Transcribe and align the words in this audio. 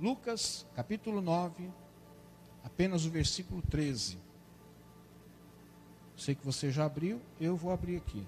Lucas, 0.00 0.66
capítulo 0.74 1.20
9, 1.20 1.70
apenas 2.64 3.04
o 3.04 3.10
versículo 3.10 3.60
13. 3.60 4.18
Sei 6.16 6.34
que 6.34 6.42
você 6.42 6.70
já 6.70 6.86
abriu, 6.86 7.20
eu 7.38 7.54
vou 7.54 7.70
abrir 7.70 7.96
aqui. 7.96 8.26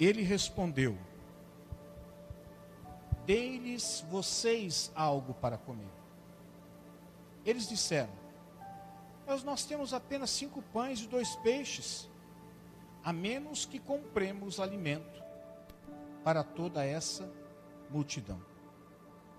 Ele 0.00 0.22
respondeu: 0.22 0.96
Dei-lhes 3.26 4.02
vocês 4.10 4.90
algo 4.94 5.34
para 5.34 5.58
comer. 5.58 5.92
Eles 7.44 7.68
disseram: 7.68 8.12
Mas 9.26 9.44
nós 9.44 9.66
temos 9.66 9.92
apenas 9.92 10.30
cinco 10.30 10.62
pães 10.72 11.00
e 11.00 11.06
dois 11.06 11.36
peixes, 11.36 12.08
a 13.04 13.12
menos 13.12 13.64
que 13.64 13.78
compremos 13.78 14.60
alimento 14.60 15.22
para 16.22 16.42
toda 16.42 16.84
essa 16.84 17.28
multidão. 17.90 18.40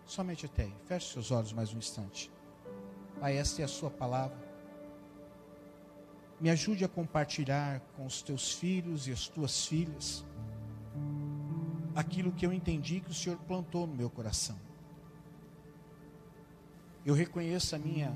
Somente 0.06 0.46
até 0.46 0.64
aí. 0.64 0.76
Feche 0.86 1.14
seus 1.14 1.32
olhos 1.32 1.54
mais 1.54 1.74
um 1.74 1.78
instante. 1.78 2.32
Pai, 3.20 3.38
esta 3.38 3.62
é 3.62 3.66
a 3.66 3.70
sua 3.70 3.90
palavra. 3.90 4.38
Me 6.40 6.50
ajude 6.50 6.84
a 6.84 6.90
compartilhar 6.90 7.80
com 7.96 8.06
os 8.06 8.22
teus 8.22 8.52
filhos 8.52 9.08
e 9.08 9.12
as 9.12 9.28
tuas 9.28 9.66
filhas 9.66 10.26
aquilo 11.96 12.32
que 12.32 12.46
eu 12.46 12.52
entendi 12.52 13.00
que 13.00 13.12
o 13.12 13.14
Senhor 13.14 13.38
plantou 13.40 13.86
no 13.88 13.96
meu 13.96 14.10
coração. 14.10 14.58
Eu 17.06 17.14
reconheço 17.14 17.76
a 17.76 17.80
minha 17.80 18.16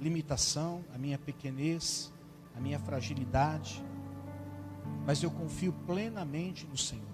limitação, 0.00 0.84
a 0.94 0.98
minha 0.98 1.18
pequenez, 1.18 2.12
a 2.54 2.60
minha 2.60 2.78
fragilidade, 2.78 3.84
mas 5.06 5.22
eu 5.22 5.30
confio 5.30 5.72
plenamente 5.86 6.66
no 6.66 6.76
Senhor. 6.76 7.06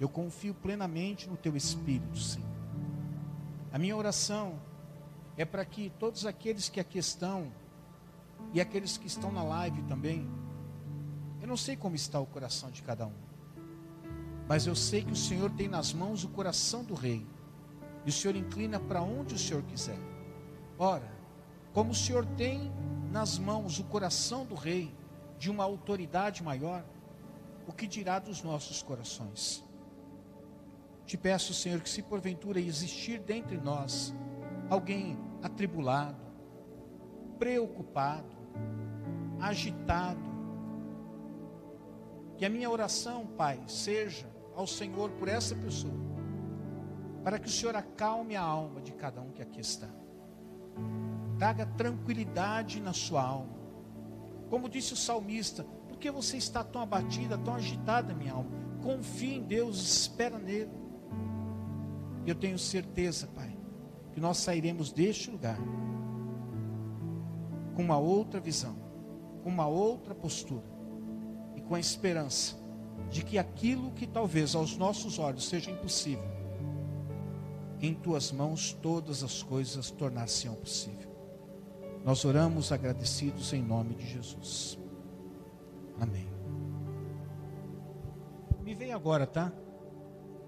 Eu 0.00 0.08
confio 0.08 0.52
plenamente 0.52 1.28
no 1.28 1.36
Teu 1.36 1.56
Espírito, 1.56 2.18
Senhor. 2.18 2.50
A 3.72 3.78
minha 3.78 3.96
oração 3.96 4.60
é 5.36 5.44
para 5.44 5.64
que 5.64 5.90
todos 6.00 6.26
aqueles 6.26 6.68
que 6.68 6.80
aqui 6.80 6.98
estão, 6.98 7.52
e 8.52 8.60
aqueles 8.60 8.96
que 8.98 9.06
estão 9.06 9.30
na 9.30 9.44
live 9.44 9.82
também, 9.84 10.28
eu 11.40 11.46
não 11.46 11.56
sei 11.56 11.76
como 11.76 11.94
está 11.94 12.18
o 12.18 12.26
coração 12.26 12.70
de 12.70 12.82
cada 12.82 13.06
um. 13.06 13.24
Mas 14.48 14.66
eu 14.66 14.74
sei 14.74 15.04
que 15.04 15.12
o 15.12 15.16
Senhor 15.16 15.50
tem 15.52 15.68
nas 15.68 15.92
mãos 15.92 16.24
o 16.24 16.28
coração 16.28 16.82
do 16.84 16.94
rei. 16.94 17.24
E 18.04 18.10
o 18.10 18.12
Senhor 18.12 18.36
inclina 18.36 18.78
para 18.78 19.00
onde 19.00 19.34
o 19.34 19.38
Senhor 19.38 19.62
quiser. 19.62 19.98
Ora, 20.78 21.10
como 21.72 21.92
o 21.92 21.94
Senhor 21.94 22.26
tem 22.36 22.70
nas 23.10 23.38
mãos 23.38 23.78
o 23.78 23.84
coração 23.84 24.44
do 24.44 24.54
rei, 24.54 24.92
de 25.38 25.50
uma 25.50 25.64
autoridade 25.64 26.42
maior, 26.42 26.84
o 27.66 27.72
que 27.72 27.86
dirá 27.86 28.18
dos 28.18 28.42
nossos 28.42 28.82
corações? 28.82 29.64
Te 31.06 31.16
peço, 31.16 31.52
Senhor, 31.52 31.80
que 31.80 31.88
se 31.88 32.02
porventura 32.02 32.58
existir 32.60 33.18
dentre 33.20 33.58
nós 33.58 34.14
alguém 34.70 35.18
atribulado, 35.42 36.22
preocupado, 37.38 38.34
agitado, 39.40 40.34
que 42.36 42.44
a 42.44 42.50
minha 42.50 42.70
oração, 42.70 43.26
Pai, 43.26 43.62
seja 43.66 44.26
ao 44.56 44.66
Senhor 44.66 45.10
por 45.12 45.28
essa 45.28 45.54
pessoa, 45.54 45.94
para 47.22 47.38
que 47.38 47.46
o 47.46 47.50
Senhor 47.50 47.76
acalme 47.76 48.34
a 48.36 48.42
alma 48.42 48.80
de 48.80 48.92
cada 48.92 49.20
um 49.20 49.30
que 49.30 49.42
aqui 49.42 49.60
está. 49.60 49.88
Traga 51.38 51.66
tranquilidade 51.66 52.80
na 52.80 52.92
sua 52.92 53.22
alma. 53.22 53.63
Como 54.54 54.68
disse 54.68 54.92
o 54.92 54.96
salmista, 54.96 55.66
por 55.88 55.98
que 55.98 56.08
você 56.12 56.36
está 56.36 56.62
tão 56.62 56.80
abatida, 56.80 57.36
tão 57.36 57.56
agitada, 57.56 58.14
minha 58.14 58.34
alma? 58.34 58.52
Confie 58.84 59.34
em 59.34 59.42
Deus, 59.42 59.82
espera 59.82 60.38
nele. 60.38 60.70
Eu 62.24 62.36
tenho 62.36 62.56
certeza, 62.56 63.26
Pai, 63.34 63.52
que 64.12 64.20
nós 64.20 64.36
sairemos 64.36 64.92
deste 64.92 65.28
lugar 65.28 65.58
com 67.74 67.82
uma 67.82 67.98
outra 67.98 68.38
visão, 68.38 68.76
com 69.42 69.48
uma 69.48 69.66
outra 69.66 70.14
postura 70.14 70.70
e 71.56 71.60
com 71.60 71.74
a 71.74 71.80
esperança 71.80 72.56
de 73.10 73.24
que 73.24 73.38
aquilo 73.38 73.90
que 73.90 74.06
talvez 74.06 74.54
aos 74.54 74.76
nossos 74.76 75.18
olhos 75.18 75.48
seja 75.48 75.68
impossível, 75.68 76.30
em 77.80 77.92
tuas 77.92 78.30
mãos 78.30 78.72
todas 78.72 79.24
as 79.24 79.42
coisas 79.42 79.90
tornar-se-ão 79.90 80.54
possível. 80.54 81.12
Nós 82.04 82.22
oramos 82.26 82.70
agradecidos 82.70 83.54
em 83.54 83.62
nome 83.62 83.94
de 83.94 84.06
Jesus. 84.06 84.78
Amém. 85.98 86.28
Me 88.62 88.74
vem 88.74 88.92
agora, 88.92 89.26
tá? 89.26 89.50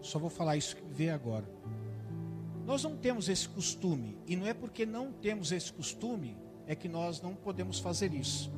Só 0.03 0.19
vou 0.19 0.28
falar 0.28 0.59
isso 0.59 0.77
que 0.77 0.83
me 0.83 0.93
veio 0.93 1.15
agora. 1.15 1.49
Nós 2.67 2.83
não 2.83 2.94
temos 2.94 3.31
esse 3.31 3.49
costume, 3.49 4.19
e 4.27 4.37
não 4.37 4.47
é 4.47 4.53
porque 4.53 4.84
não 4.84 5.12
temos 5.12 5.50
esse 5.50 5.72
costume 5.72 6.37
é 6.67 6.75
que 6.75 6.89
nós 6.89 7.22
não 7.22 7.34
podemos 7.34 7.78
fazer 7.78 8.12
isso. 8.12 8.53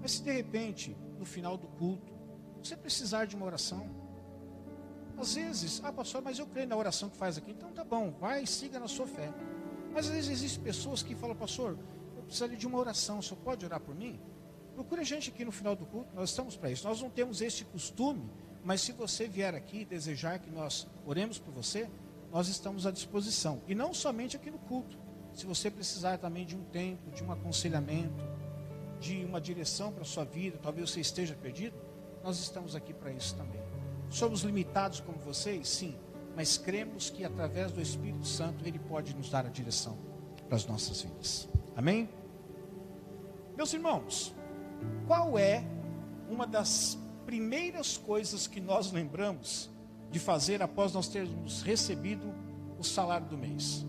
Mas 0.00 0.12
se 0.12 0.22
de 0.22 0.32
repente, 0.32 0.96
no 1.18 1.26
final 1.26 1.58
do 1.58 1.66
culto, 1.66 2.12
você 2.62 2.76
precisar 2.76 3.26
de 3.26 3.36
uma 3.36 3.44
oração. 3.44 3.90
Às 5.18 5.34
vezes, 5.34 5.82
ah, 5.84 5.92
pastor, 5.92 6.22
mas 6.22 6.38
eu 6.38 6.46
creio 6.46 6.68
na 6.68 6.76
oração 6.76 7.10
que 7.10 7.16
faz 7.16 7.36
aqui. 7.36 7.50
Então 7.50 7.72
tá 7.72 7.84
bom, 7.84 8.10
vai, 8.18 8.46
siga 8.46 8.80
na 8.80 8.88
sua 8.88 9.06
fé. 9.06 9.30
Mas 9.92 10.06
às 10.06 10.14
vezes 10.14 10.30
existem 10.30 10.64
pessoas 10.64 11.02
que 11.02 11.14
falam, 11.14 11.36
pastor, 11.36 11.76
precisaria 12.32 12.56
de 12.56 12.66
uma 12.66 12.78
oração, 12.78 13.18
o 13.18 13.22
senhor 13.22 13.38
pode 13.44 13.64
orar 13.64 13.78
por 13.78 13.94
mim? 13.94 14.18
Procure 14.74 15.02
a 15.02 15.04
gente 15.04 15.28
aqui 15.28 15.44
no 15.44 15.52
final 15.52 15.76
do 15.76 15.84
culto, 15.84 16.14
nós 16.14 16.30
estamos 16.30 16.56
para 16.56 16.70
isso. 16.70 16.88
Nós 16.88 17.00
não 17.00 17.10
temos 17.10 17.42
esse 17.42 17.62
costume, 17.64 18.30
mas 18.64 18.80
se 18.80 18.92
você 18.92 19.28
vier 19.28 19.54
aqui 19.54 19.80
e 19.80 19.84
desejar 19.84 20.38
que 20.38 20.50
nós 20.50 20.88
oremos 21.04 21.38
por 21.38 21.52
você, 21.52 21.90
nós 22.32 22.48
estamos 22.48 22.86
à 22.86 22.90
disposição. 22.90 23.60
E 23.68 23.74
não 23.74 23.92
somente 23.92 24.34
aqui 24.34 24.50
no 24.50 24.58
culto. 24.58 24.98
Se 25.34 25.44
você 25.44 25.70
precisar 25.70 26.16
também 26.16 26.46
de 26.46 26.56
um 26.56 26.64
tempo, 26.64 27.10
de 27.10 27.22
um 27.22 27.30
aconselhamento, 27.30 28.24
de 28.98 29.24
uma 29.26 29.40
direção 29.40 29.92
para 29.92 30.02
a 30.02 30.06
sua 30.06 30.24
vida, 30.24 30.58
talvez 30.62 30.90
você 30.90 31.00
esteja 31.00 31.34
perdido, 31.34 31.76
nós 32.24 32.38
estamos 32.38 32.74
aqui 32.74 32.94
para 32.94 33.12
isso 33.12 33.34
também. 33.36 33.60
Somos 34.08 34.40
limitados 34.40 35.00
como 35.00 35.18
vocês? 35.18 35.68
Sim. 35.68 35.94
Mas 36.34 36.56
cremos 36.56 37.10
que 37.10 37.24
através 37.24 37.72
do 37.72 37.80
Espírito 37.80 38.26
Santo 38.26 38.66
Ele 38.66 38.78
pode 38.78 39.14
nos 39.14 39.28
dar 39.28 39.44
a 39.44 39.50
direção 39.50 39.98
para 40.48 40.56
as 40.56 40.64
nossas 40.64 41.02
vidas. 41.02 41.48
Amém? 41.76 42.21
Meus 43.62 43.74
irmãos, 43.74 44.34
qual 45.06 45.38
é 45.38 45.64
uma 46.28 46.48
das 46.48 46.98
primeiras 47.24 47.96
coisas 47.96 48.48
que 48.48 48.60
nós 48.60 48.90
lembramos 48.90 49.70
de 50.10 50.18
fazer 50.18 50.60
após 50.60 50.92
nós 50.92 51.06
termos 51.06 51.62
recebido 51.62 52.34
o 52.76 52.82
salário 52.82 53.28
do 53.28 53.38
mês? 53.38 53.86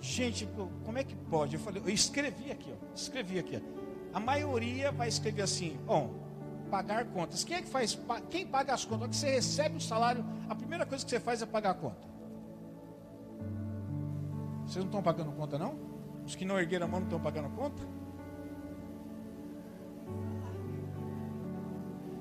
Gente, 0.00 0.48
como 0.84 0.98
é 0.98 1.02
que 1.02 1.16
pode? 1.16 1.56
Eu 1.56 1.60
falei, 1.60 1.82
eu 1.84 1.88
escrevi 1.88 2.52
aqui, 2.52 2.72
ó, 2.72 2.94
escrevi 2.94 3.40
aqui. 3.40 3.56
Ó. 3.56 4.16
A 4.16 4.20
maioria 4.20 4.92
vai 4.92 5.08
escrever 5.08 5.42
assim: 5.42 5.76
bom, 5.84 6.14
pagar 6.70 7.04
contas. 7.06 7.42
Quem 7.42 7.56
é 7.56 7.62
que 7.62 7.68
faz? 7.68 7.98
Quem 8.30 8.46
paga 8.46 8.72
as 8.72 8.84
contas? 8.84 9.00
Quando 9.00 9.14
você 9.14 9.30
recebe 9.32 9.78
o 9.78 9.80
salário, 9.80 10.24
a 10.48 10.54
primeira 10.54 10.86
coisa 10.86 11.04
que 11.04 11.10
você 11.10 11.18
faz 11.18 11.42
é 11.42 11.46
pagar 11.46 11.70
a 11.70 11.74
conta. 11.74 12.06
Vocês 14.64 14.76
não 14.76 14.84
estão 14.84 15.02
pagando 15.02 15.32
conta, 15.32 15.58
não? 15.58 15.74
Os 16.24 16.36
que 16.36 16.44
não 16.44 16.56
ergueram 16.56 16.86
a 16.86 16.88
mão 16.88 17.00
não 17.00 17.08
estão 17.08 17.20
pagando 17.20 17.50
conta? 17.56 17.82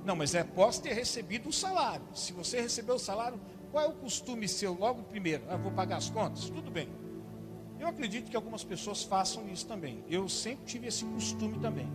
Não, 0.04 0.16
mas 0.16 0.34
é 0.34 0.40
após 0.40 0.80
ter 0.80 0.94
recebido 0.94 1.50
o 1.50 1.54
salário. 1.54 2.06
Se 2.14 2.34
você 2.34 2.60
recebeu 2.60 2.96
o 2.96 3.00
salário, 3.00 3.40
qual 3.72 3.86
é 3.86 3.88
o 3.88 3.94
costume 3.94 4.48
seu 4.48 4.74
logo 4.74 5.04
primeiro? 5.04 5.44
Ah, 5.48 5.58
vou 5.58 5.72
pagar 5.72 5.98
as 5.98 6.10
contas? 6.10 6.50
Tudo 6.50 6.72
bem. 6.72 6.90
Eu 7.80 7.88
acredito 7.88 8.30
que 8.30 8.36
algumas 8.36 8.64
pessoas 8.64 9.04
façam 9.04 9.48
isso 9.48 9.68
também. 9.68 10.04
Eu 10.10 10.28
sempre 10.28 10.66
tive 10.66 10.88
esse 10.88 11.06
costume 11.06 11.60
também 11.60 11.88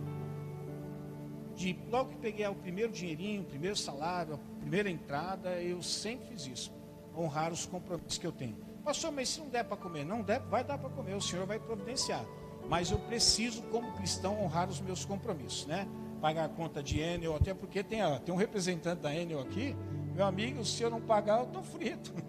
de 1.57 1.77
logo 1.89 2.11
que 2.11 2.17
peguei 2.17 2.45
o 2.47 2.53
primeiro 2.53 2.91
dinheirinho, 2.91 3.41
o 3.41 3.45
primeiro 3.45 3.75
salário, 3.75 4.35
a 4.35 4.59
primeira 4.59 4.89
entrada, 4.91 5.59
eu 5.59 5.81
sempre 5.81 6.27
fiz 6.27 6.45
isso. 6.45 6.73
Honrar 7.17 7.51
os 7.51 7.65
compromissos 7.65 8.19
que 8.19 8.27
eu 8.27 8.31
tenho. 8.31 8.55
Pastor, 8.85 9.11
mas 9.11 9.27
se 9.27 9.39
não 9.39 9.49
der 9.49 9.63
para 9.63 9.75
comer, 9.75 10.05
não 10.05 10.21
der, 10.21 10.39
vai 10.41 10.63
dar 10.63 10.77
para 10.77 10.89
comer, 10.91 11.15
o 11.15 11.21
Senhor 11.21 11.47
vai 11.47 11.59
providenciar. 11.59 12.23
Mas 12.69 12.91
eu 12.91 12.99
preciso, 12.99 13.63
como 13.63 13.93
cristão, 13.93 14.41
honrar 14.41 14.69
os 14.69 14.81
meus 14.81 15.05
compromissos, 15.05 15.65
né? 15.65 15.87
Pagar 16.19 16.45
a 16.45 16.49
conta 16.49 16.83
de 16.83 16.99
Enel, 16.99 17.35
até 17.35 17.53
porque 17.53 17.83
tem, 17.83 17.99
tem 18.25 18.33
um 18.33 18.37
representante 18.37 19.01
da 19.01 19.15
Enel 19.15 19.39
aqui. 19.39 19.75
Meu 20.13 20.25
amigo, 20.25 20.65
se 20.65 20.83
eu 20.83 20.89
não 20.89 20.99
pagar, 20.99 21.39
eu 21.39 21.45
estou 21.45 21.63
frito. 21.63 22.13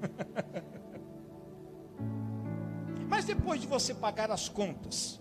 Mas 3.09 3.25
depois 3.25 3.61
de 3.61 3.67
você 3.67 3.95
pagar 3.95 4.31
as 4.31 4.49
contas, 4.49 5.21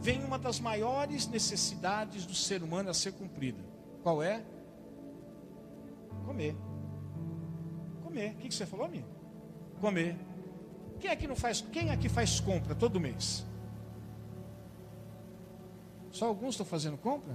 vem 0.00 0.22
uma 0.24 0.38
das 0.38 0.60
maiores 0.60 1.26
necessidades 1.26 2.26
do 2.26 2.34
ser 2.34 2.62
humano 2.62 2.90
a 2.90 2.94
ser 2.94 3.12
cumprida. 3.12 3.64
Qual 4.02 4.22
é? 4.22 4.42
Comer. 6.26 6.56
Comer. 8.02 8.32
O 8.32 8.36
que 8.36 8.54
você 8.54 8.66
falou, 8.66 8.84
amigo? 8.84 9.08
Comer. 9.80 10.16
Quem 10.98 11.10
aqui 11.10 11.26
não 11.26 11.36
faz? 11.36 11.60
Quem 11.60 11.90
aqui 11.90 12.08
faz 12.08 12.40
compra 12.40 12.74
todo 12.74 13.00
mês? 13.00 13.46
Só 16.10 16.26
alguns 16.26 16.54
estão 16.54 16.66
fazendo 16.66 16.96
compra? 16.96 17.34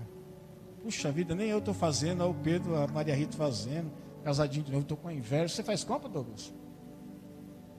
puxa 0.86 1.12
vida, 1.12 1.34
nem 1.34 1.50
eu 1.50 1.58
estou 1.58 1.74
fazendo, 1.74 2.24
o 2.30 2.34
Pedro, 2.36 2.76
a 2.76 2.86
Maria 2.86 3.16
Rita 3.16 3.36
fazendo, 3.36 3.92
casadinho 4.24 4.64
de 4.64 4.72
novo, 4.72 4.84
estou 4.84 4.96
com 4.96 5.10
inveja. 5.10 5.56
Você 5.56 5.64
faz 5.64 5.84
compra, 5.84 6.08
Douglas? 6.08 6.54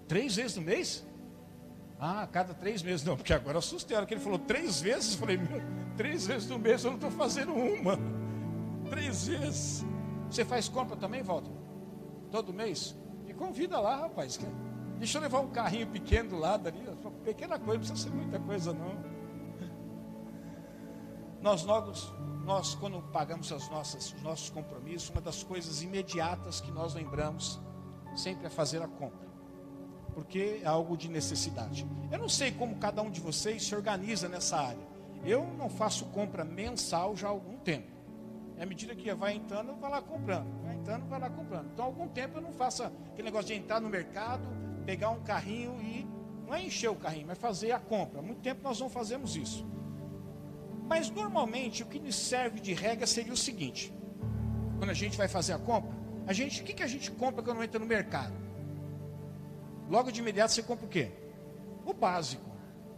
Três 0.09 0.35
vezes 0.35 0.57
no 0.57 0.63
mês? 0.63 1.07
Ah, 2.01 2.29
cada 2.31 2.53
três 2.53 2.83
meses. 2.83 3.07
Não, 3.07 3.17
porque 3.17 3.33
agora 3.33 3.59
assustei. 3.59 3.97
A 3.97 4.01
hora 4.01 4.07
que 4.07 4.15
ele 4.15 4.21
falou 4.21 4.41
três 4.41 4.81
vezes, 4.81 5.13
eu 5.13 5.21
falei, 5.21 5.37
meu, 5.37 5.63
três 5.97 6.27
vezes 6.27 6.49
no 6.49 6.59
mês 6.59 6.83
eu 6.83 6.91
não 6.91 6.97
estou 6.97 7.11
fazendo 7.13 7.53
uma. 7.53 7.97
Três 8.91 9.29
vezes. 9.29 9.85
Você 10.29 10.45
faz 10.45 10.69
compra 10.69 10.97
também, 10.97 11.23
Walter? 11.23 11.53
Todo 12.33 12.53
mês? 12.53 12.97
Me 13.25 13.33
convida 13.35 13.79
lá, 13.79 14.01
rapaz. 14.01 14.37
Deixa 14.99 15.19
eu 15.19 15.23
levar 15.23 15.41
um 15.41 15.49
carrinho 15.49 15.87
pequeno 15.87 16.31
do 16.31 16.39
lado 16.39 16.67
ali. 16.67 16.81
Pequena 17.25 17.57
coisa, 17.57 17.79
não 17.79 17.87
precisa 17.87 18.11
ser 18.11 18.17
muita 18.17 18.41
coisa, 18.41 18.73
não. 18.73 19.06
Nós, 21.47 21.65
nós, 21.65 22.13
nós 22.45 22.75
quando 22.75 23.01
pagamos 23.13 23.53
as 23.53 23.69
nossas, 23.71 24.13
os 24.13 24.21
nossos 24.21 24.51
compromissos, 24.51 25.11
uma 25.11 25.21
das 25.21 25.45
coisas 25.45 25.81
imediatas 25.81 26.61
que 26.61 26.73
nós 26.73 26.93
lembramos 26.93 27.61
sempre 28.17 28.47
é 28.47 28.51
fazer 28.51 28.83
a 28.83 28.89
compra. 28.89 29.29
Porque 30.13 30.59
é 30.61 30.67
algo 30.67 30.97
de 30.97 31.09
necessidade. 31.09 31.87
Eu 32.11 32.19
não 32.19 32.29
sei 32.29 32.51
como 32.51 32.75
cada 32.79 33.01
um 33.01 33.13
de 33.13 33.21
vocês 33.21 33.65
se 33.65 33.77
organiza 33.77 34.29
nessa 34.29 34.57
área. 34.57 34.85
Eu 35.25 35.47
não 35.57 35.71
faço 35.71 36.07
compra 36.07 36.45
mensal 36.45 37.15
já 37.15 37.29
há 37.29 37.31
algum 37.31 37.59
tempo. 37.59 37.93
À 38.59 38.67
medida 38.67 38.93
que 38.97 39.15
vai 39.15 39.35
entrando, 39.35 39.73
vou 39.77 39.89
lá 39.89 40.03
comprando. 40.03 40.49
Vai 40.65 40.75
entrando, 40.75 41.07
vai 41.07 41.21
lá 41.21 41.31
comprando. 41.31 41.71
Então, 41.73 41.85
há 41.85 41.87
algum 41.87 42.09
tempo 42.09 42.39
eu 42.39 42.43
não 42.43 42.53
faço 42.55 42.83
aquele 42.83 43.23
negócio 43.23 43.47
de 43.47 43.55
entrar 43.55 43.81
no 43.81 43.89
mercado, 43.89 44.43
pegar 44.85 45.11
um 45.11 45.23
carrinho 45.23 45.81
e. 45.81 46.05
Não 46.45 46.53
é 46.53 46.65
encher 46.65 46.91
o 46.91 46.97
carrinho, 46.97 47.29
mas 47.29 47.39
fazer 47.39 47.71
a 47.71 47.79
compra. 47.79 48.19
Há 48.19 48.23
muito 48.23 48.41
tempo 48.41 48.65
nós 48.65 48.81
não 48.81 48.91
fazemos 48.91 49.37
isso. 49.37 49.65
Mas 50.89 51.11
normalmente 51.11 51.83
o 51.83 51.87
que 51.87 51.99
nos 51.99 52.15
serve 52.15 52.61
de 52.61 52.73
regra 52.73 53.07
seria 53.07 53.33
o 53.33 53.37
seguinte: 53.37 53.93
quando 54.79 54.91
a 54.91 54.95
gente 54.95 55.17
vai 55.17 55.29
fazer 55.29 55.53
a 55.53 55.59
compra, 55.59 55.91
a 56.27 56.33
gente, 56.33 56.61
o 56.61 56.65
que, 56.65 56.75
que 56.75 56.83
a 56.83 56.87
gente 56.87 57.11
compra 57.11 57.43
quando 57.43 57.63
entra 57.63 57.79
no 57.79 57.87
mercado? 57.87 58.35
Logo 59.89 60.11
de 60.11 60.21
imediato 60.21 60.53
você 60.53 60.63
compra 60.63 60.87
o 60.87 60.89
quê? 60.89 61.13
O 61.85 61.93
básico. 61.93 62.45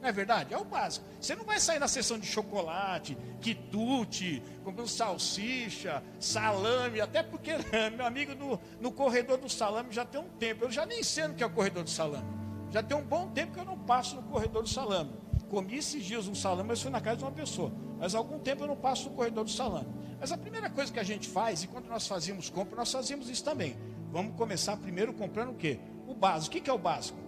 Não 0.01 0.09
é 0.09 0.13
verdade? 0.13 0.55
É 0.55 0.59
o 0.59 0.65
básico. 0.65 1.05
Você 1.21 1.35
não 1.35 1.45
vai 1.45 1.59
sair 1.59 1.81
na 1.81 1.89
seção 1.89 2.19
de 2.19 2.27
chocolate, 2.27 3.19
quitute, 3.41 4.43
comprando 4.63 4.89
salsicha, 4.89 6.03
salame, 6.21 7.01
até 7.01 7.23
porque, 7.23 7.53
meu 7.97 8.07
amigo, 8.07 8.35
no, 8.35 8.61
no 8.81 8.93
corredor 8.93 9.39
do 9.39 9.49
salame 9.49 9.93
já 9.93 10.05
tem 10.05 10.21
um 10.21 10.29
tempo. 10.29 10.65
Eu 10.65 10.71
já 10.71 10.87
nem 10.87 11.03
sei 11.03 11.27
o 11.27 11.35
que 11.35 11.43
é 11.43 11.47
o 11.47 11.51
corredor 11.51 11.83
do 11.83 11.91
salame. 11.91 12.29
Já 12.71 12.83
tem 12.83 12.97
um 12.97 13.03
bom 13.03 13.29
tempo 13.29 13.53
que 13.53 13.61
eu 13.61 13.65
não 13.65 13.79
passo 13.79 14.17
no 14.17 14.23
corredor 14.23 14.63
do 14.63 14.69
salame. 14.69 15.13
Comi 15.49 15.77
esses 15.77 16.05
dias 16.05 16.29
um 16.29 16.35
salame, 16.35 16.69
mas 16.69 16.83
foi 16.83 16.91
na 16.91 17.01
casa 17.01 17.17
de 17.17 17.25
uma 17.25 17.33
pessoa. 17.33 17.73
Mas 17.99 18.15
há 18.15 18.19
algum 18.19 18.39
tempo 18.39 18.65
eu 18.65 18.69
não 18.69 18.77
passo 18.77 19.09
no 19.09 19.17
corredor 19.17 19.45
do 19.45 19.51
salame. 19.51 19.89
Mas 20.21 20.31
a 20.31 20.37
primeira 20.37 20.69
coisa 20.69 20.93
que 20.93 21.01
a 21.01 21.05
gente 21.05 21.29
faz, 21.29 21.63
e 21.63 21.69
quando 21.69 21.87
nós 21.87 22.07
fazíamos 22.07 22.51
compra, 22.51 22.77
nós 22.77 22.93
fazíamos 22.93 23.31
isso 23.31 23.45
também. 23.45 23.77
Vamos 24.11 24.35
começar 24.37 24.77
primeiro 24.77 25.13
comprando 25.13 25.51
o 25.51 25.55
quê? 25.55 25.79
O 26.07 26.15
básico. 26.15 26.57
O 26.57 26.61
que 26.61 26.69
é 26.69 26.73
o 26.73 26.79
básico? 26.79 27.19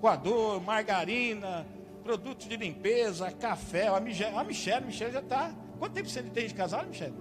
Coador, 0.00 0.60
margarina, 0.62 1.66
produto 2.02 2.48
de 2.48 2.56
limpeza, 2.56 3.30
café. 3.32 3.88
A 3.88 4.00
Michelle, 4.00 4.36
a 4.36 4.44
Michelle, 4.44 4.84
a 4.84 4.86
Michelle 4.86 5.12
já 5.12 5.20
está. 5.20 5.54
Quanto 5.78 5.92
tempo 5.92 6.08
você 6.08 6.22
tem 6.22 6.46
de 6.46 6.54
casado, 6.54 6.88
Michelle? 6.88 7.14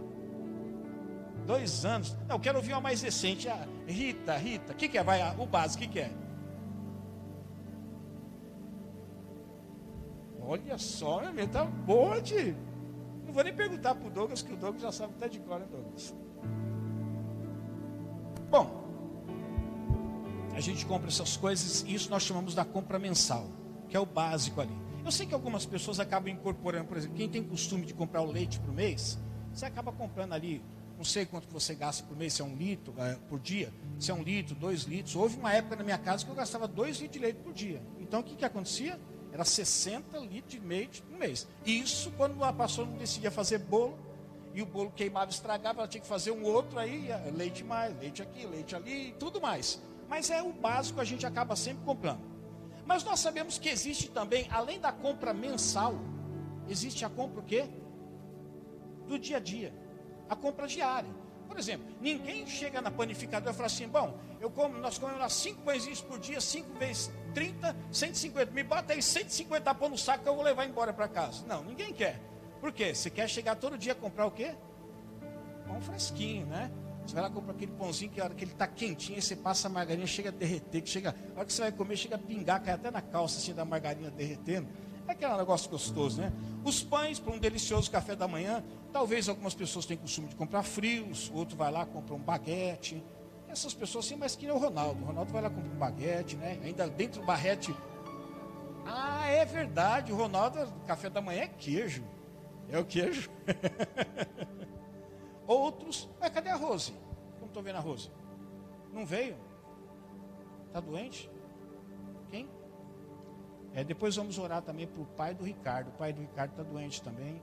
Dois 1.45 1.85
anos. 1.85 2.15
Não, 2.27 2.35
eu 2.35 2.39
quero 2.39 2.57
ouvir 2.57 2.73
uma 2.73 2.81
mais 2.81 3.01
recente. 3.01 3.47
Ah, 3.49 3.67
Rita, 3.89 4.37
Rita, 4.37 4.73
o 4.73 4.75
que, 4.75 4.87
que 4.87 4.97
é? 4.97 5.03
Vai, 5.03 5.19
o 5.37 5.45
básico, 5.45 5.83
o 5.83 5.87
que, 5.87 5.93
que 5.93 5.99
é? 5.99 6.11
Olha 10.41 10.77
só, 10.77 11.31
minha 11.31 11.47
tá 11.47 11.65
boa 11.65 12.21
de. 12.21 12.55
Não 13.25 13.33
vou 13.33 13.43
nem 13.43 13.53
perguntar 13.53 13.95
para 13.95 14.07
o 14.07 14.11
Douglas, 14.11 14.41
que 14.41 14.53
o 14.53 14.57
Douglas 14.57 14.81
já 14.81 14.91
sabe 14.91 15.13
até 15.15 15.27
de 15.27 15.39
cor, 15.39 15.59
né, 15.59 15.67
Douglas? 15.69 16.15
Bom, 18.49 18.83
a 20.55 20.59
gente 20.59 20.85
compra 20.85 21.07
essas 21.07 21.37
coisas, 21.37 21.83
e 21.83 21.93
isso 21.93 22.09
nós 22.09 22.23
chamamos 22.23 22.55
da 22.55 22.65
compra 22.65 22.97
mensal, 22.97 23.47
que 23.87 23.95
é 23.95 23.99
o 23.99 24.05
básico 24.05 24.61
ali. 24.61 24.75
Eu 25.03 25.11
sei 25.11 25.25
que 25.25 25.33
algumas 25.33 25.65
pessoas 25.65 25.99
acabam 25.99 26.31
incorporando, 26.31 26.85
por 26.85 26.97
exemplo, 26.97 27.15
quem 27.15 27.29
tem 27.29 27.43
costume 27.43 27.85
de 27.85 27.93
comprar 27.93 28.21
o 28.21 28.31
leite 28.31 28.59
por 28.59 28.73
mês, 28.73 29.19
você 29.53 29.65
acaba 29.65 29.91
comprando 29.91 30.33
ali 30.33 30.63
não 30.99 31.05
sei 31.05 31.25
quanto 31.25 31.47
você 31.47 31.73
gasta 31.73 32.05
por 32.05 32.17
mês, 32.17 32.33
se 32.33 32.41
é 32.41 32.45
um 32.45 32.53
litro 32.53 32.93
é, 32.97 33.15
por 33.29 33.39
dia, 33.39 33.71
se 33.97 34.11
é 34.11 34.13
um 34.13 34.21
litro, 34.21 34.53
dois 34.53 34.81
litros. 34.81 35.15
Houve 35.15 35.37
uma 35.37 35.53
época 35.53 35.77
na 35.77 35.83
minha 35.85 35.97
casa 35.97 36.25
que 36.25 36.29
eu 36.29 36.35
gastava 36.35 36.67
dois 36.67 36.97
litros 36.97 37.13
de 37.13 37.19
leite 37.19 37.37
por 37.37 37.53
dia. 37.53 37.81
Então 38.01 38.19
o 38.19 38.23
que, 38.23 38.35
que 38.35 38.43
acontecia? 38.43 38.99
Era 39.31 39.45
60 39.45 40.17
litros 40.19 40.51
de 40.51 40.59
leite 40.59 41.01
por 41.01 41.17
mês. 41.17 41.47
Isso 41.65 42.11
quando 42.17 42.43
a 42.43 42.51
pastora 42.51 42.89
não 42.89 42.97
decidia 42.97 43.31
fazer 43.31 43.59
bolo, 43.59 43.97
e 44.53 44.61
o 44.61 44.65
bolo 44.65 44.91
queimava, 44.91 45.31
estragava, 45.31 45.79
ela 45.79 45.87
tinha 45.87 46.01
que 46.01 46.07
fazer 46.07 46.31
um 46.31 46.43
outro 46.43 46.77
aí, 46.77 47.07
leite 47.33 47.63
mais, 47.63 47.97
leite 47.97 48.21
aqui, 48.21 48.45
leite 48.45 48.75
ali, 48.75 49.15
tudo 49.17 49.39
mais. 49.39 49.81
Mas 50.09 50.29
é 50.29 50.43
o 50.43 50.51
básico, 50.51 50.99
a 50.99 51.05
gente 51.05 51.25
acaba 51.25 51.55
sempre 51.55 51.85
comprando. 51.85 52.19
Mas 52.85 53.05
nós 53.05 53.21
sabemos 53.21 53.57
que 53.57 53.69
existe 53.69 54.09
também, 54.09 54.49
além 54.51 54.81
da 54.81 54.91
compra 54.91 55.33
mensal, 55.33 55.95
existe 56.67 57.05
a 57.05 57.09
compra 57.09 57.39
o 57.39 57.43
quê? 57.43 57.69
Do 59.07 59.17
dia 59.17 59.37
a 59.37 59.39
dia 59.39 59.73
a 60.29 60.35
compra 60.35 60.67
diária. 60.67 61.09
Por 61.47 61.57
exemplo, 61.57 61.87
ninguém 61.99 62.45
chega 62.45 62.79
na 62.79 62.91
panificadora 62.91 63.51
e 63.51 63.55
fala 63.55 63.65
assim: 63.65 63.87
bom, 63.87 64.17
eu 64.39 64.51
como, 64.51 64.77
nós 64.77 64.99
comemos 64.99 65.19
lá 65.19 65.29
5 65.29 65.63
pãezinhos 65.63 65.99
por 65.99 66.19
dia, 66.19 66.39
5 66.39 66.77
vezes 66.77 67.11
30, 67.33 67.75
150. 67.91 68.51
Me 68.51 68.63
bota 68.63 68.93
aí 68.93 69.01
150 69.01 69.73
pão 69.75 69.89
no 69.89 69.97
saco 69.97 70.23
que 70.23 70.29
eu 70.29 70.35
vou 70.35 70.43
levar 70.43 70.65
embora 70.65 70.93
para 70.93 71.07
casa. 71.07 71.43
Não, 71.47 71.63
ninguém 71.63 71.91
quer. 71.91 72.21
Por 72.61 72.71
quê? 72.71 72.93
Você 72.93 73.09
quer 73.09 73.27
chegar 73.27 73.55
todo 73.55 73.77
dia 73.77 73.93
a 73.93 73.95
comprar 73.95 74.27
o 74.27 74.31
quê? 74.31 74.53
Pão 75.65 75.81
fresquinho, 75.81 76.45
né? 76.45 76.71
Você 77.05 77.15
vai 77.15 77.23
lá 77.23 77.29
comprar 77.31 77.53
aquele 77.53 77.71
pãozinho 77.71 78.11
que 78.11 78.21
a 78.21 78.25
hora 78.25 78.35
que 78.35 78.43
ele 78.43 78.51
está 78.51 78.67
quentinho, 78.67 79.19
você 79.19 79.35
passa 79.35 79.67
a 79.67 79.71
margarina, 79.71 80.05
chega 80.05 80.29
a 80.29 80.31
derreter, 80.31 80.83
que 80.83 80.89
chega, 80.89 81.15
a 81.35 81.37
hora 81.37 81.45
que 81.45 81.51
você 81.51 81.63
vai 81.63 81.71
comer, 81.71 81.97
chega 81.97 82.15
a 82.15 82.19
pingar, 82.19 82.61
cai 82.61 82.75
até 82.75 82.91
na 82.91 83.01
calça 83.01 83.39
assim 83.39 83.51
da 83.51 83.65
margarina 83.65 84.11
derretendo. 84.11 84.67
É 85.09 85.13
aquele 85.13 85.37
negócio 85.37 85.67
gostoso, 85.71 86.21
né? 86.21 86.31
Os 86.63 86.83
pães 86.83 87.19
para 87.19 87.33
um 87.33 87.39
delicioso 87.39 87.89
café 87.89 88.15
da 88.15 88.27
manhã. 88.27 88.63
Talvez 88.93 89.27
algumas 89.27 89.55
pessoas 89.55 89.83
tenham 89.83 90.01
costume 90.01 90.27
de 90.27 90.35
comprar 90.35 90.61
frios, 90.61 91.31
outro 91.33 91.57
vai 91.57 91.71
lá 91.71 91.83
compra 91.83 92.13
um 92.13 92.19
baguete. 92.19 93.03
Essas 93.47 93.73
pessoas 93.73 94.05
sim, 94.05 94.15
mas 94.15 94.35
que 94.35 94.45
nem 94.45 94.53
o 94.53 94.59
Ronaldo. 94.59 95.01
O 95.01 95.07
Ronaldo 95.07 95.33
vai 95.33 95.41
lá 95.41 95.49
comprar 95.49 95.73
um 95.73 95.79
baguete, 95.79 96.35
né? 96.35 96.59
Ainda 96.63 96.87
dentro 96.87 97.21
do 97.21 97.25
barrete. 97.25 97.75
Ah, 98.85 99.27
é 99.27 99.43
verdade. 99.45 100.11
O 100.11 100.15
Ronaldo, 100.15 100.71
café 100.85 101.09
da 101.09 101.21
manhã 101.21 101.41
é 101.41 101.47
queijo. 101.47 102.03
É 102.69 102.77
o 102.77 102.85
queijo. 102.85 103.31
Outros, 105.47 106.07
mas 106.19 106.29
cadê 106.29 106.49
a 106.49 106.55
Rose? 106.55 106.93
Como 107.39 107.47
estou 107.47 107.63
vendo 107.63 107.77
a 107.77 107.79
Rose? 107.79 108.11
Não 108.93 109.07
veio? 109.07 109.35
Está 110.67 110.79
doente? 110.79 111.31
Quem? 112.29 112.47
É, 113.73 113.83
depois 113.83 114.15
vamos 114.15 114.37
orar 114.37 114.61
também 114.61 114.87
para 114.87 115.01
o 115.01 115.05
pai 115.05 115.33
do 115.33 115.43
Ricardo. 115.43 115.89
O 115.89 115.91
pai 115.91 116.11
do 116.11 116.21
Ricardo 116.21 116.51
está 116.51 116.63
doente 116.63 117.01
também. 117.01 117.41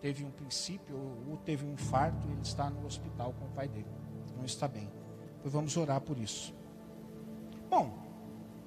Teve 0.00 0.24
um 0.24 0.30
princípio, 0.30 0.96
ou 1.28 1.36
teve 1.38 1.64
um 1.66 1.72
infarto, 1.72 2.26
e 2.28 2.32
ele 2.32 2.40
está 2.40 2.70
no 2.70 2.86
hospital 2.86 3.34
com 3.38 3.44
o 3.44 3.50
pai 3.50 3.68
dele. 3.68 3.86
Não 4.36 4.44
está 4.44 4.66
bem. 4.66 4.90
Depois 5.36 5.52
vamos 5.52 5.76
orar 5.76 6.00
por 6.00 6.16
isso. 6.18 6.54
Bom, 7.68 7.98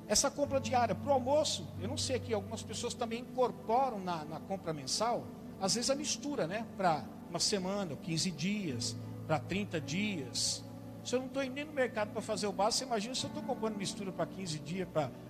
essa 0.08 0.30
compra 0.30 0.60
diária 0.60 0.94
para 0.94 1.10
o 1.10 1.14
almoço, 1.14 1.68
eu 1.82 1.88
não 1.88 1.98
sei 1.98 2.18
aqui, 2.18 2.34
algumas 2.34 2.62
pessoas 2.62 2.94
também 2.94 3.22
incorporam 3.22 4.00
na, 4.00 4.24
na 4.26 4.40
compra 4.40 4.74
mensal, 4.74 5.26
às 5.60 5.76
vezes 5.76 5.90
a 5.90 5.96
mistura, 5.96 6.46
né? 6.46 6.66
Para 6.78 7.04
uma 7.30 7.40
semana, 7.40 7.96
15 7.96 8.32
dias, 8.32 8.96
para 9.26 9.40
30 9.40 9.82
dias. 9.82 10.64
Se 11.04 11.16
eu 11.16 11.20
não 11.20 11.28
estou 11.28 11.44
indo 11.44 11.54
nem 11.54 11.66
no 11.66 11.74
mercado 11.74 12.12
para 12.12 12.22
fazer 12.22 12.48
o 12.48 12.52
básico, 12.52 12.80
você 12.80 12.86
imagina 12.86 13.14
se 13.14 13.26
eu 13.26 13.28
estou 13.28 13.44
comprando 13.44 13.76
mistura 13.76 14.12
para 14.12 14.26
15 14.26 14.60
dias, 14.60 14.88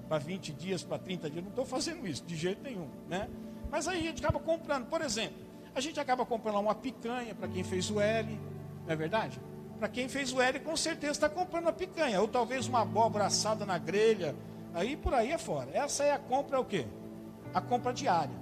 para 0.08 0.18
20 0.20 0.54
dias, 0.54 0.84
para 0.84 1.00
30 1.00 1.30
dias. 1.30 1.44
Não 1.44 1.50
estou 1.50 1.66
fazendo 1.66 2.08
isso, 2.08 2.24
de 2.24 2.36
jeito 2.36 2.62
nenhum. 2.62 2.88
Né? 3.10 3.28
Mas 3.72 3.88
aí 3.88 4.00
a 4.00 4.04
gente 4.04 4.24
acaba 4.24 4.40
comprando, 4.40 4.86
por 4.86 5.02
exemplo, 5.02 5.36
a 5.74 5.82
gente 5.82 6.00
acaba 6.00 6.26
comprando 6.26 6.60
uma 6.60 6.76
picanha 6.76 7.34
para 7.34 7.48
quem 7.48 7.64
fez 7.64 7.90
o 7.90 8.00
L, 8.00 8.40
não 8.86 8.94
é 8.94 8.96
verdade? 8.96 9.42
Para 9.80 9.90
quem 9.90 10.08
fez 10.08 10.32
o 10.32 10.40
L, 10.40 10.60
com 10.60 10.78
certeza 10.78 11.14
está 11.14 11.30
comprando 11.30 11.68
a 11.68 11.74
picanha, 11.74 12.22
ou 12.22 12.28
talvez 12.28 12.68
uma 12.68 12.82
abóbora 12.82 13.26
assada 13.26 13.66
na 13.66 13.80
grelha, 13.80 14.36
aí 14.76 14.96
por 14.96 15.16
aí 15.16 15.32
é 15.32 15.40
fora. 15.40 15.72
Essa 15.74 16.04
é 16.04 16.12
a 16.12 16.20
compra, 16.20 16.58
é 16.58 16.60
o 16.60 16.66
quê? 16.66 16.86
A 17.52 17.60
compra 17.60 17.92
diária. 17.92 18.36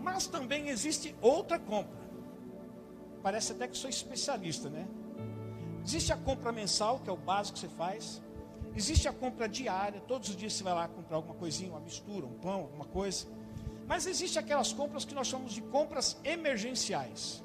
Mas 0.00 0.26
também 0.26 0.68
existe 0.70 1.14
outra 1.20 1.58
compra. 1.58 2.02
Parece 3.22 3.52
até 3.52 3.68
que 3.68 3.76
sou 3.76 3.90
especialista, 3.90 4.70
né? 4.70 4.86
Existe 5.84 6.12
a 6.12 6.16
compra 6.16 6.50
mensal, 6.50 6.98
que 7.00 7.10
é 7.10 7.12
o 7.12 7.16
básico 7.16 7.54
que 7.54 7.60
você 7.60 7.68
faz. 7.68 8.22
Existe 8.74 9.06
a 9.06 9.12
compra 9.12 9.48
diária, 9.48 10.00
todos 10.00 10.30
os 10.30 10.36
dias 10.36 10.54
você 10.54 10.64
vai 10.64 10.74
lá 10.74 10.88
comprar 10.88 11.16
alguma 11.16 11.34
coisinha, 11.34 11.70
uma 11.70 11.80
mistura, 11.80 12.26
um 12.26 12.32
pão, 12.34 12.62
alguma 12.62 12.86
coisa. 12.86 13.26
Mas 13.86 14.06
existe 14.06 14.38
aquelas 14.38 14.72
compras 14.72 15.04
que 15.04 15.14
nós 15.14 15.26
chamamos 15.26 15.52
de 15.52 15.60
compras 15.60 16.18
emergenciais. 16.24 17.44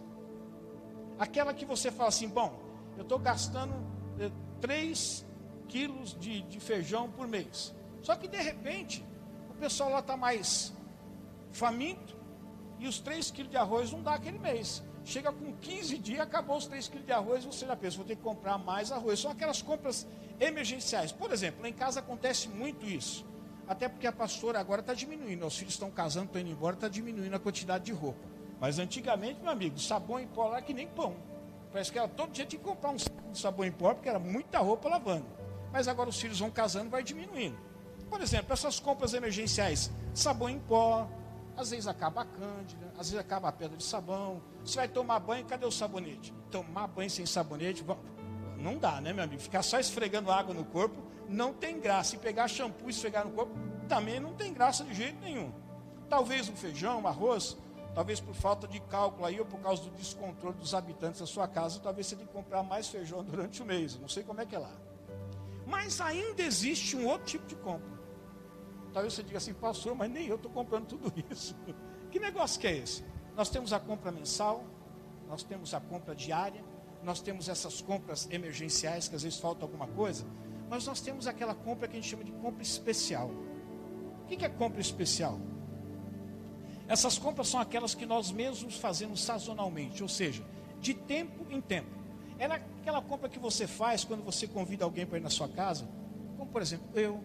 Aquela 1.19 1.53
que 1.53 1.65
você 1.65 1.91
fala 1.91 2.09
assim, 2.09 2.29
bom, 2.29 2.57
eu 2.95 3.03
estou 3.03 3.19
gastando 3.19 3.73
3 4.61 5.25
eh, 5.27 5.65
quilos 5.67 6.17
de, 6.17 6.41
de 6.43 6.59
feijão 6.59 7.11
por 7.11 7.27
mês. 7.27 7.75
Só 8.01 8.15
que 8.15 8.27
de 8.27 8.37
repente, 8.37 9.05
o 9.49 9.53
pessoal 9.55 9.89
lá 9.89 9.99
está 9.99 10.15
mais 10.15 10.73
faminto, 11.51 12.17
e 12.79 12.87
os 12.87 12.99
3 12.99 13.29
quilos 13.31 13.51
de 13.51 13.57
arroz 13.57 13.91
não 13.91 14.01
dá 14.01 14.13
aquele 14.13 14.39
mês. 14.39 14.81
Chega 15.09 15.31
com 15.31 15.51
15 15.53 15.97
dias, 15.97 16.19
acabou 16.19 16.55
os 16.55 16.67
3 16.67 16.87
quilos 16.87 17.03
de 17.03 17.11
arroz, 17.11 17.43
você 17.43 17.65
já 17.65 17.75
pensa, 17.75 17.97
vou 17.97 18.05
ter 18.05 18.15
que 18.15 18.21
comprar 18.21 18.59
mais 18.59 18.91
arroz. 18.91 19.19
São 19.19 19.31
aquelas 19.31 19.59
compras 19.59 20.05
emergenciais. 20.39 21.11
Por 21.11 21.31
exemplo, 21.31 21.63
lá 21.63 21.67
em 21.67 21.73
casa 21.73 21.99
acontece 21.99 22.47
muito 22.47 22.85
isso. 22.85 23.25
Até 23.67 23.89
porque 23.89 24.05
a 24.05 24.11
pastora 24.11 24.59
agora 24.59 24.81
está 24.81 24.93
diminuindo. 24.93 25.47
Os 25.47 25.57
filhos 25.57 25.73
estão 25.73 25.89
casando, 25.89 26.27
estão 26.27 26.39
indo 26.39 26.51
embora, 26.51 26.75
está 26.75 26.87
diminuindo 26.87 27.35
a 27.35 27.39
quantidade 27.39 27.85
de 27.85 27.91
roupa. 27.91 28.19
Mas 28.59 28.77
antigamente, 28.77 29.41
meu 29.41 29.49
amigo, 29.51 29.79
sabão 29.79 30.19
em 30.19 30.27
pó 30.27 30.47
lá 30.47 30.61
que 30.61 30.75
nem 30.75 30.87
pão. 30.87 31.15
Parece 31.71 31.91
que 31.91 31.97
ela 31.97 32.07
todo 32.07 32.31
dia 32.31 32.45
tinha 32.45 32.59
que 32.59 32.67
comprar 32.67 32.91
um 32.91 33.33
sabão 33.33 33.65
em 33.65 33.71
pó, 33.71 33.95
porque 33.95 34.09
era 34.09 34.19
muita 34.19 34.59
roupa 34.59 34.87
lavando. 34.89 35.25
Mas 35.71 35.87
agora 35.87 36.09
os 36.09 36.21
filhos 36.21 36.39
vão 36.39 36.51
casando, 36.51 36.91
vai 36.91 37.01
diminuindo. 37.01 37.57
Por 38.11 38.21
exemplo, 38.21 38.53
essas 38.53 38.79
compras 38.79 39.15
emergenciais, 39.15 39.89
sabão 40.13 40.49
em 40.51 40.59
pó, 40.59 41.09
às 41.57 41.71
vezes 41.71 41.87
acaba 41.87 42.21
a 42.21 42.25
cândida, 42.25 42.88
às 42.99 43.11
vezes 43.11 43.17
acaba 43.17 43.47
a 43.47 43.51
pedra 43.53 43.77
de 43.77 43.83
sabão. 43.83 44.41
Você 44.61 44.75
vai 44.75 44.87
tomar 44.89 45.19
banho, 45.19 45.45
cadê 45.45 45.65
o 45.65 45.71
sabonete? 45.71 46.33
Tomar 46.51 46.87
banho 46.87 47.09
sem 47.09 47.25
sabonete, 47.25 47.81
não 48.57 48.77
dá, 48.77 48.99
né, 48.99 49.13
meu 49.13 49.23
amigo? 49.23 49.41
Ficar 49.41 49.63
só 49.63 49.79
esfregando 49.79 50.29
água 50.29 50.53
no 50.53 50.65
corpo 50.65 51.01
não 51.29 51.53
tem 51.53 51.79
graça. 51.79 52.17
E 52.17 52.19
pegar 52.19 52.49
shampoo 52.49 52.87
e 52.87 52.89
esfregar 52.89 53.25
no 53.25 53.31
corpo 53.31 53.53
também 53.87 54.19
não 54.19 54.33
tem 54.33 54.53
graça 54.53 54.83
de 54.83 54.93
jeito 54.93 55.17
nenhum. 55.21 55.49
Talvez 56.09 56.49
um 56.49 56.55
feijão, 56.57 56.99
um 56.99 57.07
arroz, 57.07 57.55
talvez 57.95 58.19
por 58.19 58.35
falta 58.35 58.67
de 58.67 58.81
cálculo 58.81 59.25
aí 59.25 59.39
ou 59.39 59.45
por 59.45 59.61
causa 59.61 59.81
do 59.83 59.91
descontrole 59.91 60.57
dos 60.57 60.73
habitantes 60.73 61.21
da 61.21 61.25
sua 61.25 61.47
casa, 61.47 61.79
talvez 61.79 62.05
você 62.05 62.17
tenha 62.17 62.27
que 62.27 62.33
comprar 62.33 62.63
mais 62.63 62.89
feijão 62.89 63.23
durante 63.23 63.61
o 63.61 63.65
mês. 63.65 63.97
Não 63.97 64.09
sei 64.09 64.23
como 64.23 64.41
é 64.41 64.45
que 64.45 64.57
é 64.57 64.59
lá. 64.59 64.75
Mas 65.65 66.01
ainda 66.01 66.41
existe 66.41 66.97
um 66.97 67.07
outro 67.07 67.27
tipo 67.27 67.47
de 67.47 67.55
compra. 67.55 67.97
Talvez 68.91 69.13
você 69.13 69.23
diga 69.23 69.37
assim, 69.37 69.53
pastor, 69.53 69.95
mas 69.95 70.11
nem 70.11 70.27
eu 70.27 70.35
estou 70.35 70.51
comprando 70.51 70.85
tudo 70.85 71.13
isso. 71.31 71.55
Que 72.11 72.19
negócio 72.19 72.59
que 72.59 72.67
é 72.67 72.75
esse? 72.75 73.03
Nós 73.35 73.49
temos 73.49 73.71
a 73.71 73.79
compra 73.79 74.11
mensal, 74.11 74.63
nós 75.27 75.43
temos 75.43 75.73
a 75.73 75.79
compra 75.79 76.15
diária, 76.15 76.63
nós 77.03 77.21
temos 77.21 77.47
essas 77.47 77.81
compras 77.81 78.27
emergenciais, 78.31 79.07
que 79.07 79.15
às 79.15 79.23
vezes 79.23 79.39
falta 79.39 79.63
alguma 79.63 79.87
coisa, 79.87 80.25
mas 80.69 80.85
nós 80.85 80.99
temos 80.99 81.27
aquela 81.27 81.55
compra 81.55 81.87
que 81.87 81.97
a 81.97 81.99
gente 81.99 82.09
chama 82.09 82.23
de 82.23 82.31
compra 82.31 82.61
especial. 82.61 83.29
O 84.23 84.25
que 84.25 84.43
é 84.43 84.49
compra 84.49 84.81
especial? 84.81 85.39
Essas 86.87 87.17
compras 87.17 87.47
são 87.47 87.59
aquelas 87.59 87.93
que 87.93 88.05
nós 88.05 88.31
mesmos 88.31 88.77
fazemos 88.77 89.23
sazonalmente, 89.23 90.01
ou 90.01 90.09
seja, 90.09 90.43
de 90.79 90.93
tempo 90.93 91.45
em 91.49 91.61
tempo. 91.61 91.89
É 92.39 92.45
aquela 92.45 93.01
compra 93.01 93.29
que 93.29 93.37
você 93.37 93.67
faz 93.67 94.03
quando 94.03 94.23
você 94.23 94.47
convida 94.47 94.83
alguém 94.83 95.05
para 95.05 95.17
ir 95.17 95.21
na 95.21 95.29
sua 95.29 95.47
casa, 95.47 95.87
como 96.37 96.49
por 96.49 96.61
exemplo, 96.61 96.87
eu, 96.95 97.23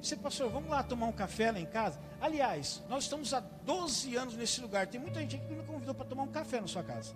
você, 0.00 0.16
pastor, 0.16 0.50
vamos 0.50 0.70
lá 0.70 0.82
tomar 0.82 1.06
um 1.06 1.12
café 1.12 1.50
lá 1.52 1.60
em 1.60 1.66
casa? 1.66 2.00
Aliás, 2.20 2.82
nós 2.88 3.04
estamos 3.04 3.32
há 3.32 3.40
12 3.40 4.14
anos 4.14 4.36
nesse 4.36 4.60
lugar. 4.60 4.86
Tem 4.86 5.00
muita 5.00 5.20
gente 5.20 5.38
que 5.38 5.54
me 5.54 5.62
convidou 5.64 5.94
para 5.94 6.04
tomar 6.04 6.24
um 6.24 6.28
café 6.28 6.60
na 6.60 6.66
sua 6.66 6.82
casa. 6.82 7.14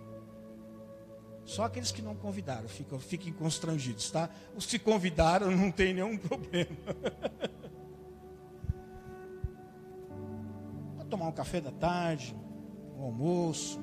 Só 1.45 1.65
aqueles 1.65 1.91
que 1.91 2.01
não 2.01 2.15
convidaram 2.15 2.67
ficam, 2.67 2.99
fiquem 2.99 3.31
constrangidos, 3.31 4.09
tá? 4.09 4.29
Os 4.55 4.65
que 4.65 4.79
convidaram 4.79 5.51
não 5.51 5.71
tem 5.71 5.93
nenhum 5.93 6.17
problema. 6.17 6.75
para 10.95 11.05
tomar 11.05 11.27
um 11.27 11.31
café 11.31 11.61
da 11.61 11.71
tarde, 11.71 12.35
um 12.97 13.03
almoço, 13.03 13.79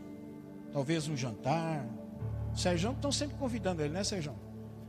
talvez 0.73 1.07
um 1.07 1.17
jantar. 1.17 1.87
Sérgio 2.52 2.91
estão 2.91 3.12
sempre 3.12 3.37
convidando 3.37 3.81
ele, 3.81 3.95
né, 3.95 4.02
Sérgio? 4.02 4.35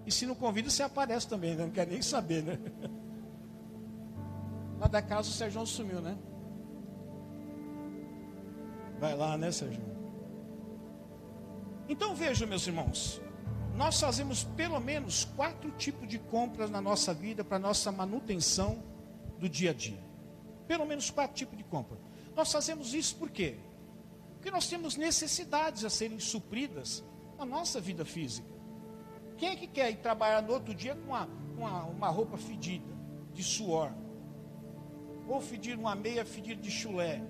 E 0.05 0.11
se 0.11 0.25
não 0.25 0.33
convida, 0.33 0.69
você 0.69 0.81
aparece 0.81 1.27
também, 1.27 1.55
né? 1.55 1.63
não 1.63 1.71
quer 1.71 1.85
nem 1.85 2.01
saber, 2.01 2.41
né? 2.41 2.57
Lá 4.83 4.89
da 4.89 5.01
casa 5.01 5.29
o 5.29 5.31
Sérgio 5.31 5.65
sumiu, 5.65 6.01
né? 6.01 6.17
Vai 8.99 9.15
lá, 9.15 9.37
né, 9.37 9.49
Sérgio? 9.49 9.81
Então 11.87 12.13
vejam, 12.13 12.45
meus 12.45 12.67
irmãos, 12.67 13.21
nós 13.77 13.97
fazemos 13.97 14.43
pelo 14.43 14.77
menos 14.81 15.23
quatro 15.23 15.71
tipos 15.71 16.05
de 16.05 16.19
compras 16.19 16.69
na 16.69 16.81
nossa 16.81 17.13
vida 17.13 17.45
para 17.45 17.57
nossa 17.57 17.93
manutenção 17.93 18.83
do 19.39 19.47
dia 19.47 19.71
a 19.71 19.73
dia. 19.73 20.03
Pelo 20.67 20.85
menos 20.85 21.09
quatro 21.09 21.33
tipos 21.33 21.57
de 21.57 21.63
compra. 21.63 21.97
Nós 22.35 22.51
fazemos 22.51 22.93
isso 22.93 23.15
por 23.15 23.29
quê? 23.29 23.55
Porque 24.33 24.51
nós 24.51 24.67
temos 24.67 24.97
necessidades 24.97 25.85
a 25.85 25.89
serem 25.89 26.19
supridas 26.19 27.01
na 27.37 27.45
nossa 27.45 27.79
vida 27.79 28.03
física. 28.03 28.49
Quem 29.37 29.47
é 29.47 29.55
que 29.55 29.65
quer 29.65 29.91
ir 29.91 30.01
trabalhar 30.01 30.41
no 30.41 30.51
outro 30.51 30.75
dia 30.75 30.93
com 30.93 31.07
uma, 31.07 31.29
uma, 31.57 31.83
uma 31.85 32.09
roupa 32.09 32.37
fedida, 32.37 32.93
de 33.31 33.41
suor? 33.41 33.93
Ou 35.27 35.39
fedir 35.41 35.77
uma 35.77 35.95
meia 35.95 36.25
fedida 36.25 36.61
de 36.61 36.71
chulé, 36.71 37.21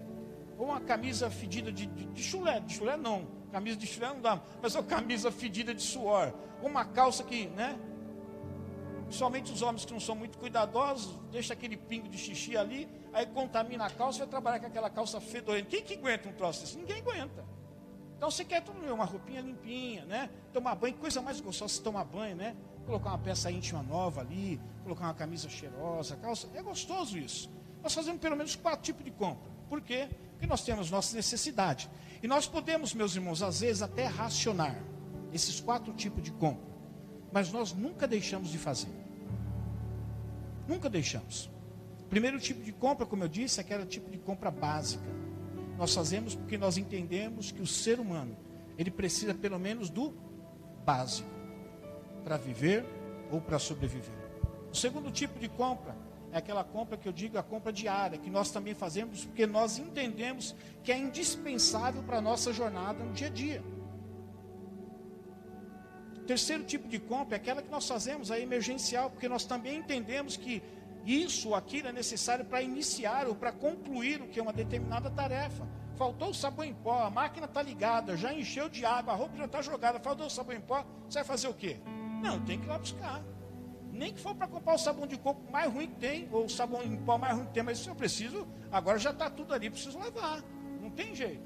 ou 0.57 0.67
uma 0.67 0.81
camisa 0.81 1.29
fedida 1.29 1.71
de, 1.71 1.85
de, 1.87 2.05
de, 2.05 2.23
chulé, 2.23 2.59
de 2.59 2.73
chulé 2.73 2.95
não, 2.97 3.27
camisa 3.51 3.77
de 3.77 3.87
chulé 3.87 4.07
não 4.07 4.21
dá, 4.21 4.41
mas 4.61 4.75
uma 4.75 4.83
camisa 4.83 5.31
fedida 5.31 5.73
de 5.73 5.81
suor, 5.81 6.33
ou 6.61 6.69
uma 6.69 6.85
calça 6.85 7.23
que, 7.23 7.47
né? 7.47 7.77
Principalmente 9.05 9.51
os 9.51 9.61
homens 9.61 9.85
que 9.85 9.93
não 9.93 9.99
são 9.99 10.15
muito 10.15 10.37
cuidadosos, 10.39 11.19
deixa 11.31 11.53
aquele 11.53 11.77
pingo 11.77 12.07
de 12.07 12.17
xixi 12.17 12.57
ali, 12.57 12.89
aí 13.11 13.25
contamina 13.27 13.85
a 13.85 13.89
calça 13.89 14.17
e 14.17 14.21
vai 14.21 14.27
trabalhar 14.27 14.59
com 14.59 14.65
aquela 14.65 14.89
calça 14.89 15.21
fedorenta. 15.21 15.69
Quem 15.69 15.83
que 15.83 15.93
aguenta 15.93 16.29
um 16.29 16.33
troço 16.33 16.61
desse? 16.61 16.77
Ninguém 16.77 16.97
aguenta. 16.97 17.45
Então 18.17 18.31
você 18.31 18.45
quer 18.45 18.63
uma 18.89 19.05
roupinha 19.05 19.41
limpinha, 19.41 20.05
né? 20.05 20.29
Tomar 20.51 20.75
banho, 20.75 20.95
coisa 20.95 21.21
mais 21.21 21.41
gostosa 21.41 21.73
se 21.73 21.81
tomar 21.81 22.05
banho, 22.05 22.35
né? 22.35 22.55
Colocar 22.85 23.09
uma 23.09 23.17
peça 23.17 23.51
íntima 23.51 23.83
nova 23.83 24.21
ali, 24.21 24.59
colocar 24.81 25.03
uma 25.03 25.13
camisa 25.13 25.49
cheirosa, 25.49 26.15
calça. 26.15 26.49
É 26.55 26.63
gostoso 26.63 27.17
isso. 27.17 27.51
Nós 27.83 27.93
fazemos 27.93 28.21
pelo 28.21 28.37
menos 28.37 28.55
quatro 28.55 28.81
tipos 28.81 29.03
de 29.03 29.11
compra. 29.11 29.51
Por 29.69 29.81
quê? 29.81 30.07
Porque 30.31 30.47
nós 30.47 30.63
temos 30.63 30.89
nossa 30.89 31.15
necessidade. 31.15 31.89
E 32.21 32.27
nós 32.27 32.47
podemos, 32.47 32.93
meus 32.93 33.15
irmãos, 33.15 33.43
às 33.43 33.59
vezes 33.59 33.81
até 33.81 34.05
racionar 34.05 34.81
esses 35.33 35.59
quatro 35.59 35.93
tipos 35.93 36.23
de 36.23 36.31
compra. 36.31 36.71
Mas 37.31 37.51
nós 37.51 37.73
nunca 37.73 38.07
deixamos 38.07 38.49
de 38.49 38.57
fazer. 38.57 38.87
Nunca 40.65 40.89
deixamos. 40.89 41.49
Primeiro 42.09 42.39
tipo 42.39 42.63
de 42.63 42.71
compra, 42.71 43.05
como 43.05 43.25
eu 43.25 43.27
disse, 43.27 43.59
é 43.59 43.63
aquele 43.63 43.85
tipo 43.85 44.09
de 44.09 44.17
compra 44.17 44.49
básica. 44.49 45.03
Nós 45.77 45.93
fazemos 45.93 46.35
porque 46.35 46.57
nós 46.57 46.77
entendemos 46.77 47.51
que 47.51 47.61
o 47.61 47.67
ser 47.67 47.99
humano, 47.99 48.37
ele 48.77 48.91
precisa 48.91 49.33
pelo 49.33 49.59
menos 49.59 49.89
do 49.89 50.13
básico 50.85 51.29
para 52.23 52.37
viver 52.37 52.85
ou 53.29 53.41
para 53.41 53.59
sobreviver. 53.59 54.15
O 54.71 54.75
segundo 54.75 55.11
tipo 55.11 55.37
de 55.39 55.49
compra 55.49 55.95
é 56.33 56.37
aquela 56.37 56.63
compra 56.63 56.97
que 56.97 57.07
eu 57.07 57.13
digo, 57.13 57.37
a 57.37 57.43
compra 57.43 57.71
diária, 57.71 58.17
que 58.17 58.29
nós 58.29 58.49
também 58.49 58.73
fazemos 58.73 59.23
porque 59.23 59.45
nós 59.45 59.77
entendemos 59.77 60.55
que 60.83 60.91
é 60.91 60.97
indispensável 60.97 62.01
para 62.01 62.17
a 62.17 62.21
nossa 62.21 62.51
jornada 62.51 63.03
no 63.03 63.13
dia 63.13 63.27
a 63.27 63.29
dia. 63.29 63.63
O 66.17 66.25
terceiro 66.25 66.63
tipo 66.63 66.87
de 66.87 66.97
compra 66.97 67.35
é 67.35 67.39
aquela 67.39 67.61
que 67.61 67.69
nós 67.69 67.87
fazemos, 67.87 68.31
a 68.31 68.39
emergencial, 68.39 69.11
porque 69.11 69.29
nós 69.29 69.45
também 69.45 69.77
entendemos 69.77 70.35
que 70.35 70.63
isso 71.05 71.49
ou 71.49 71.55
aquilo 71.55 71.89
é 71.89 71.91
necessário 71.91 72.45
para 72.45 72.61
iniciar 72.61 73.27
ou 73.27 73.35
para 73.35 73.51
concluir 73.51 74.21
o 74.21 74.27
que 74.27 74.39
é 74.39 74.41
uma 74.41 74.53
determinada 74.53 75.11
tarefa. 75.11 75.67
Faltou 75.95 76.29
o 76.29 76.33
sabão 76.33 76.65
em 76.65 76.73
pó, 76.73 77.03
a 77.03 77.11
máquina 77.11 77.45
está 77.45 77.61
ligada, 77.61 78.17
já 78.17 78.33
encheu 78.33 78.67
de 78.67 78.83
água, 78.83 79.13
a 79.13 79.15
roupa 79.15 79.37
já 79.37 79.45
está 79.45 79.61
jogada, 79.61 79.99
faltou 79.99 80.25
o 80.25 80.29
sabão 80.31 80.55
em 80.55 80.61
pó, 80.61 80.83
você 81.07 81.19
vai 81.19 81.25
fazer 81.25 81.47
o 81.47 81.53
quê? 81.53 81.79
Não, 82.23 82.43
tem 82.43 82.57
que 82.57 82.65
ir 82.65 82.69
lá 82.69 82.79
buscar. 82.79 83.21
Nem 83.93 84.11
que 84.11 84.19
for 84.19 84.33
para 84.35 84.47
comprar 84.47 84.73
o 84.73 84.77
sabão 84.77 85.05
de 85.05 85.17
coco 85.17 85.49
mais 85.51 85.71
ruim 85.71 85.87
que 85.87 85.95
tem, 85.95 86.27
ou 86.31 86.45
o 86.45 86.49
sabão 86.49 86.83
em 86.83 86.97
pó 86.97 87.17
mais 87.17 87.35
ruim 87.35 87.45
que 87.45 87.53
tem, 87.53 87.63
mas 87.63 87.77
se 87.77 87.87
eu 87.87 87.95
preciso, 87.95 88.47
agora 88.71 88.97
já 88.97 89.11
está 89.11 89.29
tudo 89.29 89.53
ali, 89.53 89.69
preciso 89.69 89.97
lavar. 89.99 90.43
Não 90.81 90.89
tem 90.89 91.13
jeito. 91.13 91.43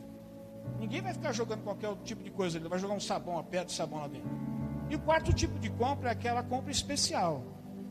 Ninguém 0.80 1.01
vai 1.01 1.13
ficar 1.13 1.34
jogando 1.34 1.63
qualquer 1.63 1.89
outro 1.89 2.06
tipo 2.06 2.24
de 2.24 2.32
coisa, 2.32 2.58
ele 2.58 2.70
vai 2.70 2.80
jogar 2.80 2.94
um 2.94 3.00
sabão, 3.00 3.36
uma 3.36 3.44
pedra 3.44 3.66
de 3.66 3.74
sabão 3.74 4.00
lá 4.00 4.08
dentro. 4.08 4.30
E 4.89 4.96
o 4.96 5.00
quarto 5.00 5.34
tipo 5.34 5.60
de 5.60 5.70
compra 5.70 6.10
é 6.10 6.12
aquela 6.13 6.42
compra 6.42 6.72
especial. 6.72 7.44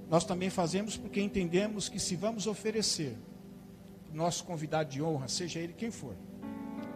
Nós 0.09 0.25
também 0.25 0.49
fazemos 0.49 0.97
porque 0.97 1.21
entendemos 1.21 1.89
que 1.89 2.01
se 2.01 2.17
vamos 2.17 2.47
oferecer 2.47 3.19
nosso 4.17 4.45
convidado 4.45 4.89
de 4.89 5.03
honra, 5.03 5.29
seja 5.29 5.61
ele 5.61 5.75
quem 5.75 5.91
for, 5.91 6.17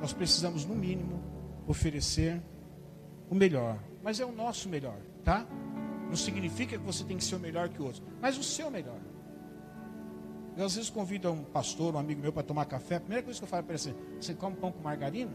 nós 0.00 0.12
precisamos, 0.12 0.64
no 0.64 0.74
mínimo, 0.74 1.22
oferecer 1.66 2.42
o 3.28 3.34
melhor. 3.34 3.78
Mas 4.02 4.18
é 4.18 4.24
o 4.24 4.32
nosso 4.32 4.68
melhor, 4.68 4.96
tá? 5.22 5.46
Não 6.10 6.16
significa 6.16 6.76
que 6.76 6.84
você 6.84 7.04
tem 7.04 7.16
que 7.16 7.22
ser 7.22 7.36
o 7.36 7.38
melhor 7.38 7.68
que 7.68 7.80
o 7.80 7.86
outro, 7.86 8.02
mas 8.20 8.36
o 8.36 8.42
seu 8.42 8.68
melhor. 8.68 8.98
Eu 10.56 10.64
às 10.66 10.74
vezes 10.74 10.90
convido 10.90 11.30
um 11.30 11.44
pastor, 11.44 11.94
um 11.94 11.98
amigo 11.98 12.20
meu 12.20 12.32
para 12.32 12.42
tomar 12.42 12.64
café. 12.64 12.96
A 12.96 13.00
primeira 13.00 13.22
coisa 13.22 13.38
que 13.38 13.44
eu 13.44 13.48
falo 13.48 13.62
para 13.62 13.76
ele 13.76 13.88
é 13.88 13.90
assim: 13.90 14.00
você 14.20 14.34
come 14.34 14.56
pão 14.56 14.72
com 14.72 14.82
margarina? 14.82 15.32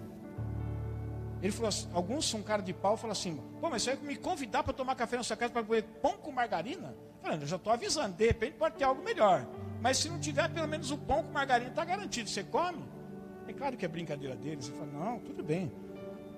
Ele 1.42 1.52
falou 1.52 1.70
assim, 1.70 1.88
alguns 1.94 2.30
são 2.30 2.42
cara 2.42 2.62
de 2.62 2.74
pau, 2.74 2.98
falam 2.98 3.14
assim, 3.14 3.40
pô, 3.62 3.70
mas 3.70 3.84
você 3.84 3.96
vai 3.96 4.06
me 4.06 4.16
convidar 4.18 4.64
para 4.64 4.74
tomar 4.74 4.96
café 4.96 5.16
na 5.16 5.24
sua 5.24 5.38
casa 5.38 5.54
para 5.54 5.64
comer 5.64 5.84
pão 6.02 6.18
com 6.18 6.32
margarina? 6.32 6.94
Falando, 7.22 7.42
eu 7.42 7.48
já 7.48 7.56
estou 7.56 7.72
avisando, 7.72 8.16
de 8.16 8.26
repente 8.26 8.58
pode 8.58 8.76
ter 8.76 8.84
algo 8.84 9.02
melhor. 9.02 9.48
Mas 9.82 9.98
se 9.98 10.10
não 10.10 10.20
tiver, 10.20 10.50
pelo 10.50 10.68
menos 10.68 10.92
o 10.92 10.98
pão 10.98 11.24
com 11.24 11.32
margarina 11.32 11.70
está 11.70 11.86
garantido. 11.86 12.30
Você 12.30 12.44
come? 12.44 12.84
É 13.48 13.54
claro 13.54 13.78
que 13.78 13.86
é 13.86 13.88
brincadeira 13.88 14.36
deles. 14.36 14.66
Você 14.66 14.72
fala, 14.74 14.92
não, 14.92 15.20
tudo 15.20 15.44
bem. 15.44 15.72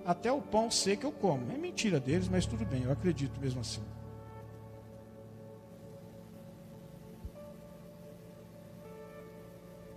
Até 0.06 0.32
o 0.32 0.42
pão 0.42 0.70
seco 0.70 1.08
eu 1.08 1.12
como. 1.12 1.52
É 1.52 1.58
mentira 1.58 2.00
deles, 2.00 2.28
mas 2.28 2.46
tudo 2.46 2.66
bem, 2.66 2.84
eu 2.84 2.92
acredito 2.92 3.40
mesmo 3.40 3.62
assim. 3.62 3.84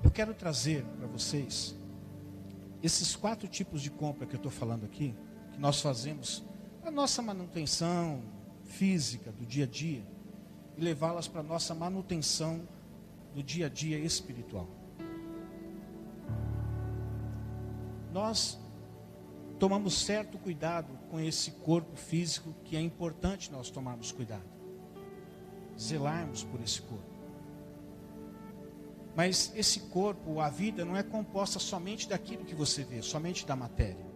Eu 0.03 0.11
quero 0.11 0.33
trazer 0.33 0.85
para 0.99 1.07
vocês 1.07 1.75
esses 2.83 3.15
quatro 3.15 3.47
tipos 3.47 3.83
de 3.83 3.91
compra 3.91 4.27
que 4.27 4.35
eu 4.35 4.39
estou 4.39 4.51
falando 4.51 4.85
aqui, 4.85 5.15
que 5.53 5.61
nós 5.61 5.81
fazemos 5.81 6.43
a 6.83 6.91
nossa 6.91 7.21
manutenção 7.21 8.23
física 8.65 9.31
do 9.31 9.45
dia 9.45 9.65
a 9.65 9.67
dia 9.67 10.03
e 10.77 10.81
levá-las 10.81 11.29
para 11.29 11.41
a 11.41 11.45
nossa 11.45 11.75
manutenção 11.75 12.67
do 13.35 13.43
dia 13.43 13.67
a 13.67 13.69
dia 13.69 13.99
espiritual. 13.99 14.67
Nós 18.11 18.59
tomamos 19.59 19.95
certo 19.95 20.39
cuidado 20.39 20.99
com 21.11 21.21
esse 21.21 21.51
corpo 21.51 21.95
físico 21.95 22.55
que 22.65 22.75
é 22.75 22.81
importante 22.81 23.53
nós 23.53 23.69
tomarmos 23.69 24.11
cuidado, 24.11 24.49
zelarmos 25.79 26.43
por 26.43 26.61
esse 26.63 26.81
corpo. 26.81 27.20
Mas 29.15 29.53
esse 29.55 29.81
corpo, 29.81 30.41
a 30.41 30.49
vida, 30.49 30.85
não 30.85 30.97
é 30.97 31.03
composta 31.03 31.59
somente 31.59 32.09
daquilo 32.09 32.45
que 32.45 32.55
você 32.55 32.85
vê, 32.85 33.03
somente 33.03 33.47
da 33.47 33.57
matéria. 33.57 34.09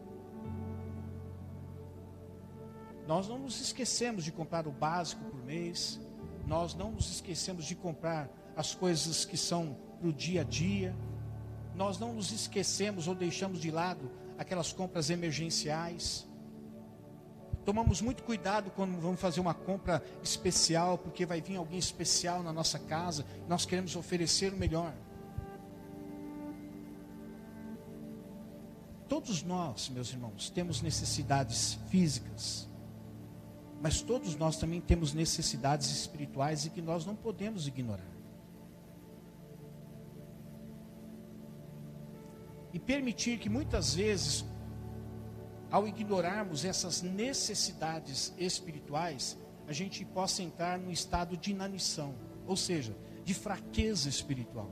Nós 3.07 3.29
não 3.29 3.39
nos 3.39 3.61
esquecemos 3.61 4.25
de 4.25 4.33
comprar 4.33 4.67
o 4.67 4.73
básico 4.73 5.23
por 5.25 5.45
mês, 5.45 6.01
nós 6.47 6.75
não 6.75 6.93
nos 6.93 7.11
esquecemos 7.11 7.65
de 7.65 7.75
comprar 7.75 8.31
as 8.57 8.75
coisas 8.75 9.25
que 9.25 9.37
são 9.37 9.77
para 9.99 10.09
o 10.09 10.13
dia 10.13 10.43
a 10.43 10.45
dia, 10.45 10.95
nós 11.75 11.99
não 11.99 12.13
nos 12.13 12.31
esquecemos 12.31 13.09
ou 13.09 13.15
deixamos 13.15 13.61
de 13.61 13.71
lado 13.71 14.11
aquelas 14.39 14.73
compras 14.73 15.11
emergenciais. 15.11 16.27
Tomamos 17.65 18.03
muito 18.03 18.23
cuidado 18.23 18.71
quando 18.71 19.01
vamos 19.01 19.21
fazer 19.21 19.41
uma 19.41 19.55
compra 19.55 20.03
especial, 20.23 20.99
porque 20.99 21.25
vai 21.25 21.41
vir 21.41 21.57
alguém 21.57 21.79
especial 21.79 22.43
na 22.43 22.53
nossa 22.53 22.79
casa, 22.79 23.25
nós 23.49 23.65
queremos 23.65 23.97
oferecer 23.97 24.53
o 24.53 24.57
melhor. 24.57 24.93
Todos 29.09 29.43
nós, 29.43 29.89
meus 29.89 30.11
irmãos, 30.11 30.51
temos 30.51 30.83
necessidades 30.83 31.79
físicas, 31.89 32.69
mas 33.81 34.03
todos 34.03 34.35
nós 34.37 34.57
também 34.57 34.81
temos 34.81 35.15
necessidades 35.15 35.91
espirituais 35.91 36.67
e 36.67 36.71
que 36.71 36.83
nós 36.83 37.07
não 37.07 37.15
podemos 37.15 37.67
ignorar. 37.67 38.13
E 42.73 42.79
permitir 42.79 43.39
que 43.39 43.49
muitas 43.49 43.95
vezes, 43.95 44.45
ao 45.75 45.89
ignorarmos 45.89 46.65
essas 46.65 47.03
necessidades 47.03 48.33
espirituais, 48.39 49.37
a 49.67 49.73
gente 49.73 50.05
possa 50.05 50.41
entrar 50.41 50.79
num 50.79 50.93
estado 50.93 51.37
de 51.37 51.51
inanição, 51.51 52.15
ou 52.47 52.57
seja, 52.57 52.97
de 53.25 53.35
fraqueza 53.35 54.09
espiritual. 54.09 54.71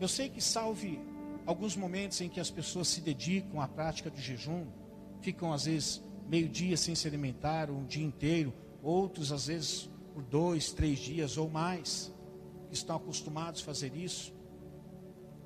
Eu 0.00 0.08
sei 0.08 0.30
que 0.30 0.40
salve 0.40 0.98
alguns 1.44 1.76
momentos 1.76 2.18
em 2.22 2.30
que 2.30 2.40
as 2.40 2.50
pessoas 2.50 2.88
se 2.88 3.02
dedicam 3.02 3.60
à 3.60 3.68
prática 3.68 4.08
do 4.08 4.18
jejum, 4.18 4.64
ficam 5.20 5.52
às 5.52 5.66
vezes 5.66 6.02
meio-dia 6.30 6.78
sem 6.78 6.94
se 6.94 7.06
alimentar, 7.06 7.70
um 7.70 7.84
dia 7.84 8.06
inteiro, 8.06 8.54
outros 8.82 9.32
às 9.32 9.48
vezes 9.48 9.90
por 10.14 10.22
dois, 10.22 10.72
três 10.72 10.98
dias 10.98 11.36
ou 11.36 11.50
mais, 11.50 12.10
estão 12.70 12.96
acostumados 12.96 13.60
a 13.60 13.64
fazer 13.66 13.94
isso. 13.94 14.39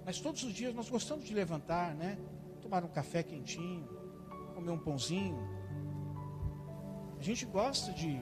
Mas 0.04 0.20
todos 0.20 0.42
os 0.42 0.52
dias 0.52 0.74
nós 0.74 0.88
gostamos 0.88 1.24
de 1.24 1.34
levantar, 1.34 1.94
né? 1.94 2.18
Tomar 2.60 2.84
um 2.84 2.88
café 2.88 3.22
quentinho, 3.22 3.88
comer 4.54 4.70
um 4.70 4.78
pãozinho. 4.78 5.38
A 7.18 7.22
gente 7.22 7.46
gosta 7.46 7.92
de 7.92 8.20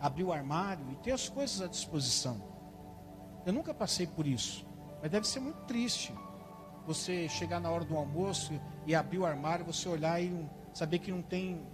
abrir 0.00 0.24
o 0.24 0.32
armário 0.32 0.84
e 0.90 0.96
ter 0.96 1.12
as 1.12 1.28
coisas 1.28 1.60
à 1.60 1.66
disposição. 1.66 2.42
Eu 3.46 3.52
nunca 3.52 3.72
passei 3.72 4.06
por 4.06 4.26
isso, 4.26 4.66
mas 5.00 5.10
deve 5.10 5.26
ser 5.28 5.40
muito 5.40 5.62
triste 5.64 6.12
você 6.86 7.28
chegar 7.28 7.60
na 7.60 7.70
hora 7.70 7.84
do 7.84 7.96
almoço 7.96 8.60
e 8.86 8.94
abrir 8.94 9.18
o 9.18 9.26
armário, 9.26 9.64
você 9.64 9.88
olhar 9.88 10.20
e 10.20 10.48
saber 10.72 10.98
que 10.98 11.10
não 11.10 11.22
tem 11.22 11.66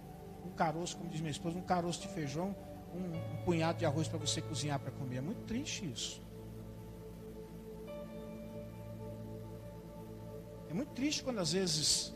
um 0.45 0.51
caroço, 0.51 0.97
como 0.97 1.09
diz 1.09 1.19
minha 1.19 1.31
esposa, 1.31 1.57
um 1.57 1.63
caroço 1.63 2.01
de 2.01 2.07
feijão, 2.09 2.55
um, 2.93 3.39
um 3.39 3.43
punhado 3.43 3.79
de 3.79 3.85
arroz 3.85 4.07
para 4.07 4.17
você 4.17 4.41
cozinhar 4.41 4.79
para 4.79 4.91
comer. 4.91 5.17
É 5.17 5.21
muito 5.21 5.43
triste 5.45 5.89
isso. 5.91 6.21
É 10.71 10.73
muito 10.73 10.93
triste 10.93 11.21
quando 11.21 11.39
às 11.39 11.51
vezes 11.51 12.13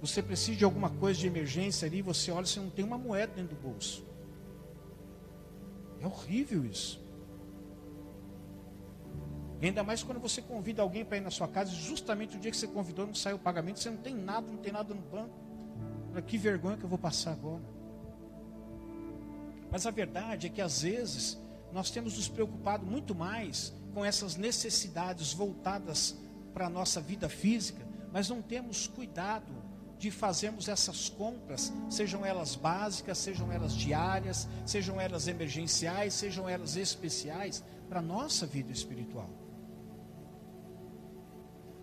você 0.00 0.22
precisa 0.22 0.56
de 0.56 0.64
alguma 0.64 0.88
coisa 0.88 1.20
de 1.20 1.26
emergência 1.26 1.86
ali, 1.86 2.00
você 2.00 2.30
olha 2.30 2.46
e 2.46 2.48
você 2.48 2.58
não 2.58 2.70
tem 2.70 2.82
uma 2.82 2.96
moeda 2.96 3.34
dentro 3.34 3.54
do 3.54 3.60
bolso. 3.60 4.02
É 6.00 6.06
horrível 6.06 6.64
isso. 6.64 7.04
E 9.60 9.66
ainda 9.66 9.82
mais 9.82 10.02
quando 10.02 10.18
você 10.18 10.40
convida 10.40 10.80
alguém 10.80 11.04
para 11.04 11.18
ir 11.18 11.20
na 11.20 11.30
sua 11.30 11.46
casa, 11.48 11.70
justamente 11.70 12.38
o 12.38 12.40
dia 12.40 12.50
que 12.50 12.56
você 12.56 12.66
convidou 12.66 13.06
não 13.06 13.14
saiu 13.14 13.36
o 13.36 13.38
pagamento, 13.38 13.78
você 13.78 13.90
não 13.90 13.98
tem 13.98 14.14
nada, 14.14 14.50
não 14.50 14.56
tem 14.56 14.72
nada 14.72 14.94
no 14.94 15.02
banco. 15.02 15.34
Para 16.12 16.22
que 16.22 16.38
vergonha 16.38 16.78
que 16.78 16.84
eu 16.84 16.88
vou 16.88 16.98
passar 16.98 17.32
agora. 17.32 17.62
Mas 19.70 19.86
a 19.86 19.90
verdade 19.90 20.46
é 20.46 20.50
que 20.50 20.62
às 20.62 20.80
vezes 20.80 21.38
nós 21.74 21.90
temos 21.90 22.16
nos 22.16 22.26
preocupado 22.26 22.86
muito 22.86 23.14
mais 23.14 23.74
com 23.92 24.02
essas 24.02 24.34
necessidades 24.34 25.34
voltadas 25.34 26.16
para 26.56 26.68
a 26.68 26.70
nossa 26.70 27.02
vida 27.02 27.28
física, 27.28 27.86
mas 28.10 28.30
não 28.30 28.40
temos 28.40 28.86
cuidado 28.86 29.52
de 29.98 30.10
fazermos 30.10 30.68
essas 30.68 31.06
compras, 31.06 31.70
sejam 31.90 32.24
elas 32.24 32.56
básicas, 32.56 33.18
sejam 33.18 33.52
elas 33.52 33.74
diárias, 33.74 34.48
sejam 34.64 34.98
elas 34.98 35.28
emergenciais, 35.28 36.14
sejam 36.14 36.48
elas 36.48 36.74
especiais, 36.74 37.62
para 37.90 37.98
a 37.98 38.02
nossa 38.02 38.46
vida 38.46 38.72
espiritual. 38.72 39.28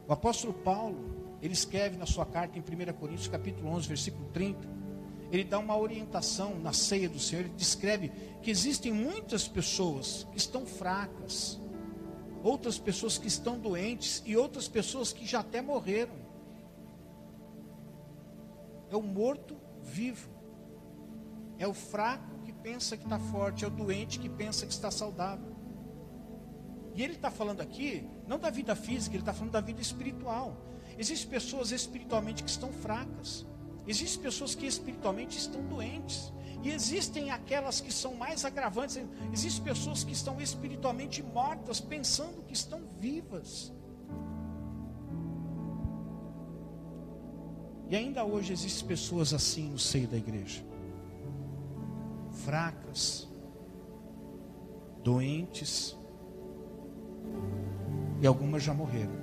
O 0.07 0.11
apóstolo 0.11 0.53
Paulo, 0.53 1.37
ele 1.39 1.53
escreve 1.53 1.95
na 1.95 2.07
sua 2.07 2.25
carta 2.25 2.57
em 2.57 2.61
1 2.61 2.93
Coríntios, 2.93 3.27
capítulo 3.27 3.69
11, 3.69 3.87
versículo 3.87 4.25
30, 4.33 4.67
ele 5.31 5.43
dá 5.43 5.59
uma 5.59 5.77
orientação 5.77 6.57
na 6.57 6.73
ceia 6.73 7.07
do 7.07 7.19
Senhor, 7.19 7.41
ele 7.41 7.53
descreve 7.55 8.11
que 8.41 8.49
existem 8.49 8.91
muitas 8.91 9.47
pessoas 9.47 10.27
que 10.31 10.37
estão 10.39 10.65
fracas, 10.65 11.59
outras 12.43 12.77
pessoas 12.77 13.17
que 13.17 13.27
estão 13.27 13.57
doentes 13.57 14.21
e 14.25 14.35
outras 14.35 14.67
pessoas 14.67 15.13
que 15.13 15.25
já 15.25 15.39
até 15.39 15.61
morreram. 15.61 16.15
É 18.91 18.95
o 18.95 19.01
morto 19.01 19.57
vivo. 19.81 20.29
É 21.57 21.67
o 21.67 21.73
fraco 21.73 22.39
que 22.39 22.51
pensa 22.51 22.97
que 22.97 23.05
está 23.05 23.17
forte, 23.17 23.63
é 23.63 23.67
o 23.67 23.71
doente 23.71 24.19
que 24.19 24.27
pensa 24.27 24.65
que 24.65 24.73
está 24.73 24.91
saudável. 24.91 25.53
E 26.93 27.01
ele 27.01 27.13
está 27.13 27.31
falando 27.31 27.61
aqui, 27.61 28.07
não 28.27 28.37
da 28.37 28.49
vida 28.49 28.75
física, 28.75 29.15
ele 29.15 29.21
está 29.21 29.33
falando 29.33 29.53
da 29.53 29.61
vida 29.61 29.81
espiritual. 29.81 30.55
Existem 30.97 31.29
pessoas 31.29 31.71
espiritualmente 31.71 32.43
que 32.43 32.49
estão 32.49 32.71
fracas. 32.71 33.45
Existem 33.87 34.21
pessoas 34.21 34.53
que 34.53 34.65
espiritualmente 34.65 35.37
estão 35.37 35.63
doentes. 35.63 36.31
E 36.63 36.71
existem 36.71 37.29
aquelas 37.29 37.81
que 37.81 37.91
são 37.91 38.15
mais 38.15 38.45
agravantes. 38.45 38.97
Existem 39.33 39.63
pessoas 39.63 40.03
que 40.03 40.13
estão 40.13 40.39
espiritualmente 40.39 41.21
mortas, 41.21 41.81
pensando 41.81 42.41
que 42.43 42.53
estão 42.53 42.81
vivas. 42.97 43.73
E 47.89 47.95
ainda 47.97 48.23
hoje 48.23 48.53
existem 48.53 48.87
pessoas 48.87 49.33
assim 49.33 49.69
no 49.69 49.77
seio 49.77 50.07
da 50.07 50.15
igreja. 50.15 50.63
Fracas, 52.31 53.27
doentes, 55.03 55.97
e 58.21 58.25
algumas 58.25 58.63
já 58.63 58.73
morreram. 58.73 59.21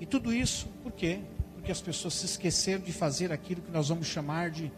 E 0.00 0.06
tudo 0.06 0.32
isso 0.32 0.68
por 0.82 0.92
quê? 0.92 1.20
Porque 1.66 1.72
as 1.72 1.82
pessoas 1.82 2.14
se 2.14 2.26
esqueceram 2.26 2.80
de 2.80 2.92
fazer 2.92 3.32
aquilo 3.32 3.60
que 3.60 3.72
nós 3.72 3.88
vamos 3.88 4.06
chamar 4.06 4.52
de 4.52 4.70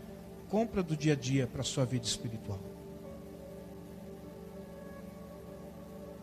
compra 0.48 0.83
do 0.83 0.96
dia 0.96 1.12
a 1.12 1.16
dia 1.16 1.46
para 1.46 1.61
a 1.61 1.64
sua 1.64 1.85
vida 1.85 2.07
espiritual. 2.07 2.59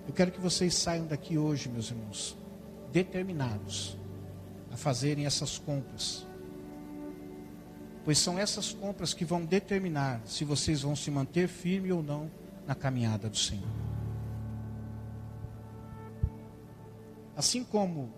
Eu 0.07 0.11
quero 0.15 0.31
que 0.31 0.41
vocês 0.41 0.73
saiam 0.73 1.05
daqui 1.05 1.37
hoje, 1.37 1.69
meus 1.69 1.91
irmãos, 1.91 2.35
determinados 2.91 3.95
a 4.71 4.75
fazerem 4.75 5.27
essas 5.27 5.59
compras. 5.59 6.25
Pois 8.03 8.17
são 8.17 8.39
essas 8.39 8.73
compras 8.73 9.13
que 9.13 9.23
vão 9.23 9.45
determinar 9.45 10.19
se 10.25 10.43
vocês 10.43 10.81
vão 10.81 10.95
se 10.95 11.11
manter 11.11 11.47
firme 11.47 11.91
ou 11.91 12.01
não 12.01 12.27
na 12.65 12.73
caminhada 12.73 13.29
do 13.29 13.37
Senhor. 13.37 13.69
Assim 17.37 17.63
como, 17.63 18.11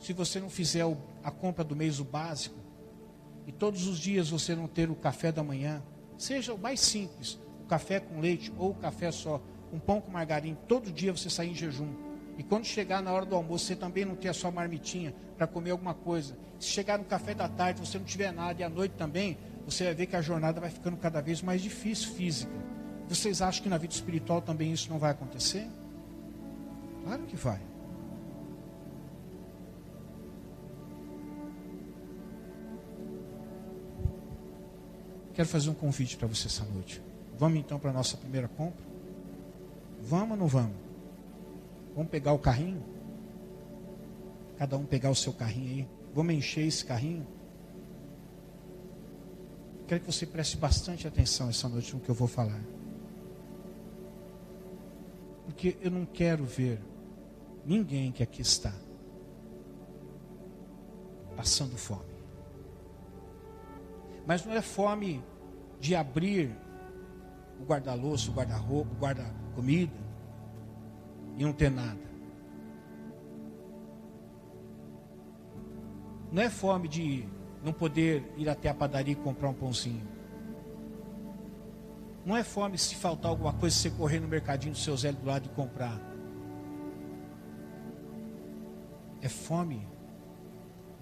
se 0.00 0.12
você 0.12 0.40
não 0.40 0.48
fizer 0.48 0.84
a 1.22 1.30
compra 1.30 1.62
do 1.62 1.76
mês 1.76 2.00
o 2.00 2.04
básico, 2.04 2.56
e 3.46 3.52
todos 3.52 3.86
os 3.86 3.98
dias 3.98 4.30
você 4.30 4.54
não 4.54 4.66
ter 4.66 4.90
o 4.90 4.94
café 4.94 5.30
da 5.30 5.42
manhã, 5.42 5.82
seja 6.16 6.54
o 6.54 6.58
mais 6.58 6.80
simples, 6.80 7.38
o 7.62 7.66
café 7.66 8.00
com 8.00 8.20
leite 8.20 8.52
ou 8.58 8.70
o 8.70 8.74
café 8.74 9.12
só, 9.12 9.40
um 9.72 9.78
pão 9.78 10.00
com 10.00 10.10
margarina, 10.10 10.56
todo 10.66 10.90
dia 10.90 11.12
você 11.12 11.28
sair 11.28 11.50
em 11.50 11.54
jejum. 11.54 11.92
E 12.38 12.42
quando 12.42 12.64
chegar 12.64 13.02
na 13.02 13.12
hora 13.12 13.26
do 13.26 13.36
almoço, 13.36 13.66
você 13.66 13.76
também 13.76 14.04
não 14.04 14.16
ter 14.16 14.28
a 14.28 14.32
sua 14.32 14.50
marmitinha 14.50 15.14
para 15.36 15.46
comer 15.46 15.72
alguma 15.72 15.92
coisa. 15.92 16.36
Se 16.58 16.68
chegar 16.68 16.98
no 16.98 17.04
café 17.04 17.34
da 17.34 17.48
tarde, 17.48 17.80
você 17.80 17.98
não 17.98 18.04
tiver 18.04 18.32
nada, 18.32 18.60
e 18.60 18.64
à 18.64 18.68
noite 18.68 18.92
também, 18.96 19.36
você 19.66 19.84
vai 19.84 19.94
ver 19.94 20.06
que 20.06 20.16
a 20.16 20.22
jornada 20.22 20.58
vai 20.60 20.70
ficando 20.70 20.96
cada 20.96 21.20
vez 21.20 21.42
mais 21.42 21.60
difícil 21.60 22.14
física. 22.14 22.52
Vocês 23.08 23.42
acham 23.42 23.62
que 23.62 23.68
na 23.68 23.76
vida 23.76 23.92
espiritual 23.92 24.40
também 24.40 24.72
isso 24.72 24.88
não 24.88 24.98
vai 24.98 25.10
acontecer? 25.10 25.66
Claro 27.04 27.22
que 27.24 27.36
vai. 27.36 27.69
Quero 35.40 35.48
fazer 35.48 35.70
um 35.70 35.74
convite 35.74 36.18
para 36.18 36.28
você 36.28 36.48
essa 36.48 36.66
noite. 36.66 37.00
Vamos 37.38 37.58
então 37.58 37.78
para 37.78 37.88
a 37.88 37.94
nossa 37.94 38.14
primeira 38.14 38.46
compra? 38.46 38.84
Vamos 40.02 40.32
ou 40.32 40.36
não 40.36 40.46
vamos? 40.46 40.76
Vamos 41.94 42.10
pegar 42.10 42.34
o 42.34 42.38
carrinho? 42.38 42.84
Cada 44.58 44.76
um 44.76 44.84
pegar 44.84 45.08
o 45.08 45.14
seu 45.14 45.32
carrinho 45.32 45.70
aí. 45.70 45.88
Vamos 46.14 46.34
encher 46.34 46.66
esse 46.66 46.84
carrinho? 46.84 47.26
Quero 49.88 50.02
que 50.02 50.12
você 50.12 50.26
preste 50.26 50.58
bastante 50.58 51.08
atenção 51.08 51.48
essa 51.48 51.66
noite 51.70 51.94
no 51.94 52.00
que 52.00 52.10
eu 52.10 52.14
vou 52.14 52.28
falar. 52.28 52.60
Porque 55.46 55.78
eu 55.80 55.90
não 55.90 56.04
quero 56.04 56.44
ver 56.44 56.78
ninguém 57.64 58.12
que 58.12 58.22
aqui 58.22 58.42
está 58.42 58.74
passando 61.34 61.78
fome. 61.78 62.09
Mas 64.30 64.46
não 64.46 64.54
é 64.54 64.62
fome 64.62 65.20
de 65.80 65.96
abrir 65.96 66.56
o 67.60 67.64
guarda-louça, 67.64 68.30
o 68.30 68.32
guarda-roupa, 68.32 68.88
o 68.94 68.96
guarda-comida 68.96 69.92
e 71.36 71.42
não 71.42 71.52
ter 71.52 71.68
nada. 71.68 71.98
Não 76.30 76.40
é 76.40 76.48
fome 76.48 76.86
de 76.86 77.28
não 77.64 77.72
poder 77.72 78.32
ir 78.36 78.48
até 78.48 78.68
a 78.68 78.74
padaria 78.74 79.14
e 79.14 79.16
comprar 79.16 79.48
um 79.48 79.52
pãozinho. 79.52 80.06
Não 82.24 82.36
é 82.36 82.44
fome 82.44 82.78
se 82.78 82.94
faltar 82.94 83.32
alguma 83.32 83.54
coisa, 83.54 83.74
você 83.74 83.90
correr 83.90 84.20
no 84.20 84.28
mercadinho 84.28 84.74
do 84.74 84.78
seu 84.78 84.96
Zé 84.96 85.10
do 85.10 85.26
lado 85.26 85.46
e 85.46 85.48
comprar. 85.56 86.00
É 89.20 89.28
fome 89.28 89.84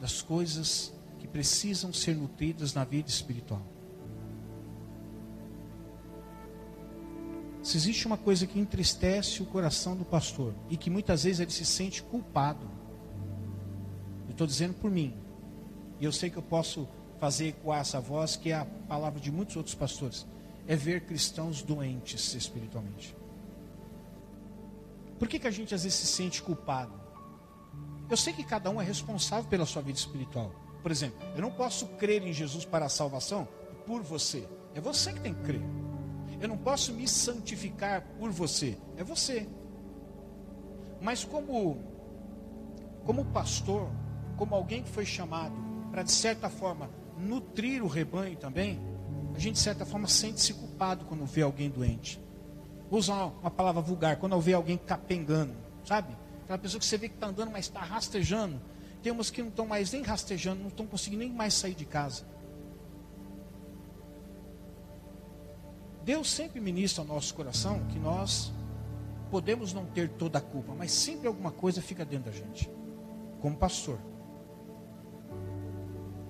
das 0.00 0.22
coisas 0.22 0.97
que 1.28 1.32
precisam 1.32 1.92
ser 1.92 2.16
nutridas 2.16 2.72
na 2.72 2.84
vida 2.84 3.08
espiritual. 3.08 3.62
Se 7.62 7.76
existe 7.76 8.06
uma 8.06 8.16
coisa 8.16 8.46
que 8.46 8.58
entristece 8.58 9.42
o 9.42 9.46
coração 9.46 9.94
do 9.94 10.04
pastor 10.04 10.54
e 10.70 10.76
que 10.76 10.88
muitas 10.88 11.24
vezes 11.24 11.40
ele 11.40 11.50
se 11.50 11.66
sente 11.66 12.02
culpado, 12.02 12.66
eu 14.26 14.30
estou 14.30 14.46
dizendo 14.46 14.74
por 14.74 14.90
mim, 14.90 15.14
e 16.00 16.04
eu 16.04 16.12
sei 16.12 16.30
que 16.30 16.38
eu 16.38 16.42
posso 16.42 16.88
fazer 17.20 17.48
ecoar 17.48 17.80
essa 17.80 18.00
voz, 18.00 18.36
que 18.36 18.50
é 18.50 18.54
a 18.54 18.64
palavra 18.64 19.20
de 19.20 19.30
muitos 19.30 19.56
outros 19.56 19.74
pastores, 19.74 20.26
é 20.66 20.74
ver 20.74 21.04
cristãos 21.04 21.62
doentes 21.62 22.34
espiritualmente. 22.34 23.14
Por 25.18 25.28
que, 25.28 25.38
que 25.38 25.48
a 25.48 25.50
gente 25.50 25.74
às 25.74 25.82
vezes 25.82 25.98
se 25.98 26.06
sente 26.06 26.40
culpado? 26.40 26.92
Eu 28.08 28.16
sei 28.16 28.32
que 28.32 28.44
cada 28.44 28.70
um 28.70 28.80
é 28.80 28.84
responsável 28.84 29.50
pela 29.50 29.66
sua 29.66 29.82
vida 29.82 29.98
espiritual. 29.98 30.67
Por 30.82 30.90
exemplo, 30.90 31.18
eu 31.34 31.42
não 31.42 31.50
posso 31.50 31.86
crer 31.88 32.26
em 32.26 32.32
Jesus 32.32 32.64
para 32.64 32.86
a 32.86 32.88
salvação 32.88 33.46
por 33.86 34.02
você. 34.02 34.46
É 34.74 34.80
você 34.80 35.12
que 35.12 35.20
tem 35.20 35.34
que 35.34 35.42
crer. 35.42 35.62
Eu 36.40 36.48
não 36.48 36.56
posso 36.56 36.92
me 36.92 37.08
santificar 37.08 38.02
por 38.18 38.30
você. 38.30 38.78
É 38.96 39.02
você. 39.02 39.48
Mas 41.00 41.24
como 41.24 41.78
como 43.04 43.24
pastor, 43.24 43.88
como 44.36 44.54
alguém 44.54 44.82
que 44.82 44.90
foi 44.90 45.06
chamado 45.06 45.54
para 45.90 46.02
de 46.02 46.12
certa 46.12 46.50
forma 46.50 46.90
nutrir 47.16 47.82
o 47.82 47.86
rebanho 47.86 48.36
também, 48.36 48.78
a 49.34 49.38
gente 49.38 49.54
de 49.54 49.60
certa 49.60 49.86
forma 49.86 50.06
sente-se 50.06 50.52
culpado 50.52 51.06
quando 51.06 51.24
vê 51.24 51.42
alguém 51.42 51.70
doente. 51.70 52.20
Vou 52.90 52.98
usar 53.00 53.32
uma, 53.40 53.50
palavra 53.50 53.80
vulgar, 53.80 54.16
quando 54.16 54.38
vê 54.40 54.52
alguém 54.52 54.76
capengando, 54.76 55.54
sabe? 55.84 56.14
Aquela 56.44 56.58
pessoa 56.58 56.78
que 56.78 56.86
você 56.86 56.96
vê 56.96 57.08
que 57.08 57.14
está 57.14 57.28
andando, 57.28 57.50
mas 57.50 57.66
está 57.66 57.80
rastejando. 57.80 58.60
Tem 59.02 59.12
umas 59.12 59.30
que 59.30 59.40
não 59.42 59.48
estão 59.48 59.66
mais 59.66 59.92
nem 59.92 60.02
rastejando, 60.02 60.60
não 60.60 60.68
estão 60.68 60.86
conseguindo 60.86 61.20
nem 61.20 61.32
mais 61.32 61.54
sair 61.54 61.74
de 61.74 61.84
casa. 61.84 62.24
Deus 66.04 66.30
sempre 66.30 66.60
ministra 66.60 67.02
ao 67.02 67.06
nosso 67.06 67.34
coração 67.34 67.84
que 67.88 67.98
nós 67.98 68.52
podemos 69.30 69.72
não 69.74 69.84
ter 69.84 70.08
toda 70.08 70.38
a 70.38 70.40
culpa, 70.40 70.74
mas 70.74 70.90
sempre 70.90 71.28
alguma 71.28 71.50
coisa 71.50 71.82
fica 71.82 72.04
dentro 72.04 72.30
da 72.30 72.36
gente, 72.36 72.70
como 73.40 73.56
pastor. 73.56 73.98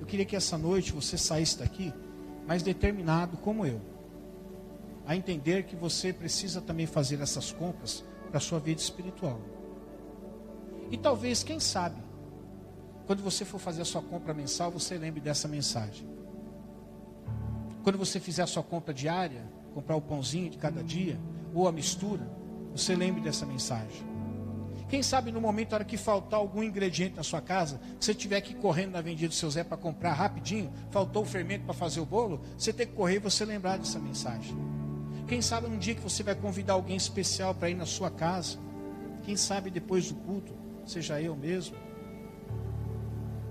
Eu 0.01 0.07
queria 0.07 0.25
que 0.25 0.35
essa 0.35 0.59
noite 0.59 0.93
você 0.93 1.17
saísse 1.17 1.59
daqui 1.59 1.93
mais 2.47 2.63
determinado 2.63 3.37
como 3.37 3.65
eu, 3.65 3.81
a 5.07 5.15
entender 5.15 5.65
que 5.65 5.77
você 5.77 6.13
precisa 6.13 6.61
também 6.61 6.87
fazer 6.87 7.21
essas 7.21 7.53
compras 7.53 8.05
para 8.29 8.39
a 8.39 8.41
sua 8.41 8.59
vida 8.59 8.81
espiritual. 8.81 9.41
E 10.91 10.97
talvez, 10.97 11.43
quem 11.43 11.61
sabe, 11.61 12.03
quando 13.09 13.23
você 13.23 13.43
for 13.43 13.59
fazer 13.59 13.81
a 13.81 13.87
sua 13.87 14.03
compra 14.03 14.35
mensal, 14.35 14.71
você 14.71 14.99
lembre 14.99 15.19
dessa 15.19 15.49
mensagem. 15.49 16.07
Quando 17.83 17.97
você 17.97 18.21
fizer 18.21 18.43
a 18.43 18.47
sua 18.47 18.63
compra 18.63 18.93
diária, 18.93 19.51
comprar 19.73 19.97
o 19.97 20.01
pãozinho 20.03 20.51
de 20.51 20.59
cada 20.59 20.85
dia, 20.85 21.19
ou 21.55 21.67
a 21.67 21.73
mistura, 21.73 22.31
você 22.71 22.95
lembre 22.95 23.23
dessa 23.23 23.47
mensagem. 23.47 24.07
Quem 24.91 25.03
sabe 25.03 25.33
no 25.33 25.41
momento, 25.41 25.71
na 25.71 25.77
hora 25.77 25.85
que 25.87 25.97
faltar 25.97 26.39
algum 26.39 26.63
ingrediente 26.63 27.17
na 27.17 27.23
sua 27.23 27.41
casa, 27.41 27.81
você 27.99 28.13
tiver 28.13 28.43
que 28.43 28.53
ir 28.53 28.57
correndo 28.57 28.93
na 28.93 29.01
vendida 29.01 29.29
do 29.29 29.35
seu 29.35 29.51
Zé 29.51 29.65
para 29.65 29.79
comprar 29.79 30.13
rapidinho, 30.13 30.71
faltou 30.91 31.23
o 31.23 31.27
fermento 31.27 31.65
para 31.65 31.73
fazer 31.73 32.01
o 32.01 32.05
bolo, 32.05 32.43
você 32.59 32.75
tem 32.75 32.87
que 32.87 32.93
correr 32.93 33.15
e 33.15 33.21
você 33.21 33.43
lembrar 33.43 33.79
dessa 33.79 33.99
mensagem. 33.99 34.55
Quem 35.27 35.41
sabe 35.41 35.67
um 35.67 35.79
dia 35.79 35.95
que 35.95 36.03
você 36.03 36.23
vai 36.23 36.35
convidar 36.35 36.75
alguém 36.75 36.99
especial 36.99 37.55
para 37.55 37.71
ir 37.71 37.75
na 37.75 37.87
sua 37.87 38.11
casa. 38.11 38.59
Quem 39.23 39.35
sabe 39.35 39.71
depois 39.71 40.13
do 40.13 40.15
culto, 40.17 40.53
seja 40.85 41.23
eu 41.23 41.35
mesmo. 41.35 41.88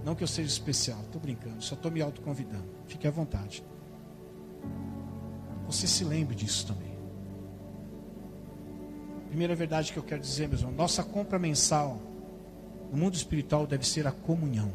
Não 0.07 0.15
que 0.15 0.23
eu 0.23 0.27
seja 0.27 0.47
especial, 0.47 1.01
estou 1.01 1.19
brincando, 1.19 1.61
só 1.61 1.75
estou 1.75 1.91
me 1.91 2.01
autoconvidando. 2.01 2.63
Fique 2.85 3.05
à 3.05 3.11
vontade. 3.11 3.61
Você 5.65 5.85
se 5.85 6.05
lembre 6.05 6.33
disso 6.33 6.65
também. 6.65 6.97
Primeira 9.27 9.53
verdade 9.53 9.91
que 9.91 9.99
eu 9.99 10.03
quero 10.03 10.21
dizer, 10.21 10.47
meus 10.47 10.61
irmãos, 10.61 10.77
nossa 10.77 11.03
compra 11.03 11.37
mensal 11.37 11.99
no 12.89 12.97
mundo 12.97 13.15
espiritual 13.15 13.67
deve 13.67 13.85
ser 13.85 14.07
a 14.07 14.13
comunhão. 14.13 14.71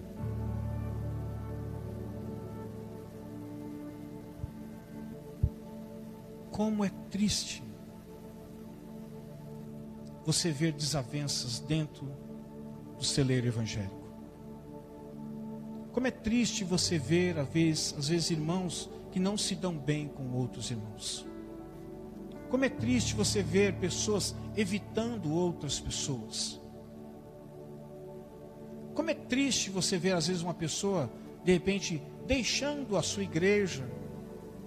Como 6.51 6.85
é 6.85 6.90
triste 7.11 7.64
você 10.27 10.51
ver 10.51 10.73
desavenças 10.73 11.59
dentro 11.59 12.07
do 12.99 13.03
celeiro 13.03 13.47
evangélico. 13.47 14.02
Como 15.92 16.07
é 16.07 16.11
triste 16.11 16.64
você 16.64 16.98
ver, 16.98 17.38
às 17.38 17.48
vezes, 17.48 17.94
às 17.98 18.09
vezes 18.09 18.31
irmãos 18.31 18.88
que 19.11 19.20
não 19.20 19.37
se 19.37 19.55
dão 19.55 19.76
bem 19.76 20.09
com 20.09 20.33
outros 20.33 20.70
irmãos. 20.70 21.26
Como 22.48 22.64
é 22.64 22.68
triste 22.68 23.14
você 23.14 23.42
ver 23.42 23.74
pessoas 23.74 24.35
evitando 24.57 25.33
outras 25.33 25.78
pessoas. 25.78 26.61
Como 28.94 29.11
é 29.11 29.14
triste 29.14 29.70
você 29.70 29.96
ver, 29.96 30.12
às 30.12 30.26
vezes, 30.26 30.42
uma 30.42 30.55
pessoa, 30.55 31.11
de 31.44 31.52
repente, 31.52 32.02
deixando 32.26 32.96
a 32.96 33.02
sua 33.02 33.22
igreja 33.22 33.87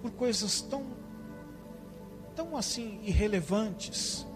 por 0.02 0.10
coisas 0.12 0.60
tão, 0.62 0.84
tão 2.34 2.56
assim, 2.56 3.00
irrelevantes. 3.04 4.26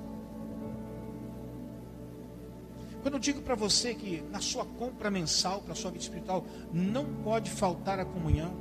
Quando 3.03 3.15
eu 3.15 3.21
digo 3.21 3.41
para 3.41 3.55
você 3.55 3.95
que 3.95 4.23
na 4.31 4.41
sua 4.41 4.65
compra 4.65 5.11
mensal 5.11 5.63
para 5.63 5.73
a 5.73 5.77
sua 5.77 5.91
vida 5.91 6.03
espiritual 6.03 6.45
não 6.73 7.07
pode 7.23 7.51
faltar 7.51 7.99
a 7.99 8.05
comunhão, 8.05 8.55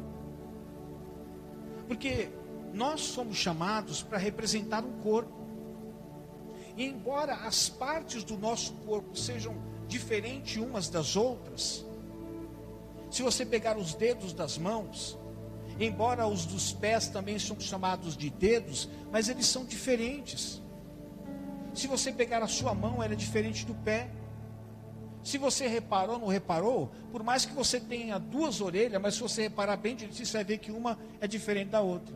porque 1.88 2.30
nós 2.74 3.02
somos 3.02 3.36
chamados 3.36 4.02
para 4.02 4.18
representar 4.18 4.84
um 4.84 5.00
corpo. 5.00 5.40
E 6.78 6.86
embora 6.86 7.34
as 7.34 7.68
partes 7.68 8.24
do 8.24 8.38
nosso 8.38 8.74
corpo 8.86 9.18
sejam 9.18 9.56
diferentes 9.88 10.58
umas 10.58 10.88
das 10.88 11.16
outras, 11.16 11.86
se 13.10 13.24
você 13.24 13.46
pegar 13.46 13.78
os 13.78 13.96
dedos 13.96 14.34
das 14.34 14.58
mãos, 14.58 15.18
embora 15.80 16.28
os 16.28 16.46
dos 16.46 16.72
pés 16.72 17.08
também 17.08 17.40
são 17.40 17.60
chamados 17.60 18.16
de 18.16 18.30
dedos, 18.30 18.88
mas 19.12 19.28
eles 19.28 19.48
são 19.48 19.66
diferentes. 19.66 20.62
Se 21.74 21.88
você 21.88 22.12
pegar 22.12 22.44
a 22.44 22.48
sua 22.48 22.74
mão, 22.74 23.02
ela 23.02 23.14
é 23.14 23.16
diferente 23.16 23.66
do 23.66 23.74
pé. 23.74 24.10
Se 25.24 25.38
você 25.38 25.68
reparou 25.68 26.16
ou 26.16 26.22
não 26.22 26.28
reparou, 26.28 26.92
por 27.12 27.24
mais 27.24 27.46
que 27.46 27.54
você 27.54 27.80
tenha 27.80 28.18
duas 28.18 28.62
orelhas, 28.62 29.02
mas 29.02 29.16
se 29.16 29.22
você 29.22 29.44
reparar 29.44 29.78
bem 29.78 29.96
você 29.96 30.26
vai 30.32 30.44
ver 30.44 30.58
que 30.58 30.72
uma 30.72 30.98
é 31.20 31.28
diferente 31.28 31.70
da 31.70 31.82
outra. 31.82 32.16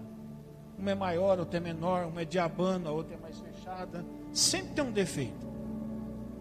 Uma 0.77 0.91
é 0.91 0.95
maior, 0.95 1.39
outra 1.39 1.57
é 1.57 1.59
menor, 1.59 2.05
uma 2.05 2.21
é 2.21 2.25
diabana, 2.25 2.89
a 2.89 2.93
outra 2.93 3.15
é 3.15 3.17
mais 3.17 3.37
fechada. 3.39 4.05
Sempre 4.31 4.73
tem 4.73 4.83
um 4.83 4.91
defeito. 4.91 5.47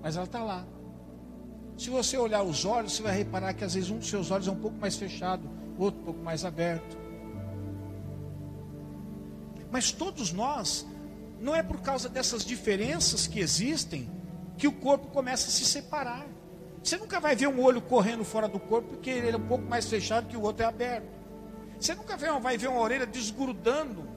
Mas 0.03 0.17
ela 0.17 0.25
está 0.25 0.43
lá. 0.43 0.65
Se 1.77 1.91
você 1.91 2.17
olhar 2.17 2.43
os 2.43 2.65
olhos, 2.65 2.93
você 2.93 3.03
vai 3.03 3.17
reparar 3.17 3.55
que 3.55 3.65
às 3.65 3.75
vezes 3.75 3.91
um 3.91 3.99
dos 3.99 4.09
seus 4.09 4.31
olhos 4.31 4.47
é 4.47 4.51
um 4.51 4.61
pouco 4.61 4.77
mais 4.79 4.97
fechado, 4.97 5.49
o 5.79 5.83
outro 5.83 6.01
um 6.01 6.05
pouco 6.05 6.21
mais 6.23 6.45
aberto. 6.45 6.97
Mas 9.71 9.91
todos 9.91 10.33
nós, 10.33 10.87
não 11.41 11.55
é 11.55 11.63
por 11.63 11.81
causa 11.81 12.09
dessas 12.09 12.45
diferenças 12.45 13.27
que 13.27 13.41
existem 13.41 14.09
que 14.57 14.69
o 14.69 14.73
corpo 14.73 15.09
começa 15.09 15.49
a 15.49 15.51
se 15.51 15.65
separar. 15.65 16.27
Você 16.83 16.97
nunca 16.97 17.21
vai 17.21 17.37
ver 17.37 17.47
um 17.47 17.63
olho 17.63 17.81
correndo 17.81 18.25
fora 18.25 18.49
do 18.49 18.59
corpo 18.59 18.89
porque 18.89 19.11
ele 19.11 19.31
é 19.31 19.37
um 19.37 19.47
pouco 19.47 19.65
mais 19.65 19.89
fechado 19.89 20.27
que 20.27 20.37
o 20.37 20.43
outro 20.43 20.65
é 20.65 20.67
aberto. 20.67 21.07
Você 21.79 21.95
nunca 21.95 22.17
vai 22.17 22.57
ver 22.57 22.69
uma 22.69 22.81
orelha 22.81 23.07
desgrudando 23.07 24.13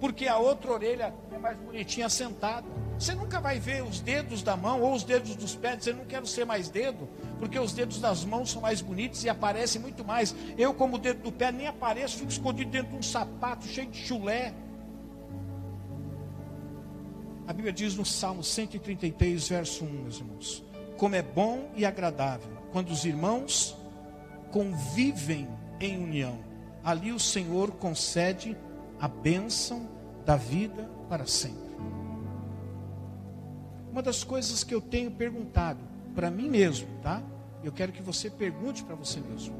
porque 0.00 0.28
a 0.28 0.38
outra 0.38 0.72
orelha 0.72 1.14
é 1.32 1.38
mais 1.38 1.56
bonitinha 1.56 2.08
sentada. 2.08 2.66
Você 2.98 3.14
nunca 3.14 3.40
vai 3.40 3.58
ver 3.58 3.82
os 3.82 4.00
dedos 4.00 4.42
da 4.42 4.56
mão 4.56 4.80
ou 4.82 4.92
os 4.92 5.04
dedos 5.04 5.36
dos 5.36 5.54
pés, 5.54 5.84
você 5.84 5.92
não 5.92 6.04
quero 6.04 6.26
ser 6.26 6.44
mais 6.44 6.68
dedo, 6.68 7.08
porque 7.38 7.58
os 7.58 7.72
dedos 7.72 8.00
das 8.00 8.24
mãos 8.24 8.50
são 8.50 8.62
mais 8.62 8.80
bonitos 8.80 9.22
e 9.24 9.28
aparecem 9.28 9.80
muito 9.80 10.04
mais. 10.04 10.34
Eu, 10.56 10.74
como 10.74 10.98
dedo 10.98 11.22
do 11.22 11.32
pé, 11.32 11.52
nem 11.52 11.66
apareço, 11.66 12.18
fico 12.18 12.30
escondido 12.30 12.70
dentro 12.70 12.90
de 12.90 12.96
um 12.96 13.02
sapato 13.02 13.66
cheio 13.66 13.88
de 13.88 13.98
chulé. 13.98 14.52
A 17.46 17.52
Bíblia 17.52 17.72
diz 17.72 17.94
no 17.94 18.04
Salmo 18.04 18.42
133, 18.42 19.48
verso 19.48 19.84
1, 19.84 19.88
meus 19.88 20.18
irmãos: 20.18 20.67
Como 20.98 21.14
é 21.14 21.22
bom 21.22 21.70
e 21.74 21.86
agradável 21.86 22.50
quando 22.72 22.90
os 22.90 23.04
irmãos 23.04 23.74
convivem 24.50 25.48
em 25.80 26.02
união. 26.02 26.38
Ali 26.84 27.12
o 27.12 27.20
Senhor 27.20 27.70
concede 27.72 28.56
a 29.00 29.08
bênção 29.08 29.88
da 30.26 30.36
vida 30.36 30.90
para 31.08 31.24
sempre. 31.24 31.68
Uma 33.90 34.02
das 34.02 34.22
coisas 34.24 34.62
que 34.62 34.74
eu 34.74 34.80
tenho 34.80 35.10
perguntado 35.10 35.80
para 36.14 36.30
mim 36.30 36.48
mesmo, 36.50 36.88
tá? 37.00 37.22
Eu 37.62 37.72
quero 37.72 37.92
que 37.92 38.02
você 38.02 38.28
pergunte 38.28 38.84
para 38.84 38.94
você 38.94 39.20
mesmo. 39.20 39.56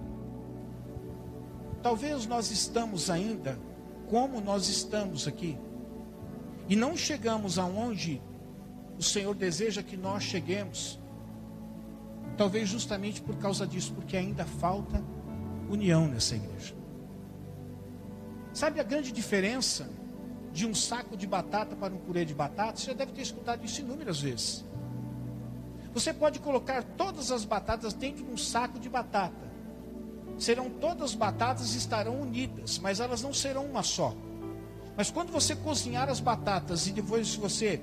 Talvez 1.82 2.26
nós 2.26 2.50
estamos 2.50 3.08
ainda 3.08 3.58
como 4.10 4.40
nós 4.40 4.68
estamos 4.68 5.28
aqui 5.28 5.56
e 6.68 6.74
não 6.74 6.96
chegamos 6.96 7.58
aonde 7.58 8.20
o 8.98 9.02
Senhor 9.02 9.34
deseja 9.34 9.82
que 9.82 9.96
nós 9.96 10.22
cheguemos. 10.24 10.98
Talvez 12.38 12.68
justamente 12.68 13.20
por 13.20 13.36
causa 13.36 13.66
disso, 13.66 13.92
porque 13.92 14.16
ainda 14.16 14.44
falta 14.44 15.02
união 15.68 16.06
nessa 16.06 16.36
igreja. 16.36 16.74
Sabe 18.54 18.78
a 18.78 18.84
grande 18.84 19.10
diferença 19.10 19.90
de 20.52 20.64
um 20.64 20.72
saco 20.72 21.16
de 21.16 21.26
batata 21.26 21.74
para 21.74 21.92
um 21.92 21.98
purê 21.98 22.24
de 22.24 22.32
batata? 22.32 22.78
Você 22.78 22.86
já 22.86 22.92
deve 22.92 23.10
ter 23.10 23.22
escutado 23.22 23.64
isso 23.64 23.80
inúmeras 23.80 24.20
vezes. 24.20 24.64
Você 25.92 26.12
pode 26.12 26.38
colocar 26.38 26.84
todas 26.84 27.32
as 27.32 27.44
batatas 27.44 27.92
dentro 27.92 28.24
de 28.24 28.30
um 28.30 28.36
saco 28.36 28.78
de 28.78 28.88
batata. 28.88 29.48
Serão 30.38 30.70
todas 30.70 31.10
as 31.10 31.14
batatas 31.16 31.74
estarão 31.74 32.20
unidas, 32.20 32.78
mas 32.78 33.00
elas 33.00 33.20
não 33.20 33.34
serão 33.34 33.66
uma 33.66 33.82
só. 33.82 34.14
Mas 34.96 35.10
quando 35.10 35.32
você 35.32 35.56
cozinhar 35.56 36.08
as 36.08 36.20
batatas 36.20 36.86
e 36.86 36.92
depois 36.92 37.34
você 37.34 37.82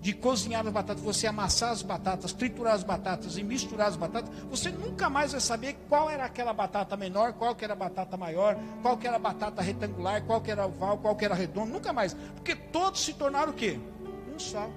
de 0.00 0.12
cozinhar 0.12 0.64
as 0.66 0.72
batatas, 0.72 1.02
você 1.02 1.26
amassar 1.26 1.70
as 1.70 1.82
batatas, 1.82 2.32
triturar 2.32 2.74
as 2.74 2.84
batatas 2.84 3.36
e 3.36 3.42
misturar 3.42 3.88
as 3.88 3.96
batatas, 3.96 4.30
você 4.48 4.70
nunca 4.70 5.10
mais 5.10 5.32
vai 5.32 5.40
saber 5.40 5.76
qual 5.88 6.08
era 6.08 6.24
aquela 6.24 6.52
batata 6.52 6.96
menor, 6.96 7.32
qual 7.32 7.54
que 7.54 7.64
era 7.64 7.72
a 7.72 7.76
batata 7.76 8.16
maior, 8.16 8.56
qual 8.80 8.96
que 8.96 9.06
era 9.06 9.16
a 9.16 9.18
batata 9.18 9.60
retangular, 9.60 10.22
qual 10.24 10.40
que 10.40 10.50
era 10.50 10.66
oval, 10.66 10.98
qual 10.98 11.16
que 11.16 11.24
era 11.24 11.34
redondo, 11.34 11.72
nunca 11.72 11.92
mais. 11.92 12.14
Porque 12.34 12.54
todos 12.54 13.00
se 13.00 13.12
tornaram 13.12 13.50
o 13.50 13.54
quê? 13.54 13.78
Um 14.32 14.38
só. 14.38 14.68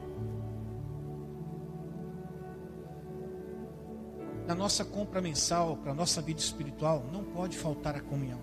Na 4.47 4.55
nossa 4.55 4.83
compra 4.83 5.21
mensal, 5.21 5.77
para 5.77 5.91
a 5.91 5.95
nossa 5.95 6.21
vida 6.21 6.39
espiritual, 6.39 7.05
não 7.11 7.23
pode 7.23 7.57
faltar 7.57 7.95
a 7.95 8.01
comunhão. 8.01 8.41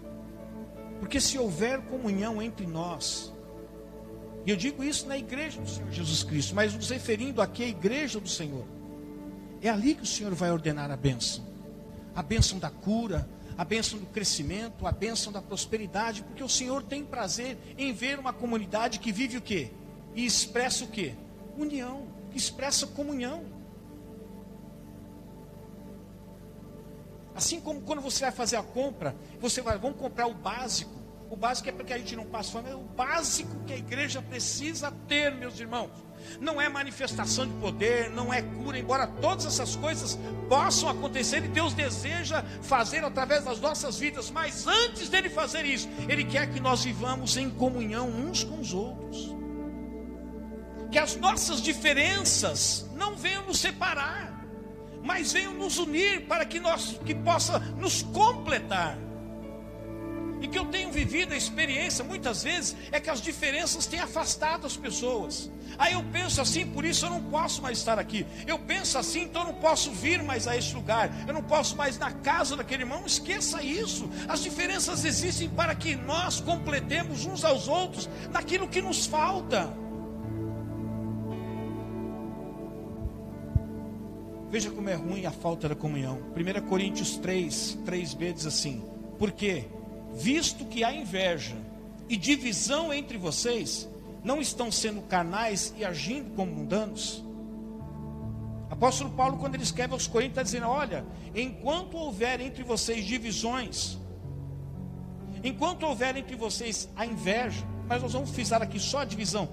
Porque 1.00 1.20
se 1.20 1.38
houver 1.38 1.80
comunhão 1.82 2.40
entre 2.40 2.66
nós, 2.66 3.32
e 4.48 4.50
eu 4.50 4.56
digo 4.56 4.82
isso 4.82 5.06
na 5.06 5.18
igreja 5.18 5.60
do 5.60 5.68
Senhor 5.68 5.90
Jesus 5.90 6.22
Cristo, 6.22 6.54
mas 6.54 6.72
nos 6.72 6.88
referindo 6.88 7.42
aqui 7.42 7.62
à 7.62 7.68
igreja 7.68 8.18
do 8.18 8.30
Senhor. 8.30 8.64
É 9.60 9.68
ali 9.68 9.94
que 9.94 10.04
o 10.04 10.06
Senhor 10.06 10.34
vai 10.34 10.50
ordenar 10.50 10.90
a 10.90 10.96
bênção. 10.96 11.44
A 12.16 12.22
bênção 12.22 12.58
da 12.58 12.70
cura, 12.70 13.28
a 13.58 13.62
bênção 13.62 13.98
do 13.98 14.06
crescimento, 14.06 14.86
a 14.86 14.90
bênção 14.90 15.30
da 15.30 15.42
prosperidade, 15.42 16.22
porque 16.22 16.42
o 16.42 16.48
Senhor 16.48 16.82
tem 16.82 17.04
prazer 17.04 17.58
em 17.76 17.92
ver 17.92 18.18
uma 18.18 18.32
comunidade 18.32 19.00
que 19.00 19.12
vive 19.12 19.36
o 19.36 19.42
quê? 19.42 19.70
E 20.14 20.24
expressa 20.24 20.82
o 20.82 20.88
quê? 20.88 21.12
União, 21.58 22.06
que 22.30 22.38
expressa 22.38 22.86
comunhão. 22.86 23.44
Assim 27.34 27.60
como 27.60 27.82
quando 27.82 28.00
você 28.00 28.22
vai 28.22 28.32
fazer 28.32 28.56
a 28.56 28.62
compra, 28.62 29.14
você 29.38 29.60
vai, 29.60 29.76
vamos 29.76 29.98
comprar 29.98 30.26
o 30.26 30.32
básico. 30.32 30.97
O 31.30 31.36
básico 31.36 31.68
é 31.68 31.72
porque 31.72 31.92
a 31.92 31.98
gente 31.98 32.16
não 32.16 32.24
passa 32.24 32.52
fome, 32.52 32.70
é 32.70 32.74
o 32.74 32.82
básico 32.82 33.54
que 33.66 33.72
a 33.74 33.76
igreja 33.76 34.22
precisa 34.22 34.90
ter, 35.06 35.30
meus 35.34 35.60
irmãos. 35.60 35.90
Não 36.40 36.60
é 36.60 36.68
manifestação 36.68 37.46
de 37.46 37.52
poder, 37.54 38.10
não 38.10 38.32
é 38.32 38.40
cura, 38.40 38.78
embora 38.78 39.06
todas 39.06 39.44
essas 39.44 39.76
coisas 39.76 40.18
possam 40.48 40.88
acontecer 40.88 41.44
e 41.44 41.48
Deus 41.48 41.74
deseja 41.74 42.42
fazer 42.62 43.04
através 43.04 43.44
das 43.44 43.60
nossas 43.60 43.98
vidas, 43.98 44.30
mas 44.30 44.66
antes 44.66 45.08
dele 45.08 45.28
fazer 45.28 45.64
isso, 45.64 45.88
Ele 46.08 46.24
quer 46.24 46.50
que 46.50 46.60
nós 46.60 46.84
vivamos 46.84 47.36
em 47.36 47.50
comunhão 47.50 48.08
uns 48.08 48.42
com 48.42 48.60
os 48.60 48.72
outros. 48.72 49.36
Que 50.90 50.98
as 50.98 51.14
nossas 51.16 51.60
diferenças 51.60 52.88
não 52.96 53.14
venham 53.14 53.44
nos 53.44 53.58
separar, 53.58 54.46
mas 55.02 55.32
venham 55.32 55.52
nos 55.52 55.78
unir 55.78 56.26
para 56.26 56.46
que 56.46 56.58
nós 56.58 56.98
que 57.04 57.14
possa 57.14 57.58
nos 57.58 58.02
completar. 58.02 59.07
E 60.40 60.48
que 60.48 60.58
eu 60.58 60.66
tenho 60.66 60.90
vivido 60.90 61.32
a 61.32 61.36
experiência 61.36 62.04
muitas 62.04 62.42
vezes 62.42 62.76
é 62.92 63.00
que 63.00 63.10
as 63.10 63.20
diferenças 63.20 63.86
têm 63.86 64.00
afastado 64.00 64.66
as 64.66 64.76
pessoas. 64.76 65.50
Aí 65.76 65.92
eu 65.94 66.04
penso 66.12 66.40
assim, 66.40 66.66
por 66.66 66.84
isso 66.84 67.06
eu 67.06 67.10
não 67.10 67.22
posso 67.22 67.60
mais 67.62 67.78
estar 67.78 67.98
aqui. 67.98 68.26
Eu 68.46 68.58
penso 68.58 68.98
assim, 68.98 69.22
então 69.22 69.42
eu 69.42 69.48
não 69.48 69.54
posso 69.54 69.90
vir 69.90 70.22
mais 70.22 70.46
a 70.46 70.56
esse 70.56 70.74
lugar. 70.74 71.10
Eu 71.26 71.34
não 71.34 71.42
posso 71.42 71.76
mais 71.76 71.98
na 71.98 72.12
casa 72.12 72.56
daquele 72.56 72.82
irmão. 72.82 73.04
Esqueça 73.04 73.62
isso. 73.62 74.08
As 74.28 74.42
diferenças 74.42 75.04
existem 75.04 75.48
para 75.48 75.74
que 75.74 75.96
nós 75.96 76.40
completemos 76.40 77.26
uns 77.26 77.44
aos 77.44 77.68
outros 77.68 78.08
naquilo 78.30 78.68
que 78.68 78.80
nos 78.80 79.06
falta. 79.06 79.72
Veja 84.50 84.70
como 84.70 84.88
é 84.88 84.94
ruim 84.94 85.26
a 85.26 85.30
falta 85.30 85.68
da 85.68 85.74
comunhão. 85.74 86.20
1 86.34 86.66
Coríntios 86.66 87.18
3, 87.18 87.78
3b 87.84 88.32
diz 88.32 88.46
assim: 88.46 88.82
Por 89.18 89.30
quê? 89.30 89.66
Visto 90.14 90.64
que 90.64 90.84
há 90.84 90.92
inveja 90.92 91.56
e 92.08 92.16
divisão 92.16 92.92
entre 92.92 93.18
vocês, 93.18 93.88
não 94.24 94.40
estão 94.40 94.70
sendo 94.70 95.02
carnais 95.02 95.74
e 95.76 95.84
agindo 95.84 96.30
como 96.34 96.52
mundanos? 96.52 97.24
Apóstolo 98.70 99.10
Paulo, 99.10 99.38
quando 99.38 99.54
ele 99.54 99.62
escreve 99.62 99.92
aos 99.92 100.06
Coríntios, 100.06 100.32
está 100.32 100.42
dizendo: 100.42 100.68
Olha, 100.68 101.04
enquanto 101.34 101.96
houver 101.96 102.40
entre 102.40 102.62
vocês 102.62 103.04
divisões, 103.04 103.98
enquanto 105.42 105.84
houver 105.84 106.16
entre 106.16 106.36
vocês 106.36 106.88
a 106.94 107.06
inveja, 107.06 107.64
mas 107.86 108.02
nós 108.02 108.12
vamos 108.12 108.30
frisar 108.30 108.62
aqui 108.62 108.78
só 108.78 108.98
a 108.98 109.04
divisão, 109.04 109.48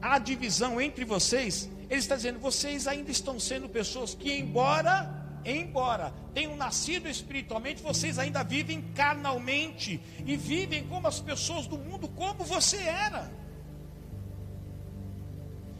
a 0.00 0.18
divisão 0.18 0.80
entre 0.80 1.04
vocês, 1.04 1.70
ele 1.88 2.00
está 2.00 2.16
dizendo: 2.16 2.38
vocês 2.38 2.86
ainda 2.86 3.10
estão 3.10 3.38
sendo 3.38 3.68
pessoas 3.68 4.14
que, 4.14 4.32
embora 4.32 5.25
embora 5.52 6.12
tenham 6.34 6.56
nascido 6.56 7.08
espiritualmente, 7.08 7.82
vocês 7.82 8.18
ainda 8.18 8.42
vivem 8.42 8.82
carnalmente 8.94 10.00
e 10.24 10.36
vivem 10.36 10.86
como 10.86 11.06
as 11.06 11.20
pessoas 11.20 11.66
do 11.66 11.78
mundo, 11.78 12.08
como 12.08 12.44
você 12.44 12.78
era. 12.78 13.30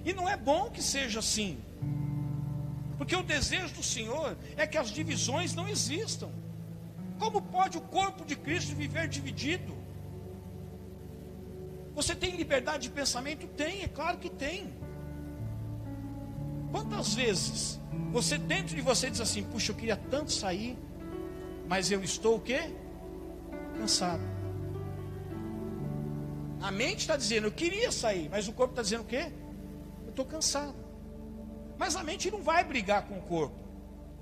E 0.05 0.13
não 0.13 0.29
é 0.29 0.37
bom 0.37 0.71
que 0.71 0.81
seja 0.81 1.19
assim, 1.19 1.59
porque 2.97 3.15
o 3.15 3.23
desejo 3.23 3.75
do 3.75 3.83
Senhor 3.83 4.37
é 4.57 4.67
que 4.67 4.79
as 4.79 4.91
divisões 4.91 5.55
não 5.55 5.69
existam. 5.69 6.31
Como 7.19 7.43
pode 7.43 7.77
o 7.79 7.81
corpo 7.81 8.25
de 8.25 8.37
Cristo 8.37 8.75
viver 8.75 9.09
dividido? 9.09 9.75
Você 11.95 12.15
tem 12.15 12.37
liberdade 12.37 12.85
de 12.85 12.91
pensamento? 12.91 13.47
Tem, 13.49 13.83
é 13.83 13.89
claro 13.89 14.19
que 14.19 14.29
tem. 14.29 14.73
Quantas 16.71 17.15
vezes 17.15 17.81
você 18.13 18.39
dentro 18.39 18.75
de 18.75 18.83
você 18.83 19.11
diz 19.11 19.21
assim: 19.21 19.43
"Puxa, 19.43 19.73
eu 19.73 19.77
queria 19.77 19.97
tanto 19.97 20.33
sair, 20.33 20.79
mas 21.69 21.91
eu 21.91 22.03
estou 22.03 22.37
o 22.37 22.41
quê? 22.41 22.71
Cansado". 23.79 24.23
A 26.61 26.71
mente 26.71 27.01
está 27.01 27.17
dizendo: 27.17 27.47
"Eu 27.47 27.53
queria 27.53 27.93
sair", 27.93 28.29
mas 28.29 28.49
o 28.49 28.53
corpo 28.53 28.73
está 28.73 28.83
dizendo 28.83 29.03
o 29.03 29.07
quê? 29.07 29.33
"Eu 30.05 30.11
estou 30.11 30.25
cansado". 30.25 30.75
Mas 31.79 31.95
a 31.95 32.03
mente 32.03 32.31
não 32.31 32.43
vai 32.43 32.65
brigar 32.65 33.03
com 33.03 33.19
o 33.19 33.23
corpo. 33.23 33.67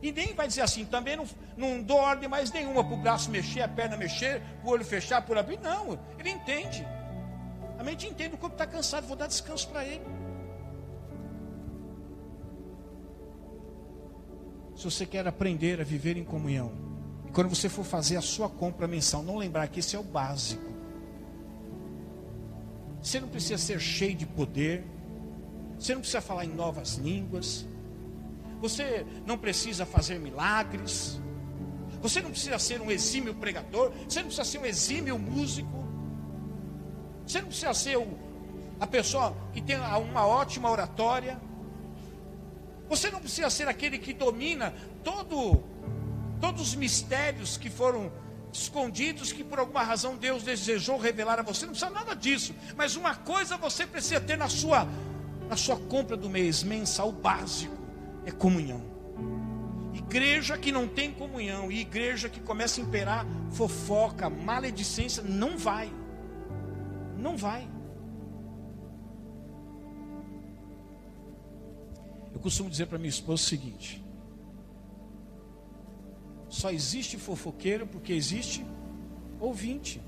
E 0.03 0.13
nem 0.13 0.35
vai 0.35 0.47
dizer 0.47 0.61
assim, 0.61 0.85
também 0.85 1.17
não, 1.17 1.25
não 1.57 1.81
dou 1.81 1.97
ordem 1.97 2.29
mais 2.29 2.51
nenhuma 2.53 2.85
para 2.85 2.95
o 2.95 2.97
braço 2.99 3.31
mexer, 3.31 3.63
a 3.63 3.69
perna 3.69 3.97
mexer, 3.97 4.43
o 4.63 4.69
olho 4.69 4.85
fechar, 4.85 5.23
por 5.23 5.39
abrir. 5.39 5.59
Não, 5.61 5.99
ele 6.19 6.29
entende. 6.29 6.87
A 7.79 7.83
mente 7.83 8.07
entende, 8.07 8.35
o 8.35 8.39
corpo 8.39 8.55
está 8.55 8.67
cansado, 8.67 9.07
vou 9.07 9.17
dar 9.17 9.29
descanso 9.29 9.69
para 9.69 9.85
ele. 9.85 10.03
Se 14.77 14.85
você 14.85 15.07
quer 15.07 15.27
aprender 15.27 15.81
a 15.81 15.85
viver 15.85 16.17
em 16.17 16.25
comunhão, 16.25 16.73
e 17.27 17.31
quando 17.31 17.49
você 17.49 17.69
for 17.69 17.85
fazer 17.85 18.17
a 18.17 18.23
sua 18.23 18.49
compra 18.49 18.89
mensal, 18.89 19.23
não 19.23 19.37
lembrar 19.37 19.69
que 19.69 19.81
esse 19.81 19.95
é 19.95 19.99
o 19.99 20.03
básico. 20.03 20.75
Você 23.01 23.21
não 23.21 23.29
precisa 23.29 23.59
ser 23.59 23.79
cheio 23.79 24.15
de 24.15 24.25
poder. 24.25 24.83
Você 25.79 25.93
não 25.93 26.01
precisa 26.01 26.23
falar 26.23 26.47
em 26.47 26.55
novas 26.55 26.95
línguas. 26.95 27.67
Você 28.61 29.05
não 29.27 29.37
precisa 29.37 29.85
fazer 29.85 30.19
milagres. 30.19 31.21
Você 32.01 32.23
não 32.23 32.31
precisa 32.31 32.59
ser 32.59 32.81
um 32.81 32.91
exímio 32.91 33.35
pregador. 33.35 33.93
Você 34.09 34.21
não 34.21 34.29
precisa 34.29 34.45
ser 34.45 34.59
um 34.59 34.65
exímio 34.65 35.19
músico. 35.19 35.85
Você 37.27 37.41
não 37.41 37.49
precisa 37.49 37.75
ser 37.75 37.99
o, 37.99 38.07
a 38.81 38.87
pessoa 38.87 39.37
que 39.53 39.61
tem 39.61 39.77
uma 39.77 40.27
ótima 40.27 40.71
oratória. 40.71 41.39
Você 42.89 43.11
não 43.11 43.21
precisa 43.21 43.49
ser 43.51 43.69
aquele 43.69 43.99
que 43.99 44.13
domina 44.13 44.75
todo, 45.03 45.63
todos 46.41 46.61
os 46.61 46.75
mistérios 46.75 47.57
que 47.57 47.71
foram 47.71 48.13
escondidos, 48.53 49.33
que 49.33 49.43
por 49.43 49.59
alguma 49.59 49.83
razão 49.83 50.17
Deus 50.17 50.43
desejou 50.43 50.99
revelar 50.99 51.39
a 51.41 51.43
você. 51.43 51.67
Não 51.67 51.73
precisa 51.73 51.91
nada 51.91 52.15
disso. 52.15 52.55
Mas 52.77 52.97
uma 52.97 53.15
coisa 53.15 53.57
você 53.57 53.87
precisa 53.87 54.21
ter 54.21 54.37
na 54.37 54.49
sua, 54.49 54.87
na 55.49 55.57
sua 55.57 55.77
compra 55.77 56.17
do 56.17 56.29
mês 56.29 56.63
mensal 56.63 57.11
básico: 57.11 57.77
é 58.25 58.31
comunhão. 58.31 58.83
Igreja 59.93 60.59
que 60.59 60.71
não 60.71 60.87
tem 60.87 61.13
comunhão 61.13 61.71
e 61.71 61.81
igreja 61.81 62.29
que 62.29 62.41
começa 62.41 62.81
a 62.81 62.85
imperar 62.85 63.27
fofoca, 63.51 64.29
maledicência, 64.29 65.23
não 65.23 65.57
vai. 65.57 65.91
Não 67.17 67.37
vai. 67.37 67.74
Costumo 72.45 72.69
dizer 72.69 72.87
para 72.87 72.99
minha 72.99 73.09
esposa 73.09 73.43
o 73.43 73.47
seguinte: 73.47 74.05
só 76.51 76.71
existe 76.71 77.17
fofoqueiro 77.17 77.87
porque 77.87 78.13
existe 78.13 78.65
ouvinte. 79.41 80.01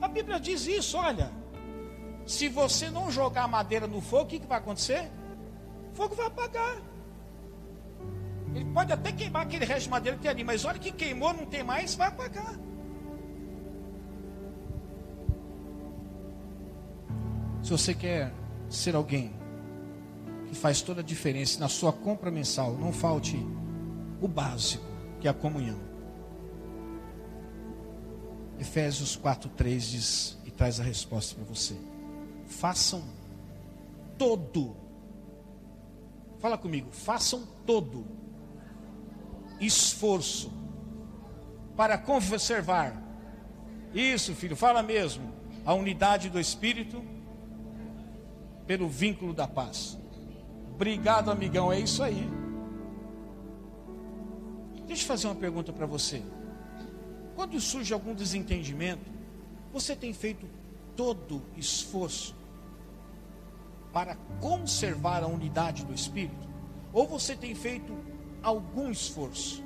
A 0.00 0.08
Bíblia 0.08 0.40
diz 0.40 0.66
isso, 0.66 0.98
olha. 0.98 1.30
Se 2.26 2.46
você 2.46 2.90
não 2.90 3.10
jogar 3.10 3.44
a 3.44 3.48
madeira 3.48 3.86
no 3.86 4.02
fogo, 4.02 4.24
o 4.24 4.26
que, 4.26 4.38
que 4.38 4.46
vai 4.46 4.58
acontecer? 4.58 5.10
O 5.92 5.96
fogo 5.96 6.14
vai 6.14 6.26
apagar. 6.26 6.76
Ele 8.54 8.66
pode 8.66 8.92
até 8.92 9.12
queimar 9.12 9.42
aquele 9.42 9.64
resto 9.64 9.84
de 9.84 9.90
madeira 9.90 10.16
que 10.18 10.22
tem 10.22 10.30
ali, 10.30 10.44
mas 10.44 10.64
olha 10.66 10.78
que 10.78 10.92
queimou, 10.92 11.32
não 11.32 11.46
tem 11.46 11.62
mais, 11.62 11.94
vai 11.94 12.08
apagar. 12.08 12.54
Se 17.62 17.70
você 17.70 17.94
quer 17.94 18.34
ser 18.68 18.94
alguém 18.94 19.32
que 20.48 20.54
faz 20.54 20.80
toda 20.82 21.00
a 21.00 21.04
diferença 21.04 21.60
na 21.60 21.68
sua 21.68 21.92
compra 21.92 22.30
mensal, 22.30 22.72
não 22.74 22.92
falte 22.92 23.36
o 24.20 24.26
básico, 24.26 24.84
que 25.20 25.28
é 25.28 25.30
a 25.30 25.34
comunhão. 25.34 25.78
Efésios 28.58 29.16
4:3 29.16 29.90
diz 29.90 30.38
e 30.44 30.50
traz 30.50 30.80
a 30.80 30.82
resposta 30.82 31.34
para 31.34 31.44
você. 31.44 31.76
Façam 32.46 33.02
todo. 34.16 34.74
Fala 36.40 36.56
comigo, 36.56 36.88
façam 36.90 37.46
todo 37.66 38.04
esforço 39.60 40.52
para 41.76 41.98
conservar. 41.98 43.00
Isso, 43.94 44.34
filho, 44.34 44.56
fala 44.56 44.82
mesmo. 44.82 45.32
A 45.64 45.74
unidade 45.74 46.30
do 46.30 46.40
espírito 46.40 47.02
pelo 48.66 48.88
vínculo 48.88 49.32
da 49.32 49.46
paz. 49.46 49.98
Obrigado, 50.78 51.28
amigão, 51.32 51.72
é 51.72 51.80
isso 51.80 52.04
aí. 52.04 52.30
Deixa 54.86 55.02
eu 55.02 55.08
fazer 55.08 55.26
uma 55.26 55.34
pergunta 55.34 55.72
para 55.72 55.86
você. 55.86 56.22
Quando 57.34 57.60
surge 57.60 57.92
algum 57.92 58.14
desentendimento, 58.14 59.10
você 59.72 59.96
tem 59.96 60.12
feito 60.12 60.46
todo 60.94 61.42
esforço 61.56 62.32
para 63.92 64.14
conservar 64.40 65.24
a 65.24 65.26
unidade 65.26 65.84
do 65.84 65.92
espírito? 65.92 66.48
Ou 66.92 67.08
você 67.08 67.34
tem 67.34 67.56
feito 67.56 67.92
algum 68.40 68.88
esforço? 68.88 69.64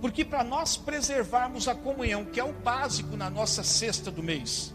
Porque 0.00 0.24
para 0.24 0.42
nós 0.42 0.76
preservarmos 0.76 1.68
a 1.68 1.76
comunhão, 1.76 2.24
que 2.24 2.40
é 2.40 2.44
o 2.44 2.52
básico 2.52 3.16
na 3.16 3.30
nossa 3.30 3.62
cesta 3.62 4.10
do 4.10 4.20
mês, 4.20 4.74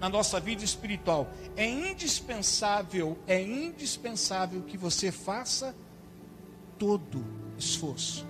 na 0.00 0.08
nossa 0.08 0.38
vida 0.38 0.64
espiritual, 0.64 1.28
é 1.56 1.68
indispensável, 1.68 3.18
é 3.26 3.42
indispensável 3.42 4.62
que 4.62 4.76
você 4.76 5.10
faça 5.10 5.74
todo 6.78 7.24
esforço. 7.56 8.26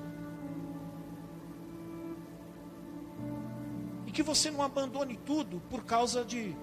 E 4.07 4.11
que 4.11 4.23
você 4.23 4.51
não 4.51 4.63
abandone 4.63 5.19
tudo 5.27 5.61
por 5.69 5.85
causa 5.85 6.25
de 6.25 6.57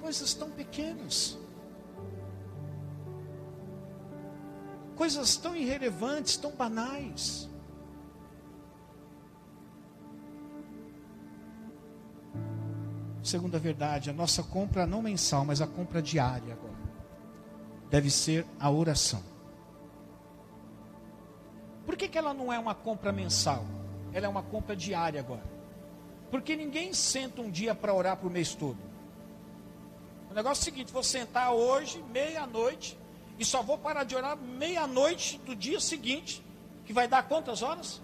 coisas 0.00 0.34
tão 0.34 0.50
pequenas. 0.50 1.38
Coisas 4.96 5.36
tão 5.36 5.54
irrelevantes, 5.54 6.36
tão 6.36 6.50
banais. 6.50 7.48
Segunda 13.30 13.60
verdade, 13.60 14.10
a 14.10 14.12
nossa 14.12 14.42
compra 14.42 14.84
não 14.84 15.00
mensal, 15.00 15.44
mas 15.44 15.60
a 15.60 15.66
compra 15.68 16.02
diária 16.02 16.52
agora, 16.52 16.74
deve 17.88 18.10
ser 18.10 18.44
a 18.58 18.68
oração. 18.68 19.22
Por 21.86 21.96
que, 21.96 22.08
que 22.08 22.18
ela 22.18 22.34
não 22.34 22.52
é 22.52 22.58
uma 22.58 22.74
compra 22.74 23.12
mensal? 23.12 23.64
Ela 24.12 24.26
é 24.26 24.28
uma 24.28 24.42
compra 24.42 24.74
diária 24.74 25.20
agora. 25.20 25.44
Porque 26.28 26.56
ninguém 26.56 26.92
senta 26.92 27.40
um 27.40 27.48
dia 27.48 27.72
para 27.72 27.94
orar 27.94 28.16
para 28.16 28.26
o 28.26 28.30
mês 28.32 28.52
todo. 28.52 28.78
O 30.28 30.34
negócio 30.34 30.62
é 30.62 30.62
o 30.62 30.64
seguinte: 30.64 30.92
vou 30.92 31.04
sentar 31.04 31.52
hoje, 31.52 32.02
meia-noite, 32.12 32.98
e 33.38 33.44
só 33.44 33.62
vou 33.62 33.78
parar 33.78 34.02
de 34.02 34.16
orar 34.16 34.36
meia-noite 34.36 35.38
do 35.46 35.54
dia 35.54 35.78
seguinte, 35.78 36.44
que 36.84 36.92
vai 36.92 37.06
dar 37.06 37.22
quantas 37.28 37.62
horas? 37.62 38.02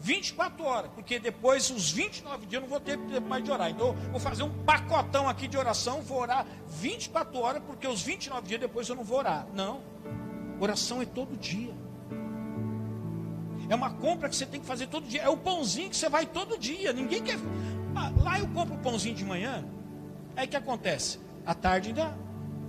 24 0.00 0.64
horas, 0.64 0.90
porque 0.94 1.18
depois, 1.18 1.70
os 1.70 1.92
29 1.92 2.46
dias, 2.46 2.54
eu 2.54 2.60
não 2.62 2.68
vou 2.68 2.80
ter 2.80 2.98
tempo 2.98 3.28
mais 3.28 3.44
de 3.44 3.50
orar. 3.50 3.70
Então, 3.70 3.94
vou 4.10 4.18
fazer 4.18 4.42
um 4.42 4.50
pacotão 4.64 5.28
aqui 5.28 5.46
de 5.46 5.58
oração, 5.58 6.00
vou 6.00 6.20
orar 6.20 6.46
24 6.66 7.38
horas, 7.38 7.62
porque 7.66 7.86
os 7.86 8.02
29 8.02 8.48
dias 8.48 8.60
depois 8.60 8.88
eu 8.88 8.96
não 8.96 9.04
vou 9.04 9.18
orar. 9.18 9.46
Não. 9.54 9.82
Oração 10.58 11.02
é 11.02 11.04
todo 11.04 11.36
dia. 11.36 11.74
É 13.68 13.74
uma 13.74 13.90
compra 13.90 14.28
que 14.28 14.34
você 14.34 14.46
tem 14.46 14.60
que 14.60 14.66
fazer 14.66 14.88
todo 14.88 15.06
dia. 15.06 15.22
É 15.22 15.28
o 15.28 15.36
pãozinho 15.36 15.90
que 15.90 15.96
você 15.96 16.08
vai 16.08 16.26
todo 16.26 16.58
dia. 16.58 16.92
Ninguém 16.92 17.22
quer. 17.22 17.38
Ah, 17.94 18.10
lá 18.22 18.38
eu 18.38 18.48
compro 18.48 18.74
o 18.74 18.78
pãozinho 18.78 19.14
de 19.14 19.24
manhã. 19.24 19.64
Aí 20.34 20.46
o 20.46 20.48
que 20.48 20.56
acontece? 20.56 21.20
À 21.46 21.54
tarde 21.54 21.90
ainda 21.90 22.18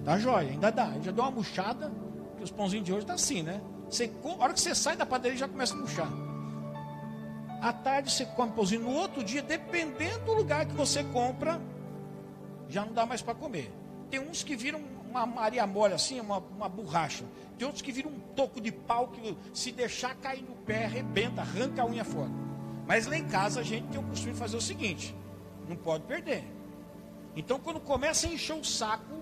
dá 0.04 0.18
joia, 0.20 0.52
ainda 0.52 0.72
dá. 0.72 0.94
Já 1.02 1.12
deu 1.12 1.24
uma 1.24 1.32
murchada, 1.32 1.92
porque 2.30 2.44
os 2.44 2.52
pãozinhos 2.52 2.86
de 2.86 2.94
hoje 2.94 3.06
tá 3.06 3.14
assim, 3.14 3.42
né? 3.42 3.62
Você, 3.90 4.12
a 4.24 4.44
hora 4.44 4.54
que 4.54 4.62
você 4.62 4.76
sai 4.76 4.96
da 4.96 5.06
padaria 5.06 5.38
já 5.38 5.48
começa 5.48 5.74
a 5.74 5.78
murchar. 5.78 6.10
À 7.62 7.72
tarde 7.72 8.12
você 8.12 8.26
come 8.26 8.52
pãozinho. 8.52 8.82
No 8.82 8.92
outro 8.92 9.24
dia, 9.24 9.42
dependendo 9.42 10.26
do 10.26 10.34
lugar 10.34 10.66
que 10.66 10.74
você 10.74 11.04
compra, 11.04 11.62
já 12.68 12.84
não 12.84 12.92
dá 12.92 13.06
mais 13.06 13.22
para 13.22 13.36
comer. 13.36 13.72
Tem 14.10 14.20
uns 14.20 14.42
que 14.42 14.56
viram 14.56 14.82
uma 15.08 15.26
Maria 15.28 15.68
mole 15.68 15.94
assim, 15.94 16.20
uma, 16.20 16.40
uma 16.40 16.68
borracha. 16.68 17.24
Tem 17.58 17.66
outros 17.66 17.84
que 17.84 17.92
viram 17.92 18.10
um 18.10 18.20
toco 18.36 18.60
de 18.60 18.72
pau 18.72 19.10
que 19.10 19.38
se 19.54 19.72
deixar 19.72 20.16
cair 20.16 20.42
no 20.42 20.56
pé, 20.56 20.86
arrebenta, 20.86 21.42
arranca 21.42 21.84
a 21.84 21.86
unha 21.86 22.04
fora. 22.04 22.32
Mas 22.88 23.06
lá 23.06 23.16
em 23.16 23.28
casa 23.28 23.60
a 23.60 23.64
gente 23.64 23.88
tem 23.90 24.00
o 24.00 24.04
costume 24.04 24.34
de 24.34 24.40
fazer 24.40 24.58
o 24.58 24.62
seguinte: 24.62 25.16
não 25.70 25.76
pode 25.76 26.04
perder. 26.06 26.44
Então 27.36 27.60
quando 27.60 27.80
começa 27.80 28.26
a 28.26 28.30
encher 28.32 28.56
o 28.56 28.64
saco, 28.64 29.22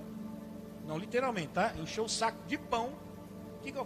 não 0.88 0.98
literalmente, 0.98 1.50
tá? 1.50 1.74
Encher 1.78 2.02
o 2.02 2.08
saco 2.08 2.38
de 2.48 2.58
pão, 2.58 2.92
que, 3.62 3.74
eu, 3.76 3.86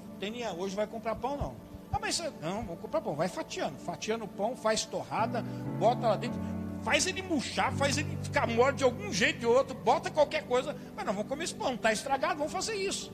hoje 0.60 0.76
vai 0.76 0.86
comprar 0.86 1.16
pão 1.16 1.38
não? 1.38 1.73
Ah, 1.94 2.00
mas 2.02 2.20
não, 2.42 2.64
vou 2.64 2.76
comprar 2.76 3.02
pão. 3.02 3.16
Vai 3.16 3.28
fatiando. 3.28 3.78
Fatiando 3.78 4.26
o 4.26 4.28
pão, 4.28 4.58
faz 4.58 4.84
torrada, 4.84 5.44
bota 5.78 6.08
lá 6.08 6.16
dentro. 6.16 6.42
Faz 6.82 7.06
ele 7.06 7.22
murchar, 7.22 7.72
faz 7.74 7.98
ele 7.98 8.18
ficar 8.22 8.48
mole 8.48 8.76
de 8.76 8.84
algum 8.84 9.14
jeito 9.14 9.40
de 9.40 9.46
outro, 9.46 9.76
bota 9.76 10.10
qualquer 10.10 10.46
coisa. 10.46 10.76
Mas 10.96 11.06
não, 11.06 11.14
vamos 11.14 11.30
comer 11.30 11.44
esse 11.46 11.56
pão, 11.56 11.76
está 11.76 11.94
estragado, 11.94 12.40
vamos 12.40 12.52
fazer 12.52 12.76
isso. 12.76 13.14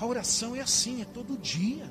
A 0.00 0.06
oração 0.06 0.56
é 0.56 0.60
assim, 0.60 1.02
é 1.02 1.04
todo 1.04 1.36
dia. 1.36 1.84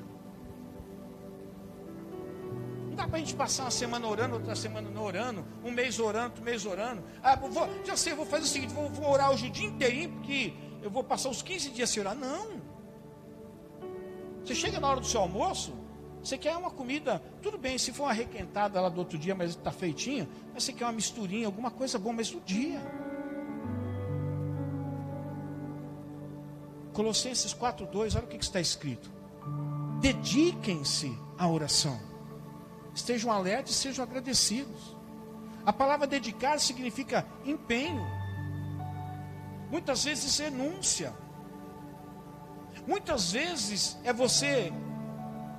Não 2.88 2.96
dá 2.96 3.06
para 3.06 3.16
a 3.16 3.20
gente 3.20 3.34
passar 3.34 3.64
uma 3.64 3.70
semana 3.70 4.06
orando, 4.06 4.34
outra 4.34 4.56
semana 4.56 4.90
não 4.90 5.04
orando, 5.04 5.46
um 5.64 5.70
mês 5.70 5.98
orando, 5.98 6.26
outro 6.26 6.42
mês 6.42 6.66
orando. 6.66 7.02
Ah, 7.22 7.36
vou, 7.36 7.68
já 7.84 7.96
sei, 7.96 8.12
vou 8.12 8.26
fazer 8.26 8.44
o 8.44 8.48
seguinte: 8.48 8.74
vou, 8.74 8.90
vou 8.90 9.10
orar 9.10 9.30
hoje 9.30 9.46
o 9.46 9.50
dia 9.50 9.68
inteirinho, 9.68 10.10
porque 10.10 10.52
eu 10.82 10.90
vou 10.90 11.04
passar 11.04 11.30
os 11.30 11.42
15 11.42 11.70
dias 11.70 11.88
sem 11.88 12.00
orar. 12.02 12.14
Não. 12.14 12.67
Você 14.48 14.54
chega 14.54 14.80
na 14.80 14.88
hora 14.88 14.98
do 14.98 15.06
seu 15.06 15.20
almoço, 15.20 15.74
você 16.22 16.38
quer 16.38 16.56
uma 16.56 16.70
comida, 16.70 17.22
tudo 17.42 17.58
bem, 17.58 17.76
se 17.76 17.92
for 17.92 18.04
uma 18.04 18.14
requentada 18.14 18.80
lá 18.80 18.88
do 18.88 18.98
outro 18.98 19.18
dia, 19.18 19.34
mas 19.34 19.50
está 19.50 19.70
feitinha, 19.70 20.26
mas 20.54 20.64
você 20.64 20.72
quer 20.72 20.86
uma 20.86 20.92
misturinha, 20.92 21.44
alguma 21.44 21.70
coisa 21.70 21.98
boa, 21.98 22.14
mas 22.14 22.30
do 22.30 22.40
dia. 22.40 22.80
Colossenses 26.94 27.52
4,2, 27.52 28.16
olha 28.16 28.24
o 28.24 28.26
que, 28.26 28.42
está 28.42 28.58
escrito. 28.58 29.12
Dediquem-se 30.00 31.14
à 31.36 31.46
oração. 31.46 32.00
Estejam 32.94 33.30
alertas 33.30 33.74
e 33.74 33.78
sejam 33.78 34.02
agradecidos. 34.02 34.96
A 35.66 35.74
palavra 35.74 36.06
dedicar 36.06 36.58
significa 36.58 37.26
empenho. 37.44 38.02
Muitas 39.70 40.04
vezes 40.04 40.38
renúncia. 40.38 41.14
Muitas 42.88 43.32
vezes 43.32 43.98
é 44.02 44.14
você 44.14 44.72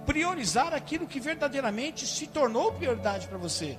priorizar 0.03 0.73
aquilo 0.73 1.05
que 1.05 1.19
verdadeiramente 1.19 2.07
se 2.07 2.25
tornou 2.25 2.73
prioridade 2.73 3.27
para 3.27 3.37
você. 3.37 3.77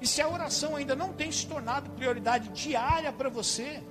E 0.00 0.06
se 0.06 0.22
a 0.22 0.28
oração 0.28 0.76
ainda 0.76 0.94
não 0.94 1.12
tem 1.12 1.32
se 1.32 1.44
tornado 1.44 1.90
prioridade 1.90 2.50
diária 2.50 3.12
para 3.12 3.28
você, 3.28 3.82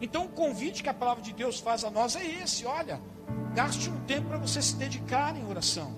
então 0.00 0.24
o 0.24 0.30
convite 0.30 0.82
que 0.82 0.88
a 0.88 0.94
palavra 0.94 1.22
de 1.22 1.34
Deus 1.34 1.60
faz 1.60 1.84
a 1.84 1.90
nós 1.90 2.16
é 2.16 2.24
esse: 2.24 2.64
olha, 2.64 2.98
gaste 3.52 3.90
um 3.90 4.00
tempo 4.06 4.28
para 4.28 4.38
você 4.38 4.62
se 4.62 4.76
dedicar 4.76 5.36
em 5.36 5.46
oração. 5.46 5.94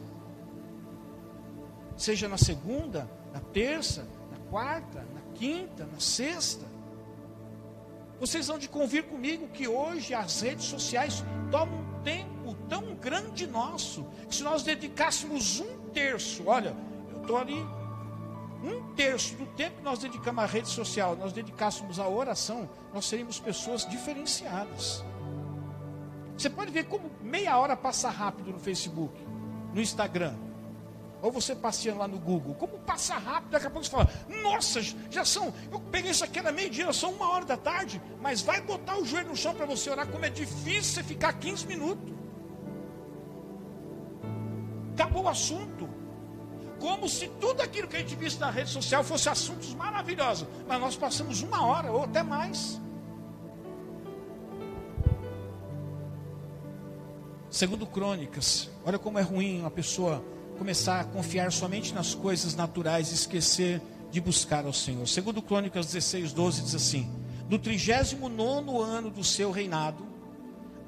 Seja 1.96 2.26
na 2.26 2.36
segunda, 2.36 3.08
na 3.32 3.38
terça, 3.38 4.04
na 4.32 4.50
quarta, 4.50 5.06
na 5.14 5.20
quinta, 5.32 5.86
na 5.86 6.00
sexta. 6.00 6.75
Vocês 8.18 8.46
vão 8.46 8.58
de 8.58 8.68
convir 8.68 9.04
comigo 9.04 9.48
que 9.48 9.68
hoje 9.68 10.14
as 10.14 10.40
redes 10.40 10.64
sociais 10.64 11.22
tomam 11.50 11.80
um 11.80 12.02
tempo 12.02 12.54
tão 12.68 12.94
grande 12.94 13.46
nosso, 13.46 14.04
que 14.28 14.34
se 14.34 14.42
nós 14.42 14.62
dedicássemos 14.62 15.60
um 15.60 15.90
terço, 15.92 16.44
olha, 16.46 16.74
eu 17.12 17.20
estou 17.20 17.36
ali 17.36 17.66
um 18.62 18.94
terço 18.94 19.34
do 19.36 19.46
tempo 19.54 19.76
que 19.76 19.82
nós 19.82 19.98
dedicamos 19.98 20.42
à 20.42 20.46
rede 20.46 20.68
social, 20.68 21.14
nós 21.14 21.32
dedicássemos 21.32 22.00
à 22.00 22.08
oração, 22.08 22.68
nós 22.92 23.04
seríamos 23.04 23.38
pessoas 23.38 23.86
diferenciadas. 23.86 25.04
Você 26.36 26.48
pode 26.50 26.70
ver 26.70 26.84
como 26.84 27.10
meia 27.22 27.58
hora 27.58 27.76
passa 27.76 28.08
rápido 28.08 28.50
no 28.50 28.58
Facebook, 28.58 29.14
no 29.74 29.80
Instagram, 29.80 30.34
ou 31.26 31.32
você 31.32 31.56
passeando 31.56 31.98
lá 31.98 32.06
no 32.06 32.18
Google, 32.18 32.54
como 32.54 32.78
passa 32.78 33.14
rápido, 33.14 33.50
daqui 33.50 33.66
a 33.66 33.70
pouco 33.70 33.84
você 33.84 33.90
fala, 33.90 34.08
nossa, 34.44 34.80
já 35.10 35.24
são, 35.24 35.52
eu 35.72 35.80
peguei 35.80 36.12
isso 36.12 36.22
aqui 36.22 36.38
era 36.38 36.52
meio-dia, 36.52 36.92
são 36.92 37.10
uma 37.12 37.32
hora 37.32 37.44
da 37.44 37.56
tarde, 37.56 38.00
mas 38.22 38.42
vai 38.42 38.60
botar 38.60 38.96
o 38.96 39.04
joelho 39.04 39.30
no 39.30 39.36
chão 39.36 39.52
para 39.52 39.66
você 39.66 39.90
orar, 39.90 40.06
como 40.06 40.24
é 40.24 40.30
difícil 40.30 40.94
você 40.94 41.02
ficar 41.02 41.32
15 41.32 41.66
minutos. 41.66 42.14
Acabou 44.94 45.24
o 45.24 45.28
assunto 45.28 45.88
como 46.78 47.08
se 47.08 47.26
tudo 47.40 47.60
aquilo 47.60 47.88
que 47.88 47.96
a 47.96 47.98
gente 47.98 48.14
visse 48.14 48.38
na 48.38 48.50
rede 48.50 48.70
social 48.70 49.02
fosse 49.02 49.28
assuntos 49.28 49.74
maravilhosos. 49.74 50.46
Mas 50.68 50.80
nós 50.80 50.96
passamos 50.96 51.42
uma 51.42 51.66
hora 51.66 51.90
ou 51.90 52.04
até 52.04 52.22
mais. 52.22 52.80
Segundo 57.50 57.86
Crônicas, 57.86 58.70
olha 58.84 58.98
como 58.98 59.18
é 59.18 59.22
ruim 59.22 59.60
uma 59.60 59.70
pessoa 59.70 60.22
começar 60.56 61.00
a 61.00 61.04
confiar 61.04 61.52
somente 61.52 61.94
nas 61.94 62.14
coisas 62.14 62.54
naturais 62.54 63.10
e 63.10 63.14
esquecer 63.14 63.80
de 64.10 64.20
buscar 64.20 64.64
ao 64.64 64.72
Senhor. 64.72 65.06
Segundo 65.06 65.42
Crônicas 65.42 65.86
16, 65.86 66.32
12 66.32 66.62
diz 66.62 66.74
assim: 66.74 67.10
No 67.48 67.58
39 67.58 68.82
ano 68.82 69.10
do 69.10 69.22
seu 69.22 69.50
reinado, 69.50 70.06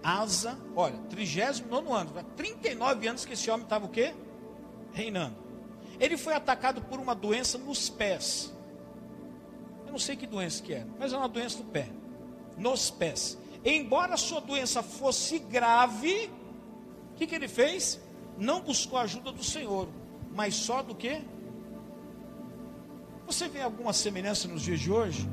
Asa, 0.02 0.58
olha, 0.74 0.98
39 1.10 1.92
ano, 1.92 2.10
39 2.36 3.08
anos 3.08 3.24
que 3.24 3.34
esse 3.34 3.50
homem 3.50 3.64
estava 3.64 3.86
o 3.86 3.88
quê? 3.88 4.14
Reinando. 4.92 5.36
Ele 6.00 6.16
foi 6.16 6.34
atacado 6.34 6.80
por 6.82 6.98
uma 7.00 7.14
doença 7.14 7.58
nos 7.58 7.90
pés. 7.90 8.54
Eu 9.86 9.92
não 9.92 9.98
sei 9.98 10.16
que 10.16 10.26
doença 10.26 10.62
que 10.62 10.72
é, 10.74 10.86
mas 10.98 11.12
é 11.12 11.16
uma 11.16 11.28
doença 11.28 11.58
no 11.58 11.64
pé, 11.64 11.88
nos 12.56 12.90
pés. 12.90 13.36
Embora 13.64 14.14
a 14.14 14.16
sua 14.16 14.40
doença 14.40 14.82
fosse 14.82 15.38
grave, 15.38 16.30
o 17.12 17.16
que, 17.16 17.26
que 17.26 17.34
ele 17.34 17.48
fez? 17.48 18.00
Não 18.38 18.60
buscou 18.60 18.98
a 18.98 19.02
ajuda 19.02 19.32
do 19.32 19.42
Senhor, 19.42 19.88
mas 20.32 20.54
só 20.54 20.82
do 20.82 20.94
que? 20.94 21.20
Você 23.26 23.48
vê 23.48 23.60
alguma 23.60 23.92
semelhança 23.92 24.46
nos 24.48 24.62
dias 24.62 24.80
de 24.80 24.90
hoje? 24.90 25.28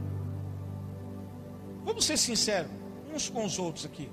Vamos 1.83 2.03
ser 2.03 2.17
sinceros, 2.17 2.71
uns 3.13 3.29
com 3.29 3.45
os 3.45 3.59
outros 3.59 3.85
aqui. 3.85 4.09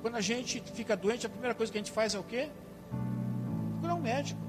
Quando 0.00 0.16
a 0.16 0.20
gente 0.20 0.60
fica 0.74 0.96
doente, 0.96 1.26
a 1.26 1.28
primeira 1.28 1.54
coisa 1.54 1.70
que 1.70 1.78
a 1.78 1.80
gente 1.80 1.92
faz 1.92 2.14
é 2.14 2.18
o 2.18 2.24
quê? 2.24 2.48
Procurar 3.72 3.94
um 3.94 4.00
médico. 4.00 4.40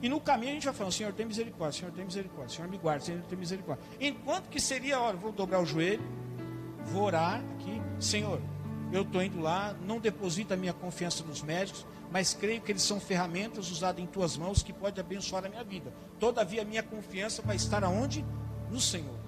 E 0.00 0.08
no 0.08 0.20
caminho 0.20 0.52
a 0.52 0.54
gente 0.54 0.64
vai 0.64 0.74
falando, 0.74 0.92
Senhor, 0.92 1.12
tem 1.12 1.26
misericórdia, 1.26 1.80
Senhor, 1.80 1.92
tem 1.92 2.04
misericórdia, 2.04 2.56
Senhor, 2.56 2.70
me 2.70 2.78
guarda, 2.78 3.04
Senhor, 3.04 3.22
tem 3.22 3.38
misericórdia. 3.38 3.84
Enquanto 4.00 4.48
que 4.48 4.60
seria, 4.60 5.00
olha, 5.00 5.16
vou 5.16 5.32
dobrar 5.32 5.60
o 5.60 5.66
joelho, 5.66 6.02
vou 6.84 7.04
orar 7.04 7.42
aqui, 7.54 7.82
Senhor, 7.98 8.40
eu 8.94 9.02
estou 9.02 9.22
indo 9.22 9.40
lá, 9.40 9.74
não 9.84 9.98
deposita 9.98 10.54
a 10.54 10.56
minha 10.56 10.72
confiança 10.72 11.24
nos 11.24 11.42
médicos, 11.42 11.84
mas 12.12 12.32
creio 12.32 12.60
que 12.60 12.70
eles 12.70 12.82
são 12.82 13.00
ferramentas 13.00 13.70
usadas 13.70 14.02
em 14.02 14.06
tuas 14.06 14.36
mãos 14.36 14.62
que 14.62 14.72
pode 14.72 15.00
abençoar 15.00 15.44
a 15.44 15.48
minha 15.48 15.64
vida. 15.64 15.92
Todavia, 16.20 16.62
a 16.62 16.64
minha 16.64 16.82
confiança 16.82 17.42
vai 17.42 17.56
estar 17.56 17.82
aonde? 17.82 18.24
No 18.70 18.80
Senhor. 18.80 19.18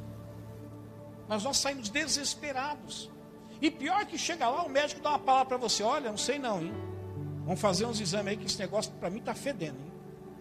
Mas 1.29 1.43
nós 1.43 1.57
saímos 1.57 1.89
desesperados. 1.89 3.11
E 3.61 3.69
pior 3.69 4.07
que 4.07 4.17
chega 4.17 4.49
lá, 4.49 4.63
o 4.63 4.69
médico 4.69 5.01
dá 5.01 5.11
uma 5.11 5.19
palavra 5.19 5.47
para 5.47 5.57
você: 5.57 5.83
olha, 5.83 6.11
não 6.11 6.19
sei 6.19 6.39
não, 6.39 6.61
hein? 6.61 6.73
Vamos 7.45 7.61
fazer 7.61 7.87
uns 7.87 8.01
exames 8.01 8.29
aí 8.29 8.37
que 8.37 8.47
esse 8.47 8.59
negócio 8.59 8.93
para 9.01 9.11
mim 9.11 9.19
está 9.19 9.35
fedendo. 9.35 9.79
Hein? 9.79 9.93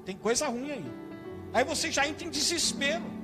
Tem 0.06 0.16
coisa 0.16 0.48
ruim 0.48 0.70
aí. 0.70 0.86
Aí 1.52 1.64
você 1.64 1.92
já 1.92 2.08
entra 2.08 2.28
em 2.28 2.30
desespero. 2.30 3.15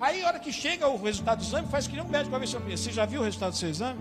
Aí, 0.00 0.24
a 0.24 0.28
hora 0.28 0.38
que 0.38 0.50
chega 0.50 0.88
o 0.88 0.96
resultado 0.96 1.38
do 1.38 1.44
exame, 1.44 1.68
faz 1.68 1.86
que 1.86 1.94
nem 1.94 2.02
um 2.02 2.08
médico 2.08 2.30
vai 2.30 2.40
ver 2.40 2.46
se 2.46 2.84
Você 2.84 2.90
já 2.90 3.04
viu 3.04 3.20
o 3.20 3.24
resultado 3.24 3.50
do 3.50 3.56
seu 3.58 3.68
exame? 3.68 4.00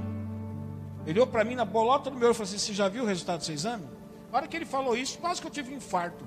Ele 1.06 1.20
olhou 1.20 1.28
para 1.28 1.43
mim 1.43 1.56
na 1.56 1.66
bolota 1.66 2.10
do 2.10 2.16
meu 2.16 2.28
olho 2.28 2.34
e 2.34 2.36
falou 2.36 2.47
assim: 2.47 2.58
Você 2.58 2.74
já 2.74 2.88
viu 2.88 3.04
o 3.04 3.06
resultado 3.06 3.39
do 3.39 3.45
seu 3.45 3.54
exame? 3.54 3.86
A 4.32 4.38
hora 4.38 4.47
que 4.47 4.56
ele 4.56 4.66
falou 4.66 4.95
isso, 4.95 5.18
quase 5.18 5.41
que 5.41 5.47
eu 5.47 5.52
tive 5.52 5.74
um 5.74 5.78
infarto. 5.78 6.24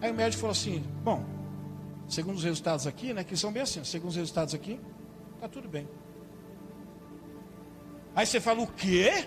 Aí 0.00 0.10
o 0.10 0.14
médico 0.14 0.40
falou 0.40 0.52
assim: 0.52 0.82
Bom, 1.02 1.24
segundo 2.08 2.36
os 2.36 2.44
resultados 2.44 2.86
aqui, 2.86 3.12
né, 3.12 3.24
que 3.24 3.36
são 3.36 3.52
bem 3.52 3.62
assim, 3.62 3.84
segundo 3.84 4.10
os 4.10 4.16
resultados 4.16 4.54
aqui, 4.54 4.80
tá 5.40 5.48
tudo 5.48 5.68
bem. 5.68 5.86
Aí 8.16 8.24
você 8.24 8.40
fala: 8.40 8.62
O 8.62 8.66
quê? 8.66 9.26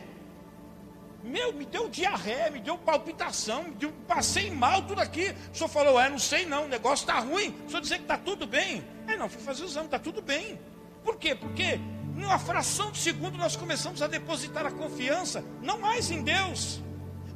Meu, 1.28 1.52
me 1.52 1.66
deu 1.66 1.90
diarreia, 1.90 2.50
me 2.50 2.60
deu 2.60 2.78
palpitação, 2.78 3.64
me 3.64 3.76
deu, 3.76 3.92
passei 4.08 4.50
mal, 4.50 4.82
tudo 4.84 5.02
aqui. 5.02 5.36
O 5.54 5.56
senhor 5.56 5.68
falou, 5.68 6.00
é, 6.00 6.10
não 6.10 6.18
sei 6.18 6.46
não, 6.46 6.66
o 6.66 6.68
negócio 6.68 7.04
está 7.04 7.20
ruim. 7.20 7.54
O 7.66 7.70
senhor 7.70 7.82
dizer 7.82 7.98
que 7.98 8.04
está 8.04 8.18
tudo 8.18 8.48
bem. 8.48 8.84
É, 9.08 9.18
não, 9.18 9.28
fui 9.28 9.42
fazer 9.42 9.64
o 9.64 9.66
exame, 9.66 9.86
está 9.86 10.00
tudo 10.00 10.22
bem. 10.22 10.60
Por 11.04 11.18
quê? 11.18 11.36
Porque 11.36 11.80
numa 12.16 12.40
fração 12.40 12.92
de 12.92 12.98
segundo 12.98 13.38
nós 13.38 13.56
começamos 13.56 14.02
a 14.02 14.08
depositar 14.08 14.66
a 14.66 14.72
confiança, 14.72 15.44
não 15.62 15.78
mais 15.78 16.10
em 16.10 16.24
Deus, 16.24 16.82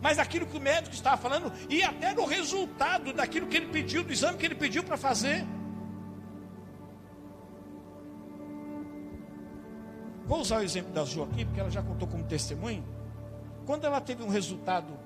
mas 0.02 0.18
aquilo 0.18 0.48
que 0.48 0.58
o 0.58 0.60
médico 0.60 0.96
estava 0.96 1.18
falando, 1.18 1.54
e 1.70 1.84
até 1.84 2.14
no 2.14 2.26
resultado 2.26 3.14
daquilo 3.14 3.48
que 3.48 3.58
ele 3.58 3.68
pediu, 3.68 4.04
do 4.04 4.12
exame 4.12 4.38
que 4.38 4.46
ele 4.46 4.56
pediu 4.56 4.84
para 4.84 4.98
fazer. 4.98 5.46
Vou 10.26 10.39
usar 10.39 10.60
o 10.60 10.64
exemplo 10.64 10.92
da 10.94 11.04
Jo 11.04 11.24
aqui, 11.24 11.44
porque 11.46 11.60
ela 11.60 11.70
já 11.70 11.84
contou 11.84 12.08
como 12.08 12.24
testemunho. 12.24 13.01
Quando 13.72 13.86
ela 13.86 14.01
teve 14.01 14.22
um 14.22 14.28
resultado 14.28 14.99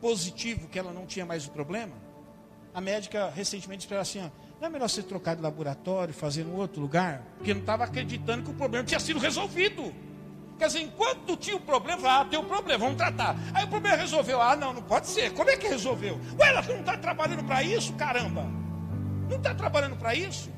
positivo, 0.00 0.68
que 0.68 0.78
ela 0.78 0.92
não 0.92 1.06
tinha 1.06 1.26
mais 1.26 1.44
o 1.44 1.50
problema, 1.50 1.96
a 2.72 2.80
médica 2.80 3.32
recentemente 3.34 3.78
disse 3.78 3.88
para 3.88 3.96
ela 3.96 4.02
assim: 4.02 4.20
ó, 4.20 4.30
não 4.60 4.68
é 4.68 4.70
melhor 4.70 4.88
você 4.88 5.02
trocar 5.02 5.34
de 5.34 5.42
laboratório, 5.42 6.14
fazer 6.14 6.42
em 6.42 6.54
outro 6.54 6.80
lugar? 6.80 7.24
Porque 7.36 7.52
não 7.52 7.62
estava 7.62 7.82
acreditando 7.82 8.44
que 8.44 8.50
o 8.52 8.54
problema 8.54 8.84
tinha 8.84 9.00
sido 9.00 9.18
resolvido. 9.18 9.92
Quer 10.56 10.68
dizer, 10.68 10.82
enquanto 10.82 11.36
tinha 11.36 11.56
o 11.56 11.60
problema, 11.60 12.20
ah, 12.20 12.24
tem 12.24 12.38
o 12.38 12.44
problema, 12.44 12.78
vamos 12.78 12.96
tratar. 12.96 13.34
Aí 13.52 13.64
o 13.64 13.68
problema 13.68 13.96
resolveu, 13.96 14.40
ah, 14.40 14.54
não, 14.54 14.72
não 14.72 14.82
pode 14.82 15.08
ser. 15.08 15.34
Como 15.34 15.50
é 15.50 15.56
que 15.56 15.66
resolveu? 15.66 16.20
Ué, 16.38 16.50
ela 16.50 16.62
não 16.62 16.78
está 16.78 16.96
trabalhando 16.96 17.42
para 17.42 17.60
isso, 17.64 17.92
caramba. 17.94 18.44
Não 19.28 19.38
está 19.38 19.52
trabalhando 19.52 19.96
para 19.96 20.14
isso. 20.14 20.48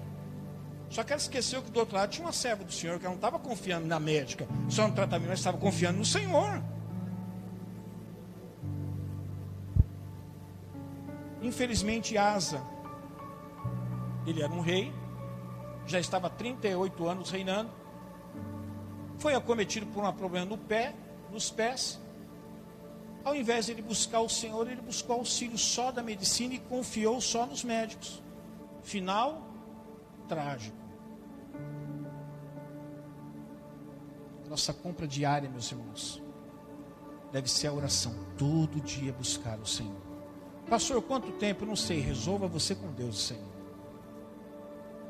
Só 0.91 1.03
que 1.03 1.15
ela 1.15 1.23
esqueceu 1.23 1.63
que 1.63 1.71
do 1.71 1.81
outro 1.81 1.97
lado 1.97 2.11
tinha 2.11 2.27
uma 2.27 2.33
serva 2.35 2.63
do 2.63 2.73
Senhor 2.73 2.99
que 2.99 3.07
ela 3.07 3.15
não 3.15 3.19
estava 3.19 3.39
confiando 3.39 3.87
na 3.87 3.99
médica, 3.99 4.47
só 4.69 4.87
no 4.87 4.95
tratamento, 4.95 5.31
mas 5.31 5.39
estava 5.39 5.57
confiando 5.57 5.97
no 5.97 6.05
Senhor. 6.05 6.63
Infelizmente, 11.47 12.19
Asa, 12.19 12.61
ele 14.27 14.43
era 14.43 14.53
um 14.53 14.61
rei, 14.61 14.93
já 15.87 16.01
estava 16.01 16.29
38 16.29 17.07
anos 17.07 17.31
reinando, 17.31 17.71
foi 19.17 19.33
acometido 19.33 19.87
por 19.87 20.03
um 20.03 20.13
problema 20.13 20.45
no 20.45 20.59
pé, 20.59 20.93
nos 21.31 21.49
pés. 21.49 22.01
Ao 23.25 23.33
invés 23.33 23.67
de 23.67 23.73
ele 23.73 23.83
buscar 23.83 24.21
o 24.21 24.29
Senhor, 24.29 24.69
ele 24.69 24.83
buscou 24.83 25.19
auxílio 25.19 25.57
só 25.57 25.93
da 25.93 26.03
medicina 26.03 26.55
e 26.55 26.59
confiou 26.59 27.21
só 27.21 27.47
nos 27.47 27.63
médicos. 27.63 28.21
Final 28.83 29.41
trágico. 30.27 30.77
Nossa 34.49 34.75
compra 34.75 35.07
diária, 35.07 35.49
meus 35.49 35.71
irmãos, 35.71 36.21
deve 37.31 37.49
ser 37.49 37.69
a 37.69 37.73
oração. 37.73 38.13
Todo 38.37 38.81
dia 38.81 39.13
buscar 39.13 39.61
o 39.61 39.67
Senhor. 39.67 40.06
Pastor, 40.69 41.01
quanto 41.03 41.31
tempo? 41.33 41.65
Não 41.65 41.77
sei. 41.77 42.01
Resolva 42.01 42.47
você 42.47 42.75
com 42.75 42.89
Deus, 42.89 43.27
Senhor. 43.27 43.43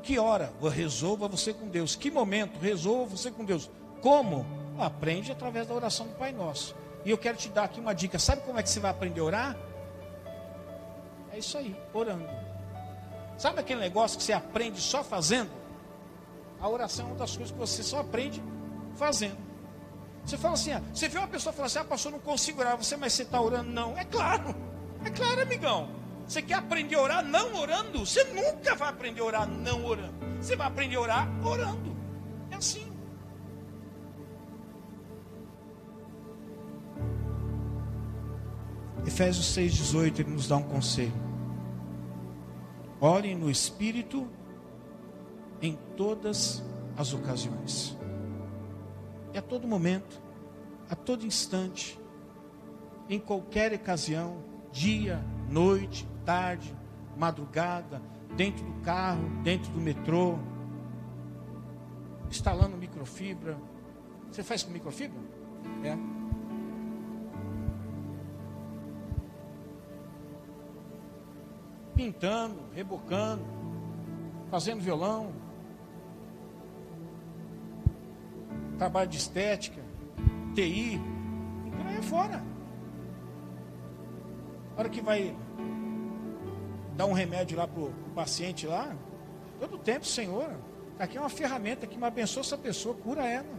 Que 0.03 0.19
hora? 0.19 0.53
Resolva 0.71 1.27
você 1.27 1.53
com 1.53 1.67
Deus. 1.67 1.95
Que 1.95 2.11
momento? 2.11 2.59
Resolva 2.59 3.17
você 3.17 3.31
com 3.31 3.43
Deus. 3.43 3.69
Como? 4.01 4.45
Aprende 4.79 5.31
através 5.31 5.67
da 5.67 5.73
oração 5.73 6.07
do 6.07 6.13
Pai 6.15 6.31
Nosso. 6.31 6.75
E 7.03 7.09
eu 7.09 7.17
quero 7.17 7.37
te 7.37 7.49
dar 7.49 7.63
aqui 7.63 7.79
uma 7.79 7.93
dica. 7.93 8.19
Sabe 8.19 8.41
como 8.43 8.59
é 8.59 8.63
que 8.63 8.69
você 8.69 8.79
vai 8.79 8.91
aprender 8.91 9.19
a 9.19 9.23
orar? 9.23 9.57
É 11.31 11.39
isso 11.39 11.57
aí, 11.57 11.75
orando. 11.93 12.27
Sabe 13.37 13.59
aquele 13.59 13.79
negócio 13.79 14.17
que 14.17 14.23
você 14.23 14.33
aprende 14.33 14.79
só 14.81 15.03
fazendo? 15.03 15.49
A 16.59 16.67
oração 16.67 17.05
é 17.05 17.09
uma 17.09 17.17
das 17.17 17.35
coisas 17.35 17.51
que 17.51 17.59
você 17.59 17.83
só 17.83 17.99
aprende 17.99 18.41
fazendo. 18.95 19.37
Você 20.25 20.37
fala 20.37 20.55
assim, 20.55 20.73
ah, 20.73 20.81
você 20.93 21.07
vê 21.07 21.17
uma 21.17 21.27
pessoa 21.27 21.53
falar 21.53 21.67
assim, 21.67 21.79
ah, 21.79 21.85
pastor, 21.85 22.11
não 22.11 22.19
consigo 22.19 22.59
orar, 22.59 22.75
você, 22.75 22.97
mas 22.97 23.13
você 23.13 23.23
está 23.23 23.39
orando? 23.39 23.69
Não, 23.69 23.97
é 23.97 24.03
claro, 24.03 24.55
é 25.03 25.09
claro, 25.09 25.41
amigão. 25.41 25.89
Você 26.27 26.41
quer 26.41 26.55
aprender 26.55 26.95
a 26.95 27.01
orar 27.01 27.25
não 27.25 27.55
orando? 27.55 28.05
Você 28.05 28.23
nunca 28.25 28.75
vai 28.75 28.89
aprender 28.89 29.21
a 29.21 29.25
orar 29.25 29.47
não 29.47 29.85
orando. 29.85 30.13
Você 30.41 30.55
vai 30.55 30.67
aprender 30.67 30.97
a 30.97 31.01
orar 31.01 31.45
orando. 31.45 31.95
É 32.51 32.55
assim. 32.55 32.91
Efésios 39.05 39.45
6,18 39.55 40.19
ele 40.19 40.31
nos 40.31 40.49
dá 40.49 40.57
um 40.57 40.63
conselho. 40.63 41.13
Ore 42.99 43.33
no 43.35 43.49
Espírito 43.49 44.27
em 45.61 45.77
todas 45.95 46.61
as 46.97 47.13
ocasiões. 47.13 47.97
E 49.33 49.37
a 49.37 49.41
todo 49.41 49.65
momento, 49.65 50.21
a 50.89 50.95
todo 50.95 51.25
instante, 51.25 51.97
em 53.09 53.19
qualquer 53.19 53.71
ocasião, 53.73 54.43
dia, 54.71 55.23
noite, 55.49 56.07
tarde, 56.25 56.75
madrugada, 57.17 58.01
dentro 58.35 58.65
do 58.65 58.81
carro, 58.81 59.27
dentro 59.43 59.71
do 59.71 59.79
metrô, 59.79 60.37
instalando 62.29 62.77
microfibra. 62.77 63.57
Você 64.31 64.43
faz 64.43 64.63
com 64.63 64.71
microfibra? 64.71 65.19
É. 65.83 65.97
Pintando, 71.95 72.59
rebocando, 72.73 73.43
fazendo 74.51 74.81
violão, 74.81 75.33
trabalho 78.77 79.09
de 79.09 79.17
estética, 79.17 79.81
TI, 80.53 81.01
e 81.65 81.71
por 81.71 81.87
aí 81.87 82.01
fora. 82.03 82.56
Hora 84.77 84.89
que 84.89 85.01
vai 85.01 85.35
dar 86.95 87.07
um 87.07 87.13
remédio 87.13 87.57
lá 87.57 87.67
para 87.67 87.81
o 87.81 87.91
paciente 88.13 88.67
lá, 88.67 88.95
todo 89.59 89.77
tempo, 89.79 90.05
Senhor, 90.05 90.49
aqui 90.99 91.17
é 91.17 91.19
uma 91.19 91.29
ferramenta 91.29 91.87
que 91.87 91.97
me 91.97 92.05
abençoa 92.05 92.41
essa 92.41 92.57
pessoa, 92.57 92.93
cura 92.93 93.27
ela. 93.27 93.57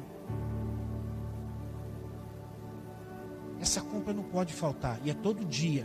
Essa 3.60 3.80
compra 3.80 4.14
não 4.14 4.22
pode 4.22 4.52
faltar, 4.52 5.00
e 5.04 5.10
é 5.10 5.14
todo 5.14 5.44
dia. 5.44 5.84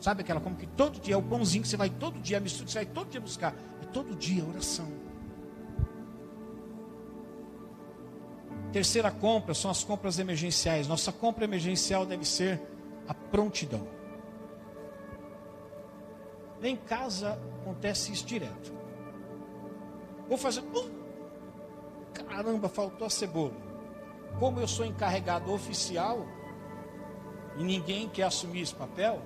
Sabe 0.00 0.22
aquela 0.22 0.40
compra 0.40 0.60
que 0.60 0.72
todo 0.74 1.00
dia 1.00 1.14
é 1.14 1.16
o 1.16 1.22
pãozinho 1.22 1.62
que 1.62 1.68
você 1.68 1.76
vai 1.76 1.90
todo 1.90 2.20
dia, 2.20 2.38
a 2.38 2.40
mistura 2.40 2.66
que 2.66 2.72
você 2.72 2.84
vai 2.84 2.86
todo 2.86 3.10
dia 3.10 3.20
buscar. 3.20 3.54
É 3.82 3.86
todo 3.86 4.14
dia 4.14 4.44
oração. 4.44 4.86
Terceira 8.72 9.10
compra 9.10 9.54
são 9.54 9.70
as 9.70 9.82
compras 9.84 10.18
emergenciais. 10.18 10.86
Nossa 10.88 11.12
compra 11.12 11.44
emergencial 11.44 12.06
deve 12.06 12.24
ser 12.24 12.60
a 13.06 13.12
prontidão. 13.12 14.01
Em 16.62 16.76
casa 16.76 17.38
acontece 17.60 18.12
isso 18.12 18.24
direto. 18.24 18.72
Vou 20.28 20.38
fazer. 20.38 20.60
Uh, 20.60 20.90
caramba, 22.14 22.68
faltou 22.68 23.06
a 23.06 23.10
cebola. 23.10 23.52
Como 24.38 24.60
eu 24.60 24.68
sou 24.68 24.86
encarregado 24.86 25.52
oficial 25.52 26.26
e 27.56 27.64
ninguém 27.64 28.08
quer 28.08 28.22
assumir 28.24 28.62
esse 28.62 28.74
papel, 28.74 29.20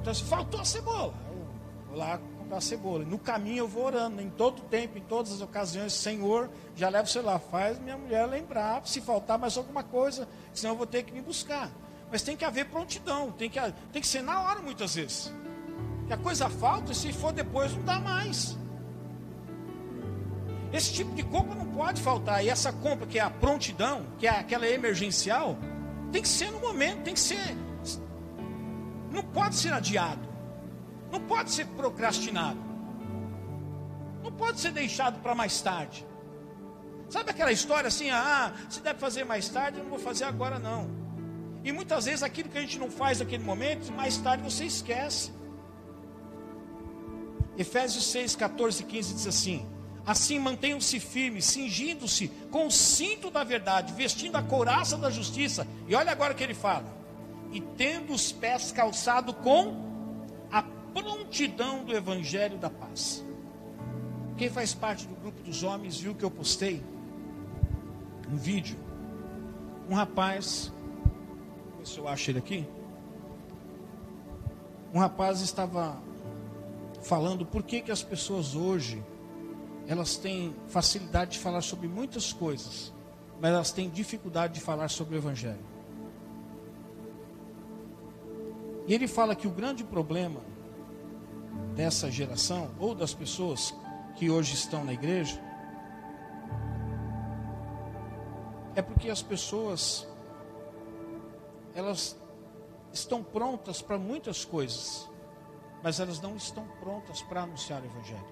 então 0.00 0.14
se 0.14 0.22
faltou 0.24 0.60
a 0.60 0.64
cebola, 0.64 1.14
eu 1.28 1.88
vou 1.88 1.98
lá 1.98 2.20
comprar 2.38 2.58
a 2.58 2.60
cebola. 2.60 3.04
No 3.04 3.18
caminho 3.18 3.58
eu 3.58 3.68
vou 3.68 3.86
orando, 3.86 4.20
em 4.20 4.30
todo 4.30 4.62
tempo, 4.62 4.98
em 4.98 5.00
todas 5.00 5.32
as 5.32 5.40
ocasiões, 5.40 5.92
Senhor, 5.92 6.50
já 6.76 6.88
levo 6.88 7.08
o 7.08 7.10
celular, 7.10 7.38
faz 7.38 7.78
minha 7.78 7.96
mulher 7.96 8.26
lembrar, 8.26 8.86
se 8.86 9.00
faltar 9.00 9.38
mais 9.38 9.56
alguma 9.56 9.82
coisa, 9.82 10.28
senão 10.52 10.74
eu 10.74 10.78
vou 10.78 10.86
ter 10.86 11.02
que 11.02 11.12
me 11.12 11.20
buscar. 11.20 11.70
Mas 12.12 12.22
tem 12.22 12.36
que 12.36 12.44
haver 12.44 12.66
prontidão, 12.66 13.32
tem 13.32 13.50
que, 13.50 13.58
tem 13.92 14.00
que 14.00 14.06
ser 14.06 14.22
na 14.22 14.40
hora 14.42 14.60
muitas 14.60 14.94
vezes. 14.94 15.32
Que 16.06 16.12
a 16.12 16.16
coisa 16.16 16.48
falta 16.50 16.92
e 16.92 16.94
se 16.94 17.12
for 17.12 17.32
depois 17.32 17.74
não 17.74 17.82
dá 17.82 17.98
mais. 17.98 18.58
Esse 20.72 20.92
tipo 20.92 21.14
de 21.14 21.22
compra 21.22 21.54
não 21.54 21.66
pode 21.66 22.02
faltar. 22.02 22.44
E 22.44 22.48
essa 22.48 22.72
compra 22.72 23.06
que 23.06 23.18
é 23.18 23.22
a 23.22 23.30
prontidão, 23.30 24.06
que 24.18 24.26
é 24.26 24.30
aquela 24.30 24.66
emergencial, 24.66 25.56
tem 26.10 26.20
que 26.20 26.28
ser 26.28 26.50
no 26.50 26.60
momento, 26.60 27.02
tem 27.04 27.14
que 27.14 27.20
ser. 27.20 27.56
Não 29.10 29.22
pode 29.22 29.54
ser 29.54 29.72
adiado. 29.72 30.28
Não 31.12 31.20
pode 31.20 31.52
ser 31.52 31.66
procrastinado. 31.68 32.58
Não 34.22 34.32
pode 34.32 34.58
ser 34.58 34.72
deixado 34.72 35.20
para 35.20 35.34
mais 35.34 35.60
tarde. 35.60 36.04
Sabe 37.08 37.30
aquela 37.30 37.52
história 37.52 37.86
assim, 37.86 38.10
ah, 38.10 38.52
se 38.68 38.80
deve 38.80 38.98
fazer 38.98 39.24
mais 39.24 39.48
tarde, 39.48 39.78
eu 39.78 39.84
não 39.84 39.90
vou 39.90 40.00
fazer 40.00 40.24
agora 40.24 40.58
não. 40.58 40.90
E 41.62 41.70
muitas 41.70 42.06
vezes 42.06 42.22
aquilo 42.22 42.48
que 42.48 42.58
a 42.58 42.60
gente 42.60 42.78
não 42.78 42.90
faz 42.90 43.20
naquele 43.20 43.44
momento, 43.44 43.92
mais 43.92 44.18
tarde 44.18 44.42
você 44.42 44.64
esquece. 44.64 45.32
Efésios 47.56 48.04
6, 48.06 48.36
14 48.36 48.82
e 48.82 48.86
15 48.86 49.14
diz 49.14 49.26
assim: 49.26 49.66
Assim 50.06 50.38
mantenham-se 50.38 51.00
firmes, 51.00 51.46
cingindo-se 51.46 52.28
com 52.50 52.66
o 52.66 52.70
cinto 52.70 53.30
da 53.30 53.42
verdade, 53.42 53.92
vestindo 53.92 54.36
a 54.36 54.42
couraça 54.42 54.96
da 54.96 55.10
justiça. 55.10 55.66
E 55.88 55.94
olha 55.94 56.12
agora 56.12 56.32
o 56.32 56.36
que 56.36 56.42
ele 56.42 56.54
fala: 56.54 56.84
e 57.52 57.60
tendo 57.60 58.12
os 58.12 58.32
pés 58.32 58.72
calçados 58.72 59.34
com 59.42 59.74
a 60.50 60.62
prontidão 60.62 61.84
do 61.84 61.94
evangelho 61.94 62.58
da 62.58 62.68
paz. 62.68 63.24
Quem 64.36 64.50
faz 64.50 64.74
parte 64.74 65.06
do 65.06 65.14
grupo 65.14 65.40
dos 65.42 65.62
homens 65.62 65.98
viu 65.98 66.14
que 66.14 66.24
eu 66.24 66.30
postei 66.30 66.82
um 68.30 68.36
vídeo. 68.36 68.76
Um 69.88 69.94
rapaz, 69.94 70.72
ver 71.78 71.86
se 71.86 71.98
eu 71.98 72.08
acho 72.08 72.30
ele 72.30 72.38
aqui. 72.40 72.66
Um 74.92 74.98
rapaz 74.98 75.40
estava 75.40 75.96
falando 77.04 77.44
por 77.44 77.62
que, 77.62 77.80
que 77.82 77.92
as 77.92 78.02
pessoas 78.02 78.54
hoje 78.56 79.02
elas 79.86 80.16
têm 80.16 80.56
facilidade 80.66 81.32
de 81.32 81.38
falar 81.38 81.60
sobre 81.60 81.86
muitas 81.86 82.32
coisas, 82.32 82.92
mas 83.40 83.52
elas 83.52 83.70
têm 83.70 83.90
dificuldade 83.90 84.54
de 84.54 84.60
falar 84.60 84.88
sobre 84.88 85.14
o 85.14 85.18
Evangelho. 85.18 85.64
E 88.86 88.94
ele 88.94 89.06
fala 89.06 89.34
que 89.36 89.46
o 89.46 89.50
grande 89.50 89.84
problema 89.84 90.40
dessa 91.74 92.10
geração, 92.10 92.70
ou 92.78 92.94
das 92.94 93.12
pessoas 93.12 93.74
que 94.16 94.30
hoje 94.30 94.54
estão 94.54 94.84
na 94.84 94.92
igreja, 94.92 95.40
é 98.74 98.80
porque 98.80 99.10
as 99.10 99.22
pessoas 99.22 100.06
elas 101.74 102.16
estão 102.92 103.22
prontas 103.22 103.82
para 103.82 103.98
muitas 103.98 104.44
coisas, 104.44 105.08
mas 105.84 106.00
elas 106.00 106.18
não 106.18 106.34
estão 106.34 106.66
prontas 106.80 107.20
para 107.20 107.42
anunciar 107.42 107.82
o 107.82 107.84
Evangelho. 107.84 108.24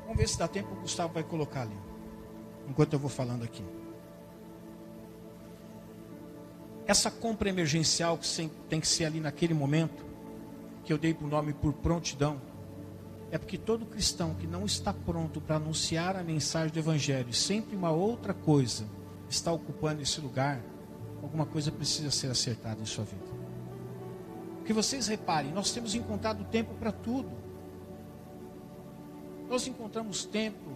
Vamos 0.00 0.16
ver 0.16 0.28
se 0.28 0.36
dá 0.36 0.48
tempo, 0.48 0.72
o 0.72 0.80
Gustavo 0.80 1.14
vai 1.14 1.22
colocar 1.22 1.62
ali, 1.62 1.78
enquanto 2.68 2.94
eu 2.94 2.98
vou 2.98 3.08
falando 3.08 3.44
aqui. 3.44 3.64
Essa 6.88 7.08
compra 7.08 7.48
emergencial 7.48 8.18
que 8.18 8.50
tem 8.68 8.80
que 8.80 8.88
ser 8.88 9.04
ali 9.04 9.20
naquele 9.20 9.54
momento, 9.54 10.04
que 10.84 10.92
eu 10.92 10.98
dei 10.98 11.16
o 11.20 11.26
nome 11.28 11.52
por 11.52 11.72
prontidão, 11.72 12.40
é 13.32 13.38
porque 13.38 13.56
todo 13.56 13.86
cristão 13.86 14.34
que 14.34 14.46
não 14.46 14.66
está 14.66 14.92
pronto 14.92 15.40
para 15.40 15.56
anunciar 15.56 16.16
a 16.16 16.22
mensagem 16.22 16.70
do 16.70 16.78
Evangelho, 16.78 17.32
sempre 17.32 17.74
uma 17.74 17.90
outra 17.90 18.34
coisa 18.34 18.84
está 19.26 19.50
ocupando 19.50 20.02
esse 20.02 20.20
lugar, 20.20 20.60
alguma 21.22 21.46
coisa 21.46 21.72
precisa 21.72 22.10
ser 22.10 22.30
acertada 22.30 22.82
em 22.82 22.84
sua 22.84 23.04
vida. 23.04 23.24
Que 24.66 24.74
vocês 24.74 25.06
reparem, 25.06 25.50
nós 25.50 25.72
temos 25.72 25.94
encontrado 25.94 26.44
tempo 26.44 26.74
para 26.74 26.92
tudo. 26.92 27.30
Nós 29.48 29.66
encontramos 29.66 30.26
tempo 30.26 30.70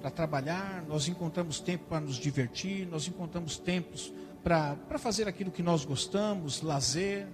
para 0.00 0.10
trabalhar, 0.10 0.82
nós 0.88 1.06
encontramos 1.06 1.60
tempo 1.60 1.84
para 1.88 2.00
nos 2.00 2.16
divertir, 2.16 2.84
nós 2.84 3.06
encontramos 3.06 3.56
tempos 3.56 4.12
para 4.42 4.98
fazer 4.98 5.28
aquilo 5.28 5.52
que 5.52 5.62
nós 5.62 5.84
gostamos, 5.84 6.62
lazer. 6.62 7.28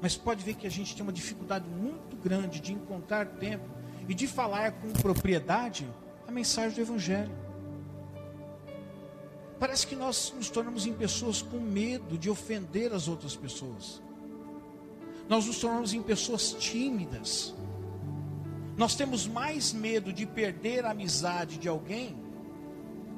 Mas 0.00 0.16
pode 0.16 0.44
ver 0.44 0.54
que 0.54 0.66
a 0.66 0.70
gente 0.70 0.94
tem 0.94 1.02
uma 1.02 1.12
dificuldade 1.12 1.68
muito 1.68 2.16
grande 2.16 2.60
de 2.60 2.72
encontrar 2.72 3.26
tempo 3.26 3.68
e 4.08 4.14
de 4.14 4.26
falar 4.26 4.72
com 4.72 4.92
propriedade 4.92 5.88
a 6.26 6.30
mensagem 6.30 6.74
do 6.74 6.80
Evangelho. 6.80 7.32
Parece 9.58 9.86
que 9.86 9.96
nós 9.96 10.32
nos 10.36 10.48
tornamos 10.48 10.86
em 10.86 10.92
pessoas 10.92 11.42
com 11.42 11.58
medo 11.58 12.16
de 12.16 12.30
ofender 12.30 12.92
as 12.92 13.08
outras 13.08 13.34
pessoas. 13.34 14.00
Nós 15.28 15.46
nos 15.46 15.58
tornamos 15.58 15.92
em 15.92 16.02
pessoas 16.02 16.52
tímidas. 16.52 17.54
Nós 18.76 18.94
temos 18.94 19.26
mais 19.26 19.72
medo 19.72 20.12
de 20.12 20.24
perder 20.24 20.86
a 20.86 20.92
amizade 20.92 21.58
de 21.58 21.68
alguém, 21.68 22.16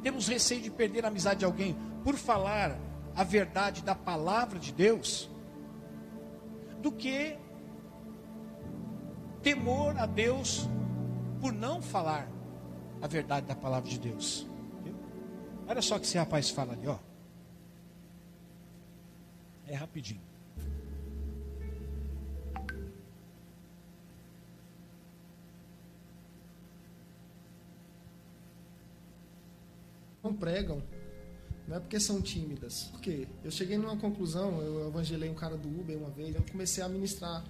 temos 0.02 0.26
receio 0.26 0.62
de 0.62 0.70
perder 0.70 1.04
a 1.04 1.08
amizade 1.08 1.40
de 1.40 1.44
alguém 1.44 1.76
por 2.02 2.16
falar 2.16 2.78
a 3.14 3.22
verdade 3.22 3.82
da 3.82 3.94
palavra 3.94 4.58
de 4.58 4.72
Deus, 4.72 5.29
do 6.80 6.90
que 6.90 7.36
temor 9.42 9.96
a 9.98 10.06
Deus 10.06 10.68
por 11.40 11.52
não 11.52 11.80
falar 11.80 12.28
a 13.00 13.06
verdade 13.06 13.46
da 13.46 13.54
palavra 13.54 13.88
de 13.88 13.98
Deus. 13.98 14.46
Olha 15.66 15.80
só 15.80 15.96
o 15.96 16.00
que 16.00 16.06
esse 16.06 16.18
rapaz 16.18 16.50
fala 16.50 16.72
ali, 16.72 16.86
ó. 16.86 16.98
É 19.66 19.74
rapidinho. 19.74 20.20
Não 30.22 30.34
pregam, 30.34 30.82
não 31.70 31.76
é 31.76 31.80
porque 31.80 32.00
são 32.00 32.20
tímidas. 32.20 32.88
Por 32.90 33.00
quê? 33.00 33.28
Eu 33.44 33.50
cheguei 33.52 33.78
numa 33.78 33.96
conclusão, 33.96 34.60
eu 34.60 34.88
evangelei 34.88 35.30
um 35.30 35.34
cara 35.34 35.56
do 35.56 35.68
Uber 35.68 35.96
uma 35.96 36.10
vez, 36.10 36.34
eu 36.34 36.42
comecei 36.50 36.82
a 36.82 36.88
ministrar 36.88 37.44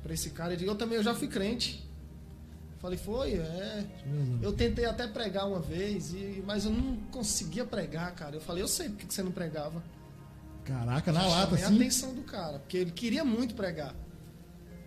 para 0.00 0.14
esse 0.14 0.30
cara, 0.30 0.54
eu 0.54 0.76
também 0.76 0.96
eu 0.96 1.02
já 1.02 1.12
fui 1.12 1.26
crente. 1.26 1.84
Falei, 2.78 2.96
foi, 2.96 3.32
é. 3.32 3.84
Eu 4.40 4.52
tentei 4.52 4.84
até 4.84 5.08
pregar 5.08 5.48
uma 5.48 5.58
vez, 5.58 6.12
e, 6.12 6.40
mas 6.46 6.66
eu 6.66 6.70
não 6.70 6.96
conseguia 7.10 7.64
pregar, 7.64 8.14
cara. 8.14 8.36
Eu 8.36 8.40
falei, 8.40 8.62
eu 8.62 8.68
sei 8.68 8.90
porque 8.90 9.06
que 9.06 9.14
você 9.14 9.24
não 9.24 9.32
pregava. 9.32 9.82
Caraca, 10.64 11.10
na 11.10 11.26
lata, 11.26 11.56
assim? 11.56 11.64
a 11.64 11.68
atenção 11.68 12.14
do 12.14 12.22
cara, 12.22 12.60
porque 12.60 12.76
ele 12.76 12.92
queria 12.92 13.24
muito 13.24 13.56
pregar. 13.56 13.92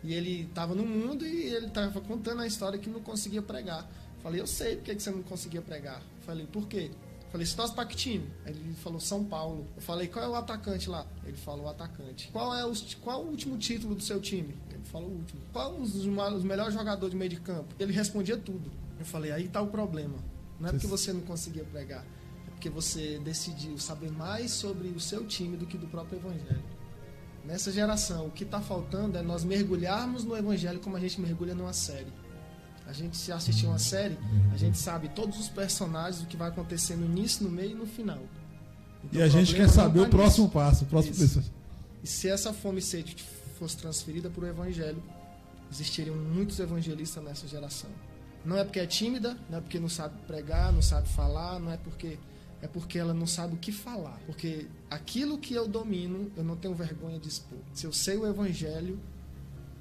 E 0.01 0.13
ele 0.13 0.43
estava 0.43 0.73
no 0.73 0.85
mundo 0.85 1.25
e 1.25 1.47
ele 1.47 1.67
estava 1.67 1.99
contando 1.99 2.41
a 2.41 2.47
história 2.47 2.79
que 2.79 2.89
não 2.89 3.01
conseguia 3.01 3.41
pregar. 3.41 3.85
Falei, 4.23 4.39
eu 4.39 4.47
sei 4.47 4.77
porque 4.77 4.95
que 4.95 5.03
você 5.03 5.11
não 5.11 5.23
conseguia 5.23 5.61
pregar. 5.61 6.01
Falei, 6.21 6.45
por 6.45 6.67
quê? 6.69 6.91
Falei, 7.31 7.45
você 7.45 7.73
pra 7.73 7.85
que 7.85 7.95
time? 7.95 8.25
Ele 8.45 8.73
falou 8.75 8.99
São 8.99 9.23
Paulo. 9.23 9.67
Eu 9.75 9.81
falei, 9.81 10.07
qual 10.07 10.23
é 10.23 10.27
o 10.29 10.35
atacante 10.35 10.89
lá? 10.89 11.05
Ele 11.25 11.35
falou 11.35 11.65
o 11.65 11.69
atacante. 11.69 12.29
Qual 12.31 12.55
é 12.55 12.65
o, 12.65 12.73
qual 13.01 13.21
é 13.21 13.23
o 13.23 13.27
último 13.27 13.57
título 13.57 13.95
do 13.95 14.01
seu 14.01 14.19
time? 14.21 14.55
Ele 14.69 14.83
falou 14.85 15.09
o 15.09 15.13
último. 15.13 15.41
Qual 15.51 15.75
é 15.75 15.79
os, 15.79 15.95
os 15.95 16.43
melhores 16.43 16.73
jogadores 16.73 17.11
de 17.11 17.17
meio 17.17 17.29
de 17.29 17.39
campo? 17.39 17.75
Ele 17.77 17.91
respondia 17.91 18.37
tudo. 18.37 18.71
Eu 18.97 19.05
falei, 19.05 19.31
aí 19.31 19.47
tá 19.47 19.61
o 19.61 19.67
problema. 19.67 20.17
Não 20.59 20.69
é 20.69 20.71
porque 20.71 20.87
você 20.87 21.11
não 21.11 21.21
conseguia 21.21 21.65
pregar. 21.65 22.03
É 22.47 22.49
porque 22.51 22.69
você 22.69 23.19
decidiu 23.19 23.77
saber 23.77 24.11
mais 24.11 24.51
sobre 24.51 24.87
o 24.87 24.99
seu 24.99 25.25
time 25.25 25.57
do 25.57 25.65
que 25.65 25.77
do 25.77 25.87
próprio 25.87 26.19
evangelho. 26.19 26.63
Nessa 27.45 27.71
geração, 27.71 28.27
o 28.27 28.31
que 28.31 28.43
está 28.43 28.59
faltando 28.59 29.17
é 29.17 29.21
nós 29.21 29.43
mergulharmos 29.43 30.23
no 30.23 30.35
evangelho 30.35 30.79
como 30.79 30.97
a 30.97 30.99
gente 30.99 31.21
mergulha 31.21 31.53
numa 31.53 31.73
série. 31.73 32.11
A 32.87 32.93
gente 32.93 33.17
se 33.17 33.31
assistir 33.31 33.65
uma 33.65 33.79
série, 33.79 34.17
a 34.53 34.57
gente 34.57 34.77
sabe 34.77 35.09
todos 35.09 35.37
os 35.37 35.49
personagens, 35.49 36.23
o 36.23 36.25
que 36.25 36.37
vai 36.37 36.47
acontecer 36.47 36.95
no 36.95 37.05
início, 37.05 37.43
no 37.43 37.49
meio 37.49 37.71
e 37.71 37.75
no 37.75 37.85
final. 37.85 38.19
Então, 39.03 39.19
e 39.19 39.21
a 39.21 39.27
gente 39.27 39.53
quer 39.53 39.69
saber 39.69 40.01
tá 40.01 40.07
o 40.07 40.09
próximo 40.09 40.45
nisso. 40.45 40.53
passo, 40.53 40.83
o 40.85 40.87
próximo 40.87 41.15
passo. 41.15 41.51
E 42.03 42.07
se 42.07 42.29
essa 42.29 42.53
fome 42.53 42.79
e 42.79 42.81
sede 42.81 43.15
fosse 43.59 43.75
transferida 43.77 44.29
para 44.29 44.45
o 44.45 44.47
evangelho, 44.47 45.03
existiriam 45.71 46.15
muitos 46.15 46.59
evangelistas 46.59 47.21
nessa 47.23 47.47
geração. 47.47 47.89
Não 48.45 48.57
é 48.57 48.63
porque 48.63 48.79
é 48.79 48.85
tímida, 48.85 49.37
não 49.49 49.57
é 49.57 49.61
porque 49.61 49.79
não 49.79 49.89
sabe 49.89 50.15
pregar, 50.25 50.71
não 50.71 50.81
sabe 50.81 51.09
falar, 51.09 51.59
não 51.59 51.71
é 51.71 51.77
porque 51.77 52.17
é 52.61 52.67
porque 52.67 52.97
ela 52.97 53.13
não 53.13 53.27
sabe 53.27 53.53
o 53.53 53.57
que 53.57 53.71
falar. 53.71 54.19
Porque 54.25 54.67
aquilo 54.89 55.37
que 55.37 55.53
eu 55.53 55.67
domino, 55.67 56.31
eu 56.35 56.43
não 56.43 56.55
tenho 56.55 56.73
vergonha 56.73 57.19
de 57.19 57.27
expor. 57.27 57.59
Se 57.73 57.85
eu 57.85 57.93
sei 57.93 58.17
o 58.17 58.25
evangelho, 58.25 58.99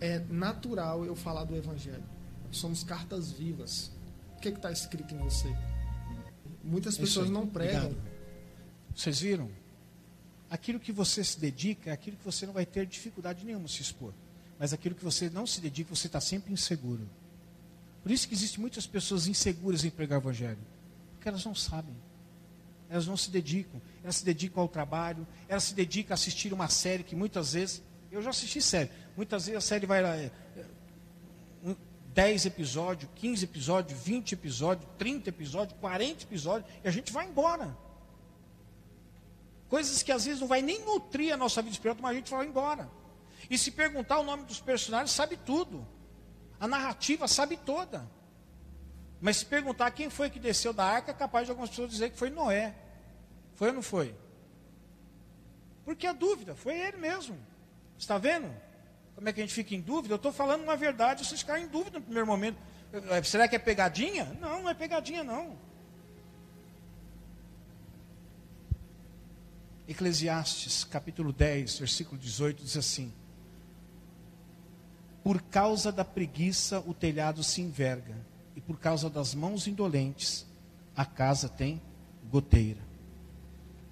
é 0.00 0.18
natural 0.28 1.04
eu 1.04 1.16
falar 1.16 1.44
do 1.44 1.56
evangelho. 1.56 2.04
Somos 2.56 2.82
cartas 2.82 3.30
vivas. 3.30 3.90
O 4.36 4.40
que 4.40 4.48
é 4.48 4.50
está 4.50 4.72
escrito 4.72 5.14
em 5.14 5.18
você? 5.18 5.54
Muitas 6.64 6.96
pessoas 6.96 7.28
não 7.28 7.46
pregam. 7.46 7.86
Obrigado. 7.86 8.12
Vocês 8.94 9.20
viram? 9.20 9.50
Aquilo 10.48 10.80
que 10.80 10.90
você 10.90 11.22
se 11.22 11.38
dedica 11.38 11.90
é 11.90 11.92
aquilo 11.92 12.16
que 12.16 12.24
você 12.24 12.46
não 12.46 12.54
vai 12.54 12.64
ter 12.64 12.86
dificuldade 12.86 13.44
nenhuma 13.44 13.68
se 13.68 13.82
expor. 13.82 14.12
Mas 14.58 14.72
aquilo 14.72 14.94
que 14.94 15.04
você 15.04 15.28
não 15.28 15.46
se 15.46 15.60
dedica, 15.60 15.94
você 15.94 16.06
está 16.06 16.18
sempre 16.20 16.50
inseguro. 16.50 17.06
Por 18.02 18.10
isso 18.10 18.26
que 18.26 18.34
existem 18.34 18.60
muitas 18.60 18.86
pessoas 18.86 19.26
inseguras 19.26 19.84
em 19.84 19.90
pregar 19.90 20.18
o 20.18 20.22
evangelho. 20.22 20.58
Porque 21.12 21.28
elas 21.28 21.44
não 21.44 21.54
sabem. 21.54 21.94
Elas 22.88 23.06
não 23.06 23.18
se 23.18 23.30
dedicam. 23.30 23.82
Elas 24.02 24.16
se 24.16 24.24
dedicam 24.24 24.62
ao 24.62 24.68
trabalho. 24.68 25.26
Elas 25.46 25.64
se 25.64 25.74
dedicam 25.74 26.12
a 26.12 26.14
assistir 26.14 26.54
uma 26.54 26.68
série 26.68 27.02
que 27.02 27.14
muitas 27.14 27.52
vezes. 27.52 27.82
Eu 28.10 28.22
já 28.22 28.30
assisti 28.30 28.62
série. 28.62 28.90
Muitas 29.14 29.44
vezes 29.44 29.58
a 29.58 29.60
série 29.60 29.84
vai. 29.84 30.32
É, 32.16 32.22
10 32.22 32.46
episódios, 32.46 33.10
15 33.14 33.44
episódios, 33.44 34.00
20 34.00 34.32
episódios, 34.32 34.90
30 34.96 35.28
episódios, 35.28 35.78
40 35.78 36.24
episódios, 36.24 36.70
e 36.82 36.88
a 36.88 36.90
gente 36.90 37.12
vai 37.12 37.26
embora. 37.26 37.76
Coisas 39.68 40.02
que 40.02 40.10
às 40.10 40.24
vezes 40.24 40.40
não 40.40 40.48
vai 40.48 40.62
nem 40.62 40.82
nutrir 40.82 41.34
a 41.34 41.36
nossa 41.36 41.60
vida 41.60 41.74
espiritual, 41.74 42.02
mas 42.02 42.12
a 42.12 42.14
gente 42.14 42.30
vai 42.30 42.46
embora. 42.46 42.90
E 43.50 43.58
se 43.58 43.70
perguntar 43.70 44.18
o 44.18 44.24
nome 44.24 44.44
dos 44.44 44.60
personagens, 44.60 45.10
sabe 45.10 45.36
tudo. 45.36 45.86
A 46.58 46.66
narrativa 46.66 47.28
sabe 47.28 47.58
toda. 47.58 48.08
Mas 49.20 49.38
se 49.38 49.46
perguntar 49.46 49.90
quem 49.90 50.08
foi 50.08 50.30
que 50.30 50.38
desceu 50.38 50.72
da 50.72 50.84
arca, 50.84 51.10
é 51.10 51.14
capaz 51.14 51.46
de 51.46 51.50
algumas 51.50 51.68
pessoas 51.68 51.90
dizer 51.90 52.10
que 52.10 52.16
foi 52.16 52.30
Noé. 52.30 52.74
Foi 53.54 53.68
ou 53.68 53.74
não 53.74 53.82
foi? 53.82 54.14
Porque 55.84 56.06
a 56.06 56.12
dúvida, 56.12 56.54
foi 56.54 56.78
ele 56.78 56.96
mesmo. 56.96 57.38
Está 57.98 58.16
vendo? 58.18 58.50
Como 59.16 59.30
é 59.30 59.32
que 59.32 59.40
a 59.40 59.42
gente 59.42 59.54
fica 59.54 59.74
em 59.74 59.80
dúvida? 59.80 60.12
Eu 60.12 60.16
estou 60.16 60.30
falando 60.30 60.62
uma 60.62 60.76
verdade, 60.76 61.24
vocês 61.24 61.40
ficaram 61.40 61.62
em 61.62 61.66
dúvida 61.66 61.98
no 61.98 62.04
primeiro 62.04 62.26
momento. 62.26 62.58
É, 62.92 63.22
será 63.22 63.48
que 63.48 63.56
é 63.56 63.58
pegadinha? 63.58 64.36
Não, 64.38 64.62
não 64.62 64.68
é 64.68 64.74
pegadinha 64.74 65.24
não. 65.24 65.56
Eclesiastes, 69.88 70.84
capítulo 70.84 71.32
10, 71.32 71.78
versículo 71.78 72.20
18, 72.20 72.62
diz 72.62 72.76
assim: 72.76 73.10
Por 75.24 75.40
causa 75.40 75.90
da 75.90 76.04
preguiça 76.04 76.80
o 76.80 76.92
telhado 76.92 77.42
se 77.42 77.62
enverga, 77.62 78.16
e 78.54 78.60
por 78.60 78.78
causa 78.78 79.08
das 79.08 79.34
mãos 79.34 79.66
indolentes 79.66 80.44
a 80.94 81.06
casa 81.06 81.48
tem 81.48 81.80
goteira. 82.30 82.80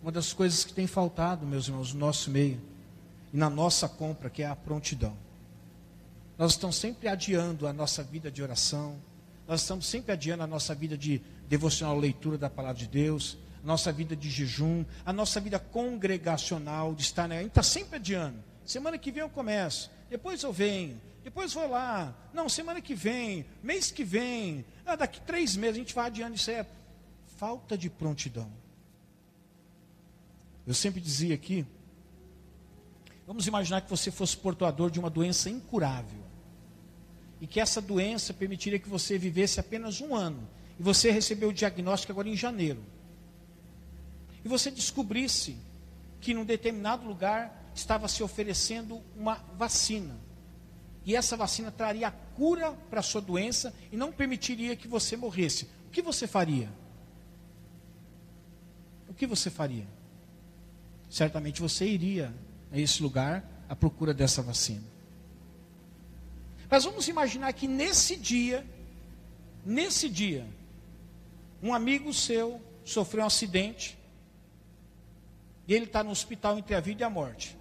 Uma 0.02 0.12
das 0.12 0.34
coisas 0.34 0.64
que 0.64 0.74
tem 0.74 0.86
faltado, 0.86 1.46
meus 1.46 1.66
irmãos, 1.66 1.94
no 1.94 2.00
nosso 2.00 2.30
meio, 2.30 2.60
e 3.34 3.36
na 3.36 3.50
nossa 3.50 3.88
compra, 3.88 4.30
que 4.30 4.44
é 4.44 4.46
a 4.46 4.54
prontidão. 4.54 5.16
Nós 6.38 6.52
estamos 6.52 6.76
sempre 6.76 7.08
adiando 7.08 7.66
a 7.66 7.72
nossa 7.72 8.00
vida 8.00 8.30
de 8.30 8.40
oração, 8.40 8.96
nós 9.48 9.62
estamos 9.62 9.86
sempre 9.86 10.12
adiando 10.12 10.44
a 10.44 10.46
nossa 10.46 10.72
vida 10.72 10.96
de 10.96 11.20
devocional 11.48 11.98
leitura 11.98 12.38
da 12.38 12.48
palavra 12.48 12.78
de 12.78 12.86
Deus, 12.86 13.36
a 13.60 13.66
nossa 13.66 13.90
vida 13.90 14.14
de 14.14 14.30
jejum, 14.30 14.84
a 15.04 15.12
nossa 15.12 15.40
vida 15.40 15.58
congregacional, 15.58 16.94
de 16.94 17.02
estar, 17.02 17.26
né? 17.26 17.38
a 17.38 17.42
gente 17.42 17.50
está 17.50 17.62
sempre 17.64 17.96
adiando. 17.96 18.38
Semana 18.64 18.96
que 18.96 19.10
vem 19.10 19.22
eu 19.22 19.28
começo, 19.28 19.90
depois 20.08 20.40
eu 20.44 20.52
venho, 20.52 21.00
depois 21.24 21.52
vou 21.52 21.68
lá, 21.68 22.14
não, 22.32 22.48
semana 22.48 22.80
que 22.80 22.94
vem, 22.94 23.44
mês 23.64 23.90
que 23.90 24.04
vem, 24.04 24.64
ah, 24.86 24.94
daqui 24.94 25.20
três 25.20 25.56
meses 25.56 25.74
a 25.74 25.78
gente 25.80 25.94
vai 25.94 26.06
adiando, 26.06 26.36
isso 26.36 26.52
é 26.52 26.64
falta 27.36 27.76
de 27.76 27.90
prontidão. 27.90 28.48
Eu 30.64 30.72
sempre 30.72 31.00
dizia 31.00 31.34
aqui, 31.34 31.66
Vamos 33.26 33.46
imaginar 33.46 33.80
que 33.80 33.90
você 33.90 34.10
fosse 34.10 34.36
portador 34.36 34.90
de 34.90 35.00
uma 35.00 35.08
doença 35.08 35.48
incurável. 35.48 36.22
E 37.40 37.46
que 37.46 37.60
essa 37.60 37.80
doença 37.80 38.34
permitiria 38.34 38.78
que 38.78 38.88
você 38.88 39.18
vivesse 39.18 39.58
apenas 39.58 40.00
um 40.00 40.14
ano. 40.14 40.46
E 40.78 40.82
você 40.82 41.10
recebeu 41.10 41.48
o 41.48 41.52
diagnóstico 41.52 42.12
agora 42.12 42.28
em 42.28 42.36
janeiro. 42.36 42.82
E 44.44 44.48
você 44.48 44.70
descobrisse 44.70 45.56
que 46.20 46.34
num 46.34 46.44
determinado 46.44 47.06
lugar 47.06 47.70
estava 47.74 48.08
se 48.08 48.22
oferecendo 48.22 49.00
uma 49.16 49.36
vacina. 49.56 50.16
E 51.04 51.14
essa 51.14 51.36
vacina 51.36 51.70
traria 51.70 52.08
a 52.08 52.10
cura 52.10 52.72
para 52.90 53.00
a 53.00 53.02
sua 53.02 53.20
doença 53.20 53.74
e 53.92 53.96
não 53.96 54.12
permitiria 54.12 54.76
que 54.76 54.88
você 54.88 55.16
morresse. 55.16 55.68
O 55.86 55.90
que 55.90 56.00
você 56.00 56.26
faria? 56.26 56.70
O 59.08 59.14
que 59.14 59.26
você 59.26 59.50
faria? 59.50 59.86
Certamente 61.10 61.60
você 61.60 61.86
iria 61.86 62.34
a 62.74 62.78
esse 62.80 63.00
lugar 63.00 63.44
à 63.68 63.76
procura 63.76 64.12
dessa 64.12 64.42
vacina. 64.42 64.82
Mas 66.68 66.84
vamos 66.84 67.06
imaginar 67.06 67.52
que 67.52 67.68
nesse 67.68 68.16
dia, 68.16 68.66
nesse 69.64 70.08
dia, 70.08 70.44
um 71.62 71.72
amigo 71.72 72.12
seu 72.12 72.60
sofreu 72.84 73.22
um 73.22 73.26
acidente 73.28 73.96
e 75.68 75.72
ele 75.72 75.84
está 75.84 76.02
no 76.02 76.10
hospital 76.10 76.58
entre 76.58 76.74
a 76.74 76.80
vida 76.80 77.02
e 77.02 77.04
a 77.04 77.08
morte. 77.08 77.56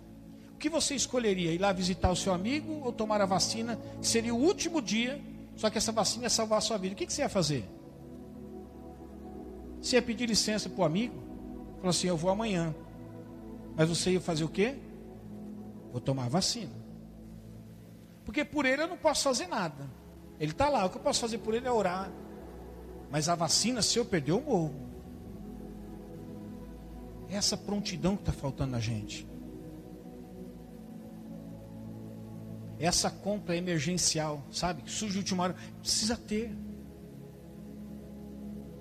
O 0.55 0.57
que 0.57 0.68
você 0.68 0.95
escolheria? 0.95 1.53
Ir 1.53 1.59
lá 1.59 1.72
visitar 1.72 2.09
o 2.09 2.16
seu 2.16 2.34
amigo 2.34 2.82
ou 2.84 2.91
tomar 2.91 3.22
a 3.22 3.26
vacina, 3.28 3.80
seria 4.01 4.34
o 4.34 4.39
último 4.39 4.82
dia, 4.82 5.22
só 5.55 5.70
que 5.70 5.78
essa 5.78 5.91
vacina 5.91 6.24
ia 6.24 6.30
salvar 6.30 6.57
a 6.57 6.61
sua 6.61 6.80
vida? 6.80 6.95
O 6.95 6.97
que, 6.97 7.05
que 7.05 7.14
você 7.14 7.22
ia 7.22 7.30
fazer? 7.30 7.70
Você 9.80 9.95
ia 9.95 10.01
pedir 10.01 10.26
licença 10.26 10.68
para 10.70 10.82
o 10.82 10.86
amigo? 10.86 11.22
Falou 11.76 11.89
assim: 11.89 12.07
Eu 12.07 12.18
vou 12.18 12.32
amanhã. 12.32 12.74
Mas 13.76 13.89
você 13.89 14.14
ia 14.14 14.22
fazer 14.22 14.43
o 14.43 14.49
quê? 14.49 14.76
Vou 15.94 16.02
tomar 16.02 16.28
vacina. 16.28 16.74
Porque 18.26 18.44
por 18.44 18.66
ele 18.66 18.82
eu 18.82 18.88
não 18.88 18.98
posso 18.98 19.24
fazer 19.24 19.46
nada. 19.46 19.88
Ele 20.39 20.52
está 20.52 20.68
lá, 20.68 20.84
o 20.86 20.89
que 20.89 20.98
eu 20.98 21.02
posso 21.02 21.22
fazer 21.22 21.38
por 21.38 21.54
ele 21.54 21.68
é 21.68 21.72
orar. 21.72 22.12
Mas 23.12 23.30
a 23.30 23.36
vacina, 23.36 23.80
se 23.84 24.00
eu 24.00 24.04
perder, 24.04 24.32
eu 24.32 24.41
morro. 24.41 24.74
É 27.30 27.36
essa 27.36 27.56
prontidão 27.56 28.16
que 28.16 28.24
está 28.24 28.34
faltando 28.34 28.72
na 28.72 28.80
gente. 28.80 29.28
Essa 32.80 33.12
compra 33.12 33.56
emergencial, 33.56 34.44
sabe? 34.52 34.89
Surge 34.89 35.20
última 35.20 35.44
hora, 35.44 35.56
precisa 35.80 36.18
ter. 36.18 36.58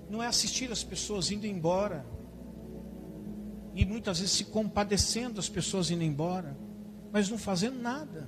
Não 0.09 0.21
é 0.21 0.25
assistir 0.25 0.71
as 0.71 0.83
pessoas 0.83 1.29
indo 1.29 1.45
embora. 1.45 2.03
E 3.75 3.85
muitas 3.85 4.19
vezes 4.19 4.35
se 4.35 4.45
compadecendo 4.45 5.39
as 5.39 5.47
pessoas 5.47 5.91
indo 5.91 6.03
embora, 6.03 6.57
mas 7.13 7.29
não 7.29 7.37
fazendo 7.37 7.79
nada. 7.79 8.27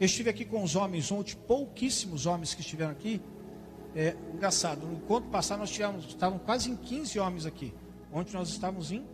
Eu 0.00 0.06
estive 0.06 0.30
aqui 0.30 0.46
com 0.46 0.62
os 0.62 0.74
homens 0.74 1.12
ontem, 1.12 1.36
pouquíssimos 1.36 2.24
homens 2.24 2.54
que 2.54 2.62
estiveram 2.62 2.92
aqui. 2.92 3.20
É, 3.94 4.16
engraçado, 4.32 4.86
no 4.86 4.94
encontro 4.94 5.30
passado 5.30 5.58
nós 5.60 5.70
tivemos, 5.70 6.06
estavam 6.06 6.38
quase 6.38 6.70
em 6.70 6.76
15 6.76 7.20
homens 7.20 7.44
aqui. 7.44 7.74
Ontem 8.10 8.32
nós 8.32 8.48
estávamos 8.48 8.90
em 8.90 9.04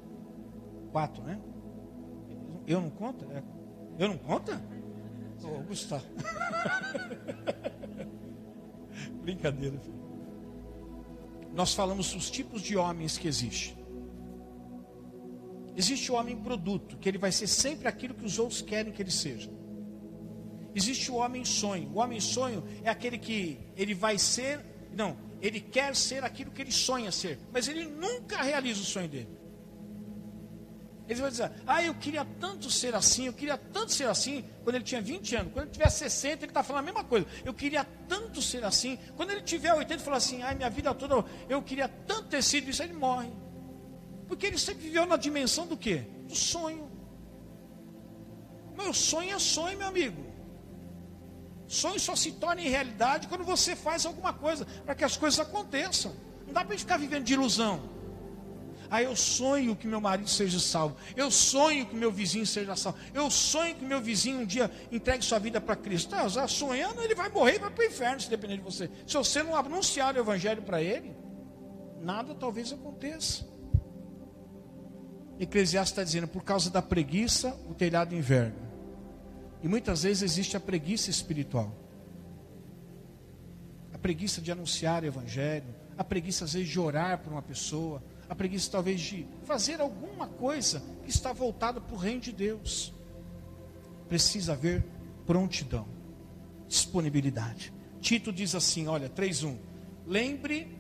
4, 0.93 1.23
né? 1.25 1.41
Eu 2.65 2.81
não 2.81 2.91
conto? 2.91 3.27
É. 3.33 3.43
Eu 3.99 4.09
não 4.09 4.17
conto? 4.17 4.53
Ô, 4.53 5.59
oh, 5.59 5.63
Gustavo. 5.65 6.07
Brincadeira, 9.21 9.81
filho. 9.81 10.01
Nós 11.53 11.75
falamos 11.75 12.15
dos 12.15 12.31
tipos 12.31 12.63
de 12.63 12.77
homens 12.77 13.19
que 13.19 13.27
existem. 13.27 13.80
Existe 15.77 16.11
o 16.11 16.15
homem 16.15 16.37
produto, 16.37 16.97
que 16.99 17.09
ele 17.09 17.19
vai 17.19 17.33
ser 17.33 17.47
sempre 17.47 17.89
aquilo 17.89 18.15
que 18.15 18.25
os 18.25 18.39
outros 18.39 18.61
querem 18.61 18.93
que 18.93 19.01
ele 19.01 19.11
seja. 19.11 19.51
Existe 20.75 21.11
o 21.11 21.17
homem 21.17 21.45
sonho. 21.45 21.91
O 21.95 21.99
homem 21.99 22.21
sonho 22.21 22.65
é 22.83 22.91
aquele 22.91 23.19
que 23.19 23.59
ele 23.77 23.95
vai 23.95 24.19
ser, 24.19 24.65
não, 24.93 25.17
ele 25.41 25.61
quer 25.61 25.97
ser 25.97 26.23
aquilo 26.25 26.51
que 26.51 26.63
ele 26.63 26.73
sonha 26.73 27.11
ser, 27.11 27.39
mas 27.53 27.69
ele 27.69 27.87
nunca 27.87 28.43
realiza 28.43 28.81
o 28.81 28.85
sonho 28.85 29.09
dele. 29.09 29.41
Ele 31.09 31.21
vai 31.21 31.31
dizer, 31.31 31.51
ah, 31.67 31.83
eu 31.83 31.93
queria 31.95 32.25
tanto 32.39 32.71
ser 32.71 32.95
assim, 32.95 33.27
eu 33.27 33.33
queria 33.33 33.59
tanto 33.59 33.93
ser 33.93 34.09
assim, 34.09 34.45
quando 34.63 34.77
ele 34.77 34.85
tinha 34.85 35.03
20 35.03 35.35
anos. 35.35 35.53
Quando 35.53 35.65
ele 35.65 35.73
tiver 35.73 35.91
60, 35.91 36.45
ele 36.45 36.51
está 36.53 36.63
falando 36.63 36.83
a 36.83 36.87
mesma 36.87 37.03
coisa. 37.03 37.27
Eu 37.45 37.53
queria 37.53 37.85
tanto 38.07 38.41
ser 38.41 38.65
assim. 38.65 38.97
Quando 39.17 39.31
ele 39.31 39.41
tiver 39.41 39.75
80, 39.75 39.95
ele 39.95 40.03
fala 40.03 40.19
assim, 40.19 40.41
ai, 40.43 40.55
minha 40.55 40.71
vida 40.71 40.95
toda, 40.95 41.25
eu 41.49 41.61
queria 41.63 41.89
tanto 41.89 42.29
ter 42.29 42.45
sido 42.45 42.71
isso, 42.71 42.81
ele 42.81 42.93
morre. 42.93 43.29
Porque 44.31 44.47
ele 44.47 44.59
sempre 44.59 44.85
viveu 44.85 45.05
na 45.07 45.17
dimensão 45.17 45.67
do 45.67 45.77
quê? 45.77 46.05
Do 46.29 46.37
sonho. 46.37 46.89
Meu 48.77 48.95
sonho 48.95 49.35
é 49.35 49.39
sonho, 49.41 49.77
meu 49.77 49.89
amigo. 49.89 50.25
Sonho 51.67 51.99
só 51.99 52.15
se 52.15 52.31
torna 52.31 52.63
em 52.63 52.69
realidade 52.69 53.27
quando 53.27 53.43
você 53.43 53.75
faz 53.75 54.07
alguma 54.07 54.33
coisa 54.33 54.65
para 54.87 54.95
que 54.95 55.03
as 55.03 55.17
coisas 55.17 55.41
aconteçam. 55.41 56.15
Não 56.47 56.53
dá 56.53 56.65
para 56.65 56.79
ficar 56.79 56.97
vivendo 56.97 57.25
de 57.25 57.33
ilusão. 57.33 57.83
Ah, 58.89 59.03
eu 59.03 59.17
sonho 59.17 59.75
que 59.75 59.89
meu 59.89 60.01
marido 60.01 60.31
seja 60.31 60.61
salvo. 60.61 60.97
Eu 61.17 61.29
sonho 61.29 61.85
que 61.87 61.97
meu 61.97 62.13
vizinho 62.13 62.47
seja 62.47 62.77
salvo. 62.77 62.99
Eu 63.13 63.29
sonho 63.33 63.75
que 63.75 63.85
meu 63.85 64.01
vizinho 64.01 64.43
um 64.43 64.47
dia 64.47 64.71
entregue 64.93 65.25
sua 65.25 65.41
vida 65.41 65.61
para 65.61 65.75
Cristo. 65.75 66.15
Ah, 66.15 66.29
já 66.29 66.47
sonhando, 66.47 67.03
ele 67.03 67.17
vai 67.17 67.29
morrer 67.31 67.57
e 67.57 67.59
vai 67.59 67.71
para 67.71 67.83
o 67.83 67.87
inferno, 67.87 68.21
se 68.21 68.31
depender 68.31 68.59
de 68.59 68.63
você. 68.63 68.89
Se 69.09 69.17
você 69.17 69.43
não 69.43 69.57
anunciar 69.57 70.15
o 70.15 70.19
evangelho 70.21 70.63
para 70.63 70.81
ele, 70.81 71.17
nada 72.01 72.33
talvez 72.33 72.73
aconteça. 72.73 73.51
Eclesiastes 75.41 75.93
está 75.93 76.05
dizendo, 76.05 76.29
por 76.29 76.45
causa 76.45 76.69
da 76.69 76.83
preguiça, 76.83 77.59
o 77.67 77.73
telhado 77.73 78.15
inverno. 78.15 78.59
E 79.63 79.69
muitas 79.69 80.03
vezes 80.03 80.23
existe 80.23 80.55
a 80.55 80.61
preguiça 80.61 81.09
espiritual. 81.09 81.75
A 83.95 83.97
preguiça 83.97 84.43
de 84.43 84.53
anunciar 84.53 85.03
o 85.03 85.07
evangelho, 85.07 85.75
a 85.97 86.05
preguiça 86.05 86.45
às 86.45 86.53
vezes 86.53 86.69
de 86.69 86.79
orar 86.79 87.21
por 87.21 87.33
uma 87.33 87.41
pessoa, 87.41 88.03
a 88.29 88.35
preguiça 88.35 88.71
talvez 88.71 89.01
de 89.01 89.27
fazer 89.45 89.81
alguma 89.81 90.27
coisa 90.27 90.83
que 91.05 91.11
está 91.11 91.33
voltada 91.33 91.81
para 91.81 91.95
o 91.95 91.99
reino 91.99 92.21
de 92.21 92.33
Deus. 92.33 92.93
Precisa 94.11 94.53
haver 94.53 94.85
prontidão, 95.27 95.89
disponibilidade. 96.69 97.73
Tito 97.99 98.31
diz 98.31 98.55
assim: 98.55 98.89
olha, 98.89 99.09
3:1. 99.09 99.57
Lembre 100.07 100.77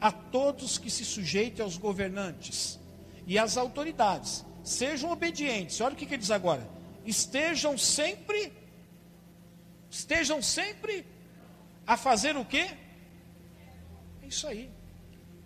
a 0.00 0.12
todos 0.12 0.78
que 0.78 0.90
se 0.90 1.04
sujeitem 1.04 1.64
aos 1.64 1.76
governantes 1.76 2.78
e 3.26 3.38
às 3.38 3.56
autoridades, 3.56 4.44
sejam 4.62 5.10
obedientes. 5.10 5.80
Olha 5.80 5.94
o 5.94 5.96
que, 5.96 6.06
que 6.06 6.14
ele 6.14 6.20
diz 6.20 6.30
agora: 6.30 6.68
estejam 7.04 7.76
sempre, 7.76 8.52
estejam 9.90 10.42
sempre 10.42 11.06
a 11.86 11.96
fazer 11.96 12.36
o 12.36 12.44
quê? 12.44 12.70
É 14.22 14.26
isso 14.26 14.46
aí 14.46 14.70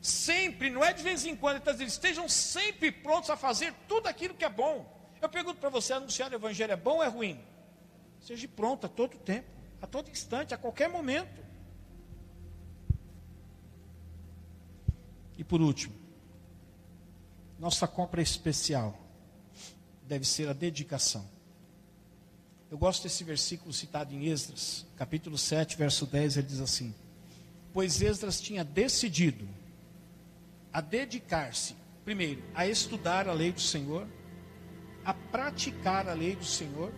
sempre, 0.01 0.71
não 0.71 0.85
é 0.85 0.93
de 0.93 1.03
vez 1.03 1.25
em 1.25 1.37
quando, 1.37 1.55
ele 1.55 1.59
está 1.61 1.73
dizendo, 1.73 1.89
estejam 1.89 2.29
sempre 2.29 2.91
prontos 2.91 3.31
a 3.31 3.37
fazer 3.37 3.73
tudo 3.87 4.07
aquilo 4.07 4.35
que 4.35 4.45
é 4.45 4.49
bom. 4.49 4.97
Eu 5.21 5.29
pergunto 5.29 5.59
para 5.59 5.69
você, 5.69 5.93
anunciar 5.93 6.31
o 6.31 6.35
evangelho 6.35 6.73
é 6.73 6.77
bom 6.77 6.97
ou 6.97 7.05
é 7.05 7.09
ruim? 7.09 7.41
Seja 8.21 8.47
pronto 8.49 8.87
a 8.87 8.89
todo 8.89 9.17
tempo, 9.19 9.49
a 9.83 9.87
todo 9.87 10.11
instante, 10.11 10.55
a 10.55 10.59
qualquer 10.59 10.89
momento. 10.89 11.43
E 15.37 15.45
por 15.45 15.61
último, 15.61 15.95
nossa 17.59 17.87
compra 17.87 18.23
especial 18.23 18.97
deve 20.07 20.25
ser 20.25 20.49
a 20.49 20.53
dedicação. 20.53 21.25
Eu 22.71 22.79
gosto 22.79 23.03
desse 23.03 23.25
versículo 23.25 23.73
citado 23.73 24.15
em 24.15 24.27
Esdras, 24.27 24.87
capítulo 24.97 25.37
7, 25.37 25.77
verso 25.77 26.07
10, 26.07 26.37
ele 26.37 26.47
diz 26.47 26.61
assim: 26.61 26.95
Pois 27.73 28.01
Esdras 28.01 28.41
tinha 28.41 28.63
decidido 28.63 29.49
a 30.73 30.81
dedicar-se, 30.81 31.75
primeiro, 32.05 32.43
a 32.55 32.67
estudar 32.67 33.27
a 33.27 33.33
lei 33.33 33.53
do 33.53 33.61
Senhor, 33.61 34.07
a 35.05 35.15
praticar 35.15 36.09
a 36.09 36.13
lei 36.13 36.37
do 36.37 36.45
Senhor 36.45 36.93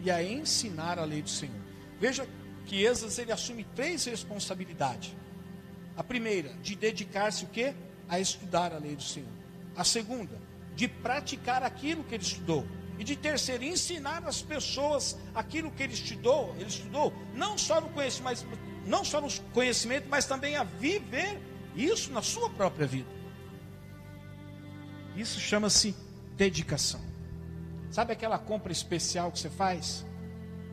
e 0.00 0.10
a 0.10 0.22
ensinar 0.22 0.98
a 0.98 1.04
lei 1.04 1.22
do 1.22 1.30
Senhor. 1.30 1.62
Veja 2.00 2.28
que 2.66 2.84
Esdras 2.84 3.18
ele 3.18 3.32
assume 3.32 3.64
três 3.76 4.04
responsabilidades. 4.04 5.14
A 5.96 6.02
primeira, 6.02 6.52
de 6.54 6.74
dedicar-se 6.74 7.44
o 7.44 7.48
quê? 7.48 7.74
A 8.08 8.18
estudar 8.18 8.72
a 8.72 8.78
lei 8.78 8.96
do 8.96 9.02
Senhor. 9.02 9.41
A 9.76 9.84
segunda, 9.84 10.40
de 10.74 10.88
praticar 10.88 11.62
aquilo 11.62 12.04
que 12.04 12.14
ele 12.14 12.22
estudou. 12.22 12.66
E 12.98 13.04
de 13.04 13.16
terceiro, 13.16 13.64
ensinar 13.64 14.22
as 14.26 14.42
pessoas 14.42 15.18
aquilo 15.34 15.70
que 15.70 15.82
ele 15.82 15.94
estudou, 15.94 16.54
ele 16.56 16.68
estudou, 16.68 17.12
não 17.34 17.56
só 17.56 17.80
no 17.80 17.88
conhecimento, 17.88 18.24
mas, 18.24 18.46
não 18.86 19.04
só 19.04 19.20
no 19.20 19.28
conhecimento, 19.52 20.06
mas 20.08 20.26
também 20.26 20.56
a 20.56 20.64
viver 20.64 21.40
isso 21.74 22.12
na 22.12 22.22
sua 22.22 22.50
própria 22.50 22.86
vida. 22.86 23.08
Isso 25.16 25.40
chama-se 25.40 25.94
dedicação. 26.36 27.00
Sabe 27.90 28.12
aquela 28.12 28.38
compra 28.38 28.72
especial 28.72 29.30
que 29.30 29.38
você 29.38 29.50
faz? 29.50 30.06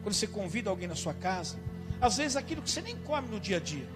Quando 0.01 0.13
você 0.13 0.27
convida 0.27 0.69
alguém 0.69 0.87
na 0.87 0.95
sua 0.95 1.13
casa, 1.13 1.59
às 1.99 2.17
vezes 2.17 2.37
aquilo 2.37 2.61
que 2.61 2.69
você 2.69 2.81
nem 2.81 2.95
come 2.97 3.27
no 3.27 3.39
dia 3.39 3.57
a 3.57 3.59
dia. 3.59 3.87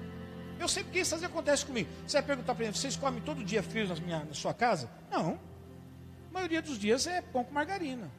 Eu 0.60 0.66
isso 0.66 1.16
às 1.16 1.22
vezes 1.22 1.24
acontece 1.24 1.66
comigo. 1.66 1.90
Você 2.08 2.18
vai 2.18 2.28
perguntar 2.28 2.56
para 2.56 2.66
mim, 2.66 2.74
vocês 2.74 2.96
comem 2.96 3.22
todo 3.22 3.44
dia 3.44 3.62
frio 3.62 3.88
na, 3.88 3.96
minha, 3.96 4.24
na 4.24 4.34
sua 4.34 4.54
casa? 4.54 4.90
Não. 5.12 5.40
A 6.30 6.34
maioria 6.34 6.62
dos 6.62 6.78
dias 6.78 7.06
é 7.08 7.22
pão 7.22 7.44
com 7.44 7.54
margarina. 7.54 8.10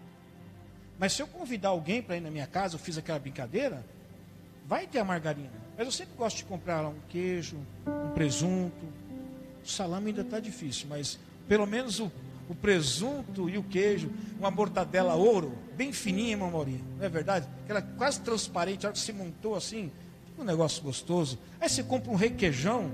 Mas 0.99 1.12
se 1.12 1.22
eu 1.22 1.26
convidar 1.26 1.70
alguém 1.70 2.03
para 2.03 2.16
ir 2.16 2.20
na 2.20 2.30
minha 2.30 2.47
casa, 2.47 2.76
eu 2.76 2.78
fiz 2.78 2.97
aquela 2.97 3.18
brincadeira, 3.18 3.85
vai 4.66 4.87
ter 4.87 4.99
a 4.99 5.05
margarina. 5.05 5.53
Mas 5.76 5.87
eu 5.87 5.93
sempre 5.93 6.14
gosto 6.16 6.37
de 6.39 6.45
comprar 6.45 6.87
um 6.87 6.99
queijo, 7.09 7.57
um 7.87 8.11
presunto. 8.12 8.87
O 9.64 9.68
salame 9.68 10.09
ainda 10.09 10.22
está 10.22 10.39
difícil, 10.39 10.87
mas 10.89 11.18
pelo 11.49 11.66
menos 11.66 11.99
o, 11.99 12.12
o, 12.49 12.55
presunto 12.55 13.49
e 13.49 13.59
o 13.59 13.62
queijo, 13.62 14.11
uma 14.39 14.51
mortadela 14.51 15.14
ouro, 15.14 15.57
bem 15.74 15.93
fininha, 15.93 16.37
Maurinho, 16.37 16.85
não 16.99 17.05
é 17.05 17.09
verdade? 17.09 17.49
Aquela 17.64 17.82
quase 17.82 18.20
transparente, 18.20 18.85
a 18.85 18.91
hora 18.91 18.95
que 18.95 19.03
se 19.03 19.12
montou 19.12 19.55
assim, 19.57 19.91
um 20.39 20.45
negócio 20.45 20.82
gostoso. 20.82 21.39
Aí 21.61 21.68
você 21.68 21.82
compra 21.82 22.11
um 22.11 22.16
requeijão, 22.16 22.91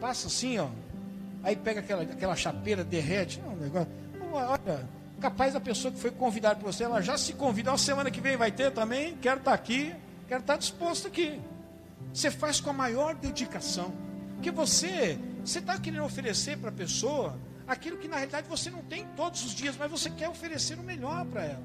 passa 0.00 0.26
assim, 0.26 0.58
ó. 0.58 0.68
Aí 1.42 1.56
pega 1.56 1.80
aquela, 1.80 2.02
aquela 2.02 2.36
chapeira, 2.36 2.84
derrete. 2.84 3.40
É 3.44 3.48
um 3.48 3.56
negócio. 3.56 3.88
Olha, 4.32 4.88
capaz 5.20 5.52
da 5.52 5.60
pessoa 5.60 5.92
que 5.92 5.98
foi 5.98 6.10
convidada 6.10 6.56
por 6.56 6.72
você, 6.72 6.84
ela 6.84 7.00
já 7.00 7.18
se 7.18 7.32
convida. 7.34 7.72
A 7.72 7.78
semana 7.78 8.10
que 8.10 8.20
vem 8.20 8.36
vai 8.36 8.50
ter 8.50 8.70
também. 8.72 9.16
Quero 9.16 9.38
estar 9.38 9.52
aqui, 9.52 9.94
quero 10.28 10.40
estar 10.40 10.56
disposto 10.56 11.08
aqui. 11.08 11.40
Você 12.12 12.30
faz 12.30 12.60
com 12.60 12.70
a 12.70 12.72
maior 12.72 13.14
dedicação. 13.14 13.92
Porque 14.34 14.50
você, 14.50 15.18
você 15.44 15.58
está 15.58 15.78
querendo 15.78 16.04
oferecer 16.04 16.58
para 16.58 16.68
a 16.68 16.72
pessoa 16.72 17.38
aquilo 17.66 17.96
que 17.96 18.08
na 18.08 18.16
realidade 18.16 18.48
você 18.48 18.70
não 18.70 18.82
tem 18.82 19.06
todos 19.16 19.44
os 19.44 19.54
dias, 19.54 19.76
mas 19.76 19.90
você 19.90 20.10
quer 20.10 20.28
oferecer 20.28 20.78
o 20.78 20.82
melhor 20.82 21.24
para 21.26 21.44
ela. 21.44 21.62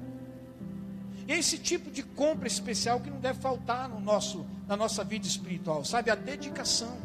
É 1.28 1.36
esse 1.36 1.58
tipo 1.58 1.90
de 1.90 2.02
compra 2.02 2.48
especial 2.48 3.00
que 3.00 3.10
não 3.10 3.20
deve 3.20 3.38
faltar 3.38 3.86
no 3.86 4.00
nosso, 4.00 4.46
na 4.66 4.74
nossa 4.74 5.04
vida 5.04 5.26
espiritual, 5.26 5.84
sabe? 5.84 6.10
A 6.10 6.14
dedicação 6.14 6.96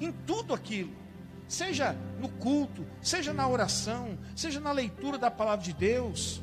em 0.00 0.10
tudo 0.10 0.52
aquilo, 0.52 0.90
seja 1.46 1.96
no 2.18 2.28
culto, 2.28 2.84
seja 3.00 3.32
na 3.32 3.46
oração, 3.46 4.18
seja 4.34 4.58
na 4.58 4.72
leitura 4.72 5.16
da 5.16 5.30
palavra 5.30 5.64
de 5.64 5.72
Deus, 5.72 6.42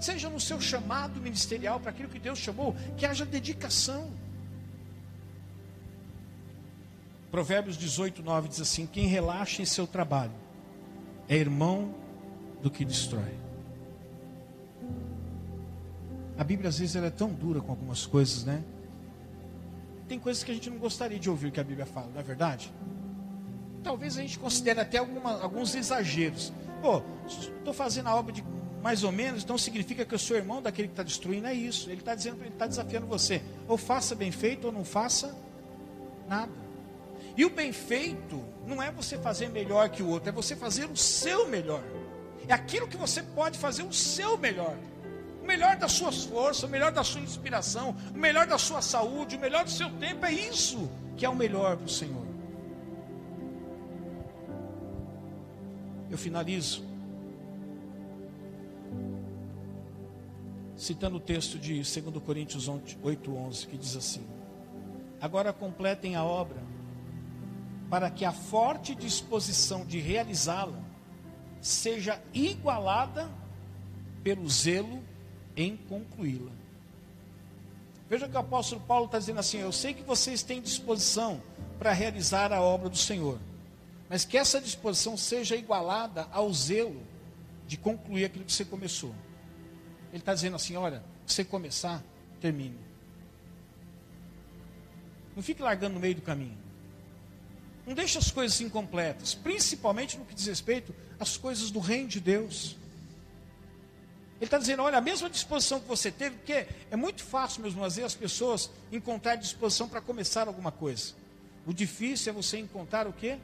seja 0.00 0.30
no 0.30 0.40
seu 0.40 0.58
chamado 0.58 1.20
ministerial 1.20 1.78
para 1.78 1.90
aquilo 1.90 2.08
que 2.08 2.18
Deus 2.18 2.38
chamou, 2.38 2.74
que 2.96 3.04
haja 3.04 3.26
dedicação. 3.26 4.10
Provérbios 7.30 7.76
18, 7.76 8.22
9 8.22 8.48
diz 8.48 8.60
assim: 8.60 8.86
Quem 8.86 9.06
relaxa 9.06 9.60
em 9.60 9.66
seu 9.66 9.86
trabalho 9.86 10.32
é 11.28 11.36
irmão 11.36 11.94
do 12.62 12.70
que 12.70 12.86
destrói. 12.86 13.51
A 16.38 16.44
Bíblia 16.44 16.68
às 16.68 16.78
vezes 16.78 16.96
ela 16.96 17.06
é 17.06 17.10
tão 17.10 17.28
dura 17.28 17.60
com 17.60 17.70
algumas 17.70 18.06
coisas, 18.06 18.44
né? 18.44 18.62
Tem 20.08 20.18
coisas 20.18 20.42
que 20.42 20.50
a 20.50 20.54
gente 20.54 20.68
não 20.68 20.78
gostaria 20.78 21.18
de 21.18 21.30
ouvir 21.30 21.50
que 21.50 21.60
a 21.60 21.64
Bíblia 21.64 21.86
fala, 21.86 22.08
não 22.12 22.20
é 22.20 22.22
verdade? 22.22 22.72
Talvez 23.82 24.16
a 24.18 24.22
gente 24.22 24.38
considere 24.38 24.80
até 24.80 24.98
alguma, 24.98 25.40
alguns 25.40 25.74
exageros. 25.74 26.52
Pô, 26.80 27.02
estou 27.26 27.72
fazendo 27.72 28.08
a 28.08 28.14
obra 28.14 28.32
de 28.32 28.44
mais 28.82 29.04
ou 29.04 29.12
menos, 29.12 29.44
então 29.44 29.56
significa 29.56 30.04
que 30.04 30.12
eu 30.12 30.18
sou 30.18 30.36
irmão 30.36 30.60
daquele 30.60 30.88
que 30.88 30.92
está 30.92 31.02
destruindo. 31.04 31.46
É 31.46 31.54
isso. 31.54 31.88
Ele 31.88 32.00
está 32.00 32.14
dizendo, 32.14 32.40
ele 32.40 32.48
está 32.48 32.66
desafiando 32.66 33.06
você. 33.06 33.40
Ou 33.68 33.76
faça 33.76 34.14
bem 34.14 34.32
feito, 34.32 34.66
ou 34.66 34.72
não 34.72 34.84
faça 34.84 35.36
nada. 36.28 36.50
E 37.36 37.44
o 37.44 37.50
bem 37.50 37.72
feito 37.72 38.42
não 38.66 38.82
é 38.82 38.90
você 38.90 39.16
fazer 39.16 39.48
melhor 39.48 39.88
que 39.88 40.02
o 40.02 40.08
outro, 40.08 40.28
é 40.28 40.32
você 40.32 40.54
fazer 40.54 40.86
o 40.86 40.96
seu 40.96 41.48
melhor. 41.48 41.82
É 42.48 42.52
aquilo 42.52 42.88
que 42.88 42.96
você 42.96 43.22
pode 43.22 43.58
fazer 43.58 43.84
o 43.84 43.92
seu 43.92 44.36
melhor. 44.36 44.76
O 45.42 45.44
melhor 45.44 45.76
das 45.76 45.92
suas 45.92 46.24
forças, 46.24 46.62
o 46.62 46.68
melhor 46.68 46.92
da 46.92 47.02
sua 47.02 47.20
inspiração, 47.20 47.96
o 48.14 48.18
melhor 48.18 48.46
da 48.46 48.56
sua 48.56 48.80
saúde, 48.80 49.36
o 49.36 49.40
melhor 49.40 49.64
do 49.64 49.70
seu 49.70 49.90
tempo. 49.90 50.24
É 50.24 50.32
isso 50.32 50.88
que 51.16 51.26
é 51.26 51.28
o 51.28 51.34
melhor 51.34 51.76
para 51.76 51.86
o 51.86 51.88
Senhor. 51.88 52.26
Eu 56.08 56.16
finalizo 56.16 56.84
citando 60.76 61.16
o 61.16 61.20
texto 61.20 61.58
de 61.58 61.74
2 61.74 62.22
Coríntios 62.24 62.68
8:11, 62.68 63.66
que 63.66 63.76
diz 63.76 63.96
assim: 63.96 64.24
Agora 65.20 65.52
completem 65.52 66.16
a 66.16 66.24
obra, 66.24 66.62
para 67.90 68.10
que 68.10 68.24
a 68.24 68.32
forte 68.32 68.94
disposição 68.94 69.84
de 69.84 69.98
realizá-la 69.98 70.78
seja 71.60 72.20
igualada 72.34 73.28
pelo 74.22 74.48
zelo 74.48 75.02
em 75.56 75.76
concluí-la. 75.76 76.50
Veja 78.08 78.28
que 78.28 78.36
o 78.36 78.40
apóstolo 78.40 78.80
Paulo 78.82 79.06
está 79.06 79.18
dizendo 79.18 79.40
assim: 79.40 79.58
Eu 79.58 79.72
sei 79.72 79.94
que 79.94 80.02
vocês 80.02 80.42
têm 80.42 80.60
disposição 80.60 81.42
para 81.78 81.92
realizar 81.92 82.52
a 82.52 82.60
obra 82.60 82.88
do 82.88 82.96
Senhor, 82.96 83.38
mas 84.08 84.24
que 84.24 84.36
essa 84.36 84.60
disposição 84.60 85.16
seja 85.16 85.56
igualada 85.56 86.28
ao 86.30 86.52
zelo 86.52 87.02
de 87.66 87.76
concluir 87.76 88.26
aquilo 88.26 88.44
que 88.44 88.52
você 88.52 88.64
começou. 88.64 89.14
Ele 90.10 90.18
está 90.18 90.34
dizendo 90.34 90.56
assim: 90.56 90.76
olha, 90.76 91.02
você 91.26 91.42
começar, 91.44 92.02
termine. 92.40 92.78
Não 95.34 95.42
fique 95.42 95.62
largando 95.62 95.94
no 95.94 96.00
meio 96.00 96.14
do 96.14 96.22
caminho. 96.22 96.58
Não 97.86 97.94
deixe 97.94 98.18
as 98.18 98.30
coisas 98.30 98.60
incompletas, 98.60 99.34
principalmente 99.34 100.16
no 100.16 100.24
que 100.24 100.34
diz 100.34 100.46
respeito 100.46 100.94
às 101.18 101.36
coisas 101.36 101.70
do 101.70 101.80
reino 101.80 102.08
de 102.08 102.20
Deus. 102.20 102.76
Ele 104.42 104.48
está 104.48 104.58
dizendo, 104.58 104.82
olha, 104.82 104.98
a 104.98 105.00
mesma 105.00 105.30
disposição 105.30 105.78
que 105.78 105.86
você 105.86 106.10
teve, 106.10 106.34
porque 106.34 106.66
é 106.90 106.96
muito 106.96 107.22
fácil, 107.22 107.62
mesmo 107.62 107.80
vezes, 107.80 108.02
as 108.02 108.14
pessoas 108.16 108.68
encontrar 108.90 109.36
disposição 109.36 109.88
para 109.88 110.00
começar 110.00 110.48
alguma 110.48 110.72
coisa. 110.72 111.14
O 111.64 111.72
difícil 111.72 112.32
é 112.32 112.34
você 112.34 112.58
encontrar 112.58 113.06
o 113.06 113.12
quê? 113.12 113.38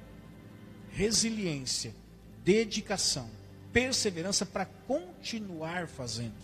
Resiliência, 0.90 1.94
dedicação, 2.42 3.30
perseverança 3.72 4.44
para 4.44 4.64
continuar 4.88 5.86
fazendo. 5.86 6.34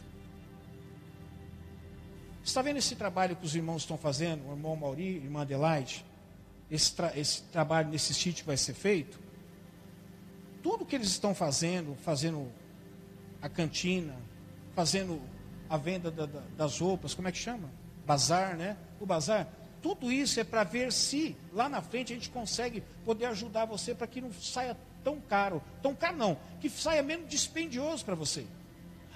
Está 2.44 2.62
vendo 2.62 2.76
esse 2.76 2.94
trabalho 2.94 3.34
que 3.34 3.44
os 3.44 3.57
irmãos 3.57 3.82
estão 3.82 3.98
fazendo, 3.98 4.48
o 4.48 4.52
irmão 4.52 4.76
Mauri, 4.76 5.16
irmã 5.16 5.40
Adelaide? 5.40 6.07
Esse, 6.70 6.94
tra 6.94 7.12
esse 7.18 7.42
trabalho 7.42 7.88
nesse 7.88 8.14
sítio 8.14 8.46
vai 8.46 8.57
ser 8.57 8.74
feito? 8.74 9.18
Tudo 10.62 10.86
que 10.86 10.94
eles 10.94 11.09
estão 11.09 11.34
fazendo, 11.34 11.96
fazendo 12.05 12.52
a 13.42 13.48
cantina, 13.48 14.14
fazendo 14.75 15.20
a 15.68 15.77
venda 15.77 16.11
da, 16.11 16.27
da, 16.27 16.41
das 16.57 16.79
roupas, 16.79 17.14
como 17.14 17.29
é 17.29 17.33
que 17.33 17.39
chama? 17.39 17.70
Bazar, 18.07 18.57
né? 18.57 18.77
O 19.01 19.07
bazar. 19.07 19.49
Tudo 19.81 20.11
isso 20.11 20.41
é 20.41 20.45
para 20.45 20.64
ver 20.64 20.93
se 20.93 21.37
lá 21.53 21.68
na 21.68 21.83
frente 21.83 22.12
a 22.12 22.16
gente 22.16 22.31
consegue 22.31 22.83
poder 23.05 23.27
ajudar 23.27 23.66
você 23.66 23.95
para 23.95 24.07
que 24.07 24.20
não 24.20 24.33
saia 24.33 24.77
tão 25.03 25.20
caro. 25.20 25.62
Tão 25.83 25.95
caro 25.95 26.16
não, 26.16 26.39
que 26.61 26.70
saia 26.70 27.03
menos 27.03 27.29
dispendioso 27.29 28.05
para 28.05 28.14
você. 28.14 28.47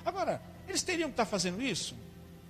Agora, 0.05 0.41
eles 0.69 0.83
teriam 0.83 1.09
que 1.09 1.15
estar 1.15 1.25
fazendo 1.25 1.63
isso? 1.63 1.95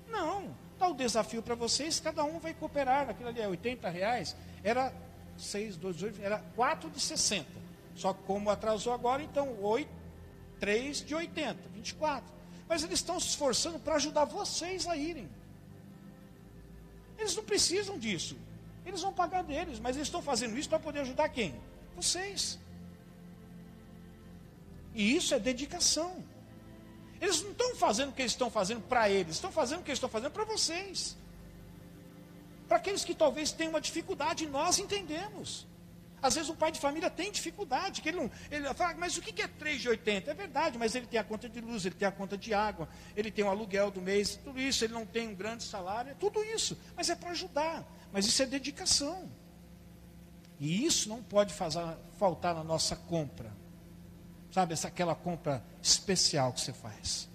Não. 0.09 0.55
Dá 0.79 0.89
o 0.89 0.95
desafio 0.95 1.43
para 1.43 1.55
vocês, 1.55 1.99
cada 2.01 2.25
um 2.25 2.39
vai 2.39 2.55
cooperar. 2.55 3.09
Aquilo 3.09 3.29
ali 3.29 3.41
é 3.41 3.49
80 3.49 3.89
reais, 3.89 4.37
era 4.63 4.93
6, 5.37 5.77
2, 5.77 6.03
8, 6.03 6.23
era 6.23 6.39
4 6.55 6.91
de 6.91 7.01
60. 7.01 7.47
Só 7.95 8.13
como 8.13 8.51
atrasou 8.51 8.93
agora, 8.93 9.23
então 9.23 9.57
8, 9.61 9.89
3 10.61 11.05
de 11.05 11.15
80, 11.15 11.69
24. 11.75 12.38
Mas 12.69 12.83
eles 12.85 12.99
estão 12.99 13.19
se 13.19 13.29
esforçando 13.29 13.79
para 13.79 13.95
ajudar 13.95 14.25
vocês 14.25 14.87
a 14.87 14.97
irem. 14.97 15.29
Eles 17.19 17.35
não 17.35 17.45
precisam 17.45 17.99
disso. 17.99 18.37
Eles 18.85 19.01
vão 19.01 19.12
pagar 19.12 19.43
deles, 19.43 19.81
mas 19.81 19.97
eles 19.97 20.09
estão 20.09 20.23
fazendo 20.23 20.57
isso 20.59 20.69
para 20.69 20.79
poder 20.79 21.01
ajudar 21.01 21.29
quem? 21.29 21.55
Vocês. 21.97 22.59
E 24.95 25.16
isso 25.16 25.35
é 25.35 25.39
dedicação. 25.39 26.25
Eles 27.21 27.43
não 27.43 27.51
estão 27.51 27.75
fazendo 27.77 28.11
o 28.11 28.12
que 28.12 28.23
eles 28.23 28.33
estão 28.33 28.51
fazendo 28.51 28.83
para 28.83 29.11
eles, 29.11 29.35
estão 29.35 29.51
fazendo 29.51 29.81
o 29.81 29.83
que 29.83 29.91
eles 29.91 29.99
estão 29.99 30.09
fazendo 30.09 30.31
para 30.31 30.45
vocês. 30.45 31.16
Para 32.69 32.77
aqueles 32.77 33.05
que 33.05 33.14
talvez 33.14 33.51
tenham 33.51 33.71
uma 33.71 33.81
dificuldade, 33.81 34.47
nós 34.47 34.79
entendemos. 34.79 35.66
Às 36.21 36.35
vezes 36.35 36.51
um 36.51 36.57
pai 36.57 36.73
de 36.73 36.81
família 36.81 37.09
tem 37.09 37.31
dificuldade, 37.31 38.01
que 38.01 38.09
ele 38.09 38.19
não. 38.19 38.31
Ele 38.51 38.73
fala, 38.75 38.95
mas 38.99 39.16
o 39.16 39.23
que 39.23 39.41
é 39.41 39.47
3,80? 39.47 40.29
É 40.29 40.35
verdade, 40.35 40.79
mas 40.79 40.95
ele 40.95 41.07
tem 41.07 41.19
a 41.19 41.25
conta 41.25 41.49
de 41.49 41.61
luz, 41.61 41.85
ele 41.87 41.95
tem 41.95 42.09
a 42.09 42.12
conta 42.12 42.37
de 42.37 42.53
água, 42.53 42.89
ele 43.16 43.31
tem 43.31 43.45
o 43.45 43.49
aluguel 43.49 43.91
do 43.91 44.01
mês, 44.01 44.37
tudo 44.37 44.61
isso, 44.61 44.85
ele 44.85 44.93
não 44.93 45.07
tem 45.07 45.29
um 45.29 45.35
grande 45.35 45.62
salário, 45.62 46.11
é 46.11 46.14
tudo 46.14 46.43
isso. 46.43 46.77
Mas 46.97 47.09
é 47.09 47.14
para 47.14 47.31
ajudar. 47.31 47.85
Mas 48.12 48.27
isso 48.27 48.43
é 48.43 48.47
dedicação. 48.47 49.31
E 50.59 50.85
isso 50.85 51.09
não 51.09 51.23
pode 51.23 51.55
fazer, 51.55 51.81
faltar 52.19 52.55
na 52.55 52.64
nossa 52.64 52.97
compra. 52.97 53.57
Sabe, 54.51 54.73
essa 54.73 54.89
aquela 54.89 55.14
compra 55.14 55.62
especial 55.81 56.53
que 56.53 56.61
você 56.61 56.73
faz. 56.73 57.29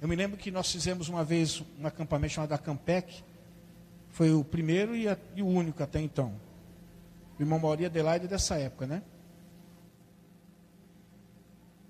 Eu 0.00 0.08
me 0.08 0.16
lembro 0.16 0.36
que 0.38 0.50
nós 0.50 0.72
fizemos 0.72 1.08
uma 1.08 1.22
vez 1.22 1.62
um 1.78 1.86
acampamento 1.86 2.34
chamado 2.34 2.52
Acampec. 2.52 3.22
Foi 4.12 4.30
o 4.30 4.44
primeiro 4.44 4.94
e, 4.94 5.08
a, 5.08 5.16
e 5.34 5.42
o 5.42 5.46
único 5.46 5.82
até 5.82 6.00
então. 6.00 6.38
O 7.38 7.42
irmão 7.42 7.58
Mauri 7.58 7.86
Adelaide 7.86 8.28
dessa 8.28 8.56
época, 8.56 8.86
né? 8.86 9.02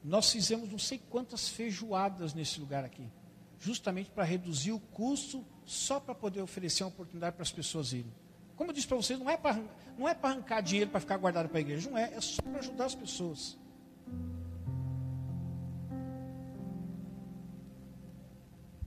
Nós 0.05 0.31
fizemos 0.31 0.71
não 0.71 0.79
sei 0.79 1.01
quantas 1.11 1.49
feijoadas 1.49 2.33
nesse 2.33 2.61
lugar 2.61 2.85
aqui. 2.85 3.07
Justamente 3.59 4.11
para 4.11 4.25
reduzir 4.25 4.73
o 4.73 4.79
custo, 4.79 5.45
só 5.65 5.99
para 6.01 6.15
poder 6.15 6.41
oferecer 6.41 6.85
uma 6.85 6.91
oportunidade 6.91 7.35
para 7.35 7.43
as 7.43 7.53
pessoas 7.53 7.93
irem. 7.93 8.13
Como 8.57 8.71
eu 8.71 8.75
disse 8.75 8.87
para 8.87 8.97
vocês, 8.97 9.19
não 9.19 9.29
é 9.29 9.37
para 9.37 9.61
não 9.99 10.09
é 10.09 10.15
para 10.15 10.31
arrancar 10.31 10.61
dinheiro 10.61 10.91
para 10.91 11.01
ficar 11.01 11.17
guardado 11.17 11.49
para 11.49 11.59
a 11.59 11.61
igreja, 11.61 11.91
não 11.91 11.99
é, 11.99 12.15
é 12.15 12.21
só 12.21 12.41
para 12.41 12.59
ajudar 12.61 12.85
as 12.87 12.95
pessoas. 12.95 13.59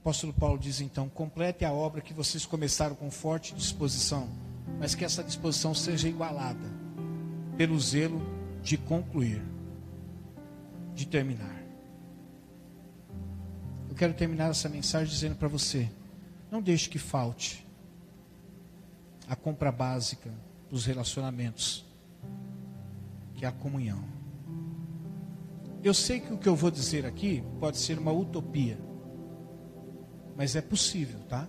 Apóstolo 0.06 0.34
Paulo 0.34 0.60
diz 0.60 0.82
então: 0.82 1.10
complete 1.10 1.66
a 1.66 1.72
obra 1.72 2.00
que 2.00 2.14
vocês 2.14 2.46
começaram 2.46 2.96
com 2.96 3.10
forte 3.10 3.56
disposição, 3.56 4.30
mas 4.80 4.94
que 4.94 5.04
essa 5.04 5.24
disposição 5.24 5.74
seja 5.74 6.08
igualada 6.08 6.72
pelo 7.58 7.80
zelo 7.80 8.22
de 8.62 8.78
concluir, 8.78 9.42
de 10.94 11.08
terminar. 11.08 11.60
Eu 13.90 13.96
quero 13.96 14.14
terminar 14.14 14.52
essa 14.52 14.70
mensagem 14.70 15.12
dizendo 15.12 15.38
para 15.38 15.48
você: 15.48 15.90
não 16.52 16.62
deixe 16.62 16.88
que 16.88 17.00
falte 17.00 17.66
a 19.28 19.36
compra 19.36 19.72
básica 19.72 20.32
dos 20.70 20.86
relacionamentos, 20.86 21.84
que 23.34 23.44
é 23.44 23.48
a 23.48 23.52
comunhão. 23.52 24.04
Eu 25.84 25.96
sei 25.96 26.20
que 26.20 26.32
o 26.32 26.38
que 26.38 26.48
eu 26.48 26.56
vou 26.56 26.70
dizer 26.70 27.08
aqui 27.08 27.44
pode 27.60 27.78
ser 27.78 27.98
uma 27.98 28.12
utopia, 28.12 28.78
mas 30.36 30.56
é 30.56 30.62
possível, 30.62 31.20
tá? 31.30 31.48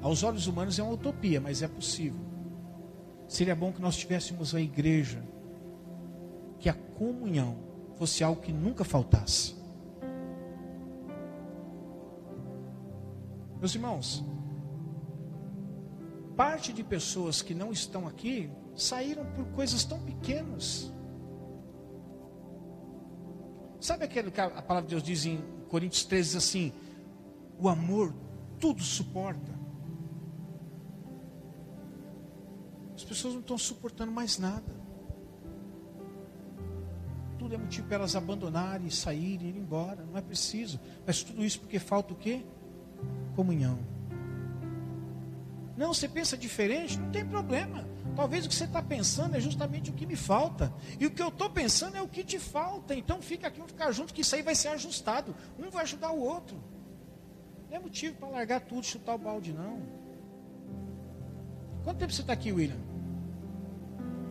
Aos 0.00 0.22
olhos 0.22 0.46
humanos 0.46 0.78
é 0.78 0.82
uma 0.82 0.92
utopia, 0.92 1.40
mas 1.40 1.62
é 1.62 1.68
possível. 1.68 2.20
Seria 3.28 3.54
bom 3.54 3.72
que 3.72 3.80
nós 3.80 3.96
tivéssemos 3.96 4.54
a 4.54 4.60
igreja, 4.60 5.22
que 6.58 6.68
a 6.68 6.74
comunhão 6.74 7.56
fosse 7.96 8.24
algo 8.24 8.40
que 8.40 8.52
nunca 8.52 8.82
faltasse. 8.82 9.54
Meus 13.58 13.74
irmãos, 13.74 14.24
parte 16.34 16.72
de 16.72 16.82
pessoas 16.82 17.42
que 17.42 17.54
não 17.54 17.70
estão 17.70 18.08
aqui 18.08 18.50
saíram 18.74 19.26
por 19.32 19.44
coisas 19.48 19.84
tão 19.84 20.00
pequenas. 20.00 20.90
Sabe 23.78 24.04
aquele 24.04 24.30
que 24.30 24.40
a 24.40 24.48
palavra 24.62 24.88
de 24.88 24.94
Deus 24.94 25.02
diz 25.02 25.26
em 25.26 25.38
Coríntios 25.68 26.04
13 26.04 26.38
assim: 26.38 26.72
o 27.60 27.68
amor 27.68 28.14
tudo 28.58 28.82
suporta. 28.82 29.58
As 32.94 33.04
pessoas 33.04 33.34
não 33.34 33.40
estão 33.40 33.58
suportando 33.58 34.12
mais 34.12 34.38
nada. 34.38 34.80
Tudo 37.38 37.54
é 37.54 37.58
motivo 37.58 37.86
para 37.86 37.96
elas 37.96 38.14
abandonarem, 38.14 38.90
saírem, 38.90 39.48
ir 39.48 39.56
embora. 39.56 40.04
Não 40.04 40.16
é 40.16 40.20
preciso. 40.20 40.78
Mas 41.06 41.22
tudo 41.22 41.44
isso 41.44 41.60
porque 41.60 41.78
falta 41.78 42.12
o 42.12 42.16
quê? 42.16 42.44
Comunhão. 43.34 43.78
Não, 45.76 45.94
você 45.94 46.06
pensa 46.06 46.36
diferente, 46.36 46.98
não 46.98 47.10
tem 47.10 47.24
problema. 47.24 47.88
Talvez 48.14 48.44
o 48.44 48.48
que 48.50 48.54
você 48.54 48.64
está 48.64 48.82
pensando 48.82 49.34
é 49.36 49.40
justamente 49.40 49.88
o 49.90 49.94
que 49.94 50.04
me 50.04 50.16
falta. 50.16 50.70
E 50.98 51.06
o 51.06 51.10
que 51.10 51.22
eu 51.22 51.28
estou 51.28 51.48
pensando 51.48 51.96
é 51.96 52.02
o 52.02 52.08
que 52.08 52.22
te 52.22 52.38
falta. 52.38 52.94
Então 52.94 53.22
fica 53.22 53.48
aqui, 53.48 53.56
vamos 53.56 53.72
ficar 53.72 53.90
junto, 53.92 54.12
que 54.12 54.20
isso 54.20 54.34
aí 54.34 54.42
vai 54.42 54.54
ser 54.54 54.68
ajustado. 54.68 55.34
Um 55.58 55.70
vai 55.70 55.84
ajudar 55.84 56.10
o 56.10 56.20
outro. 56.20 56.62
Não 57.70 57.76
é 57.76 57.78
motivo 57.78 58.16
para 58.16 58.28
largar 58.28 58.60
tudo, 58.60 58.84
chutar 58.84 59.14
o 59.14 59.18
balde, 59.18 59.52
não. 59.52 59.80
Quanto 61.84 61.98
tempo 61.98 62.12
você 62.12 62.20
está 62.20 62.32
aqui, 62.32 62.50
William? 62.50 62.76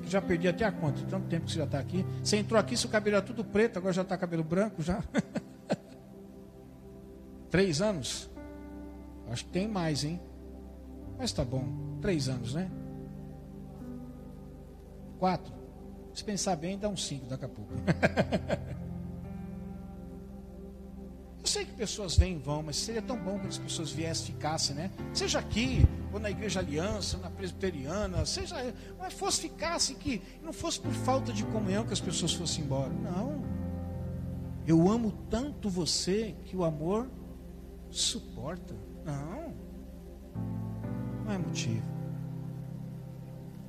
Já 0.04 0.22
perdi 0.22 0.50
até 0.50 0.66
a 0.66 0.72
conta, 0.72 1.00
tanto 1.10 1.28
tempo 1.28 1.46
que 1.46 1.54
você 1.54 1.60
já 1.60 1.64
está 1.64 1.80
aqui. 1.80 2.06
Você 2.22 2.36
entrou 2.36 2.60
aqui, 2.60 2.76
seu 2.76 2.90
cabelo 2.90 3.16
era 3.16 3.26
tudo 3.26 3.46
preto, 3.46 3.78
agora 3.78 3.94
já 3.94 4.02
está 4.02 4.18
cabelo 4.18 4.44
branco 4.44 4.82
já. 4.84 5.02
Três 7.50 7.82
anos? 7.82 8.30
Acho 9.32 9.46
que 9.46 9.52
tem 9.52 9.70
mais, 9.70 10.04
hein? 10.04 10.20
Mas 11.18 11.32
tá 11.32 11.46
bom. 11.46 11.98
Três 12.02 12.28
anos, 12.28 12.54
né? 12.54 12.70
Quatro. 15.18 15.54
Se 16.14 16.24
pensar 16.24 16.58
bem, 16.58 16.78
dá 16.78 16.90
um 16.90 16.98
cinco 16.98 17.28
daqui 17.28 17.46
a 17.46 17.50
pouco. 17.50 17.72
Sei 21.50 21.66
que 21.66 21.72
pessoas 21.72 22.16
vêm 22.16 22.36
e 22.36 22.38
vão, 22.38 22.62
mas 22.62 22.76
seria 22.76 23.02
tão 23.02 23.18
bom 23.18 23.40
que 23.40 23.48
as 23.48 23.58
pessoas 23.58 23.90
viessem, 23.90 24.28
ficassem, 24.28 24.76
né? 24.76 24.92
Seja 25.12 25.40
aqui, 25.40 25.84
ou 26.14 26.20
na 26.20 26.30
Igreja 26.30 26.60
Aliança, 26.60 27.18
na 27.18 27.32
Presbiteriana, 27.32 28.24
seja, 28.24 28.56
mas 29.00 29.16
fosse 29.16 29.42
ficasse 29.42 29.96
que 29.96 30.22
não 30.44 30.54
fosse 30.54 30.80
por 30.80 30.92
falta 30.92 31.34
de 31.34 31.44
comunhão 31.46 31.88
que 31.88 31.92
as 31.92 32.00
pessoas 32.00 32.34
fossem 32.34 32.64
embora. 32.64 32.94
Não. 32.94 33.44
Eu 34.68 34.88
amo 34.92 35.12
tanto 35.28 35.72
você 35.72 36.36
que 36.46 36.56
o 36.56 36.64
amor 36.64 37.10
suporta. 37.90 38.76
Não. 39.04 39.52
Não 41.26 41.34
é 41.34 41.38
motivo. 41.40 41.82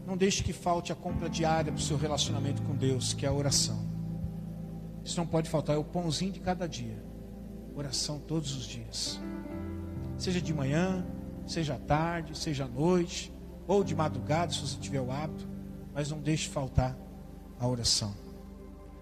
Não 0.07 0.18
deixe 0.18 0.45
que 0.45 0.53
falte 0.53 0.93
a 0.93 0.95
compra 0.95 1.31
diária 1.31 1.72
para 1.72 1.81
o 1.81 1.83
seu 1.83 1.97
relacionamento 1.97 2.61
com 2.61 2.76
Deus, 2.76 3.14
que 3.14 3.24
é 3.24 3.31
a 3.31 3.33
oração. 3.33 3.89
Isso 5.03 5.16
não 5.16 5.26
pode 5.26 5.49
faltar, 5.49 5.76
é 5.76 5.78
o 5.78 5.85
pãozinho 5.85 6.33
de 6.33 6.41
cada 6.41 6.68
dia. 6.68 7.09
Oração 7.81 8.18
todos 8.18 8.55
os 8.55 8.64
dias. 8.64 9.18
Seja 10.18 10.39
de 10.39 10.53
manhã, 10.53 11.03
seja 11.47 11.76
à 11.76 11.78
tarde, 11.78 12.37
seja 12.37 12.66
à 12.66 12.68
noite, 12.68 13.33
ou 13.66 13.83
de 13.83 13.97
madrugada, 13.97 14.53
se 14.53 14.61
você 14.61 14.76
tiver 14.78 15.01
o 15.01 15.11
hábito, 15.11 15.49
mas 15.95 16.11
não 16.11 16.20
deixe 16.20 16.47
faltar 16.47 16.95
a 17.59 17.66
oração. 17.66 18.14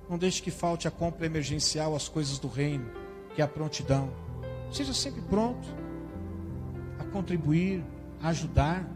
Não 0.09 0.17
deixe 0.17 0.41
que 0.41 0.53
falte 0.53 0.87
a 0.87 0.93
compra 0.93 1.27
emergencial, 1.27 1.97
as 1.97 2.09
coisas 2.09 2.39
do 2.39 2.47
reino, 2.47 2.89
que 3.35 3.43
é 3.43 3.45
a 3.45 3.49
prontidão. 3.49 4.13
Seja 4.71 4.95
sempre 4.95 5.23
pronto 5.23 5.67
a 7.01 7.05
contribuir, 7.07 7.85
a 8.23 8.29
ajudar 8.29 8.89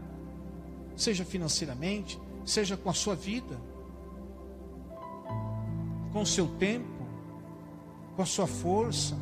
seja 0.95 1.25
financeiramente, 1.25 2.17
seja 2.45 2.77
com 2.77 2.89
a 2.89 2.93
sua 2.93 3.15
vida, 3.15 3.59
com 6.13 6.21
o 6.21 6.25
seu 6.25 6.47
tempo, 6.47 6.87
com 8.15 8.21
a 8.21 8.25
sua 8.25 8.47
força, 8.47 9.17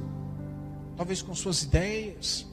talvez 1.02 1.20
com 1.24 1.34
suas 1.34 1.64
ideias. 1.64 2.45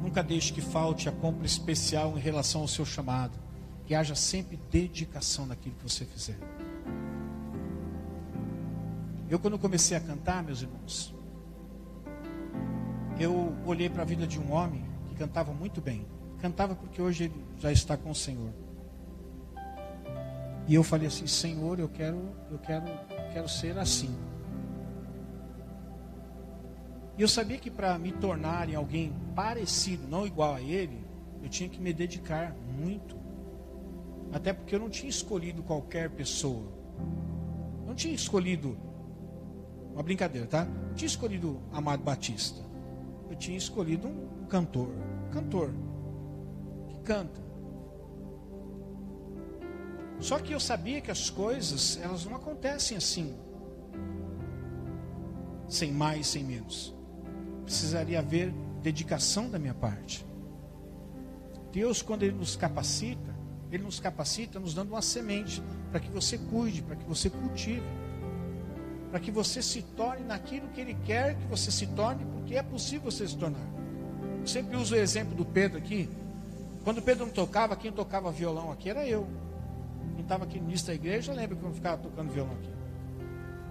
Nunca 0.00 0.22
deixe 0.22 0.52
que 0.52 0.60
falte 0.60 1.08
a 1.08 1.12
compra 1.12 1.44
especial 1.44 2.16
em 2.16 2.20
relação 2.20 2.60
ao 2.60 2.68
seu 2.68 2.86
chamado. 2.86 3.36
Que 3.84 3.92
haja 3.92 4.14
sempre 4.14 4.60
dedicação 4.70 5.44
naquilo 5.44 5.74
que 5.74 5.82
você 5.82 6.04
fizer. 6.04 6.38
Eu, 9.28 9.40
quando 9.40 9.58
comecei 9.58 9.96
a 9.96 10.00
cantar, 10.00 10.44
meus 10.44 10.62
irmãos, 10.62 11.12
eu 13.18 13.52
olhei 13.66 13.90
para 13.90 14.02
a 14.02 14.06
vida 14.06 14.24
de 14.24 14.38
um 14.38 14.52
homem 14.52 14.84
que 15.08 15.16
cantava 15.16 15.52
muito 15.52 15.80
bem. 15.80 16.06
Cantava 16.40 16.76
porque 16.76 17.02
hoje 17.02 17.24
ele 17.24 17.44
já 17.58 17.72
está 17.72 17.96
com 17.96 18.12
o 18.12 18.14
Senhor. 18.14 18.52
E 20.68 20.76
eu 20.76 20.84
falei 20.84 21.08
assim, 21.08 21.26
Senhor, 21.26 21.80
eu 21.80 21.88
quero, 21.88 22.22
eu 22.52 22.58
quero, 22.60 22.84
quero 23.32 23.48
ser 23.48 23.76
assim. 23.78 24.16
E 27.16 27.22
eu 27.22 27.28
sabia 27.28 27.58
que 27.58 27.70
para 27.70 27.98
me 27.98 28.12
tornar 28.12 28.68
em 28.68 28.74
alguém 28.74 29.14
parecido, 29.34 30.06
não 30.08 30.26
igual 30.26 30.54
a 30.54 30.60
ele, 30.60 31.04
eu 31.42 31.48
tinha 31.48 31.68
que 31.68 31.80
me 31.80 31.92
dedicar 31.92 32.54
muito. 32.78 33.16
Até 34.32 34.52
porque 34.52 34.74
eu 34.74 34.80
não 34.80 34.88
tinha 34.88 35.10
escolhido 35.10 35.62
qualquer 35.62 36.10
pessoa. 36.10 36.72
Não 37.86 37.94
tinha 37.94 38.14
escolhido 38.14 38.78
uma 39.92 40.02
brincadeira, 40.02 40.46
tá? 40.46 40.64
Não 40.64 40.94
tinha 40.94 41.06
escolhido 41.06 41.60
Amado 41.70 42.02
Batista. 42.02 42.62
Eu 43.28 43.36
tinha 43.36 43.58
escolhido 43.58 44.08
um 44.08 44.46
cantor, 44.46 44.90
cantor 45.30 45.72
canta. 47.02 47.40
Só 50.20 50.38
que 50.38 50.52
eu 50.52 50.60
sabia 50.60 51.00
que 51.00 51.10
as 51.10 51.28
coisas, 51.28 51.98
elas 52.00 52.24
não 52.24 52.36
acontecem 52.36 52.96
assim. 52.96 53.36
Sem 55.68 55.90
mais, 55.92 56.28
sem 56.28 56.44
menos. 56.44 56.94
Precisaria 57.64 58.18
haver 58.18 58.52
dedicação 58.82 59.48
da 59.48 59.58
minha 59.58 59.74
parte. 59.74 60.26
Deus, 61.72 62.02
quando 62.02 62.22
Ele 62.22 62.36
nos 62.36 62.56
capacita, 62.56 63.34
Ele 63.70 63.82
nos 63.82 63.98
capacita 63.98 64.60
nos 64.60 64.74
dando 64.74 64.90
uma 64.90 65.02
semente 65.02 65.62
para 65.90 66.00
que 66.00 66.10
você 66.10 66.36
cuide, 66.36 66.82
para 66.82 66.96
que 66.96 67.04
você 67.04 67.30
cultive, 67.30 67.86
para 69.10 69.20
que 69.20 69.30
você 69.30 69.62
se 69.62 69.82
torne 69.82 70.24
naquilo 70.24 70.68
que 70.68 70.80
Ele 70.80 70.94
quer 71.04 71.36
que 71.36 71.46
você 71.46 71.70
se 71.70 71.86
torne, 71.88 72.24
porque 72.32 72.56
é 72.56 72.62
possível 72.62 73.10
você 73.10 73.26
se 73.26 73.36
tornar. 73.36 73.66
Eu 74.40 74.46
sempre 74.46 74.76
uso 74.76 74.94
o 74.94 74.98
exemplo 74.98 75.34
do 75.34 75.44
Pedro 75.44 75.78
aqui. 75.78 76.08
Quando 76.82 77.00
Pedro 77.00 77.26
não 77.26 77.32
tocava, 77.32 77.76
quem 77.76 77.92
tocava 77.92 78.30
violão 78.32 78.72
aqui 78.72 78.90
era 78.90 79.06
eu. 79.06 79.26
Quem 80.14 80.22
estava 80.22 80.44
aqui 80.44 80.58
no 80.58 80.68
início 80.68 80.88
da 80.88 80.94
igreja, 80.94 81.32
lembra 81.32 81.56
que 81.56 81.62
eu 81.62 81.72
ficava 81.72 81.96
tocando 81.96 82.30
violão 82.30 82.54
aqui. 82.54 82.70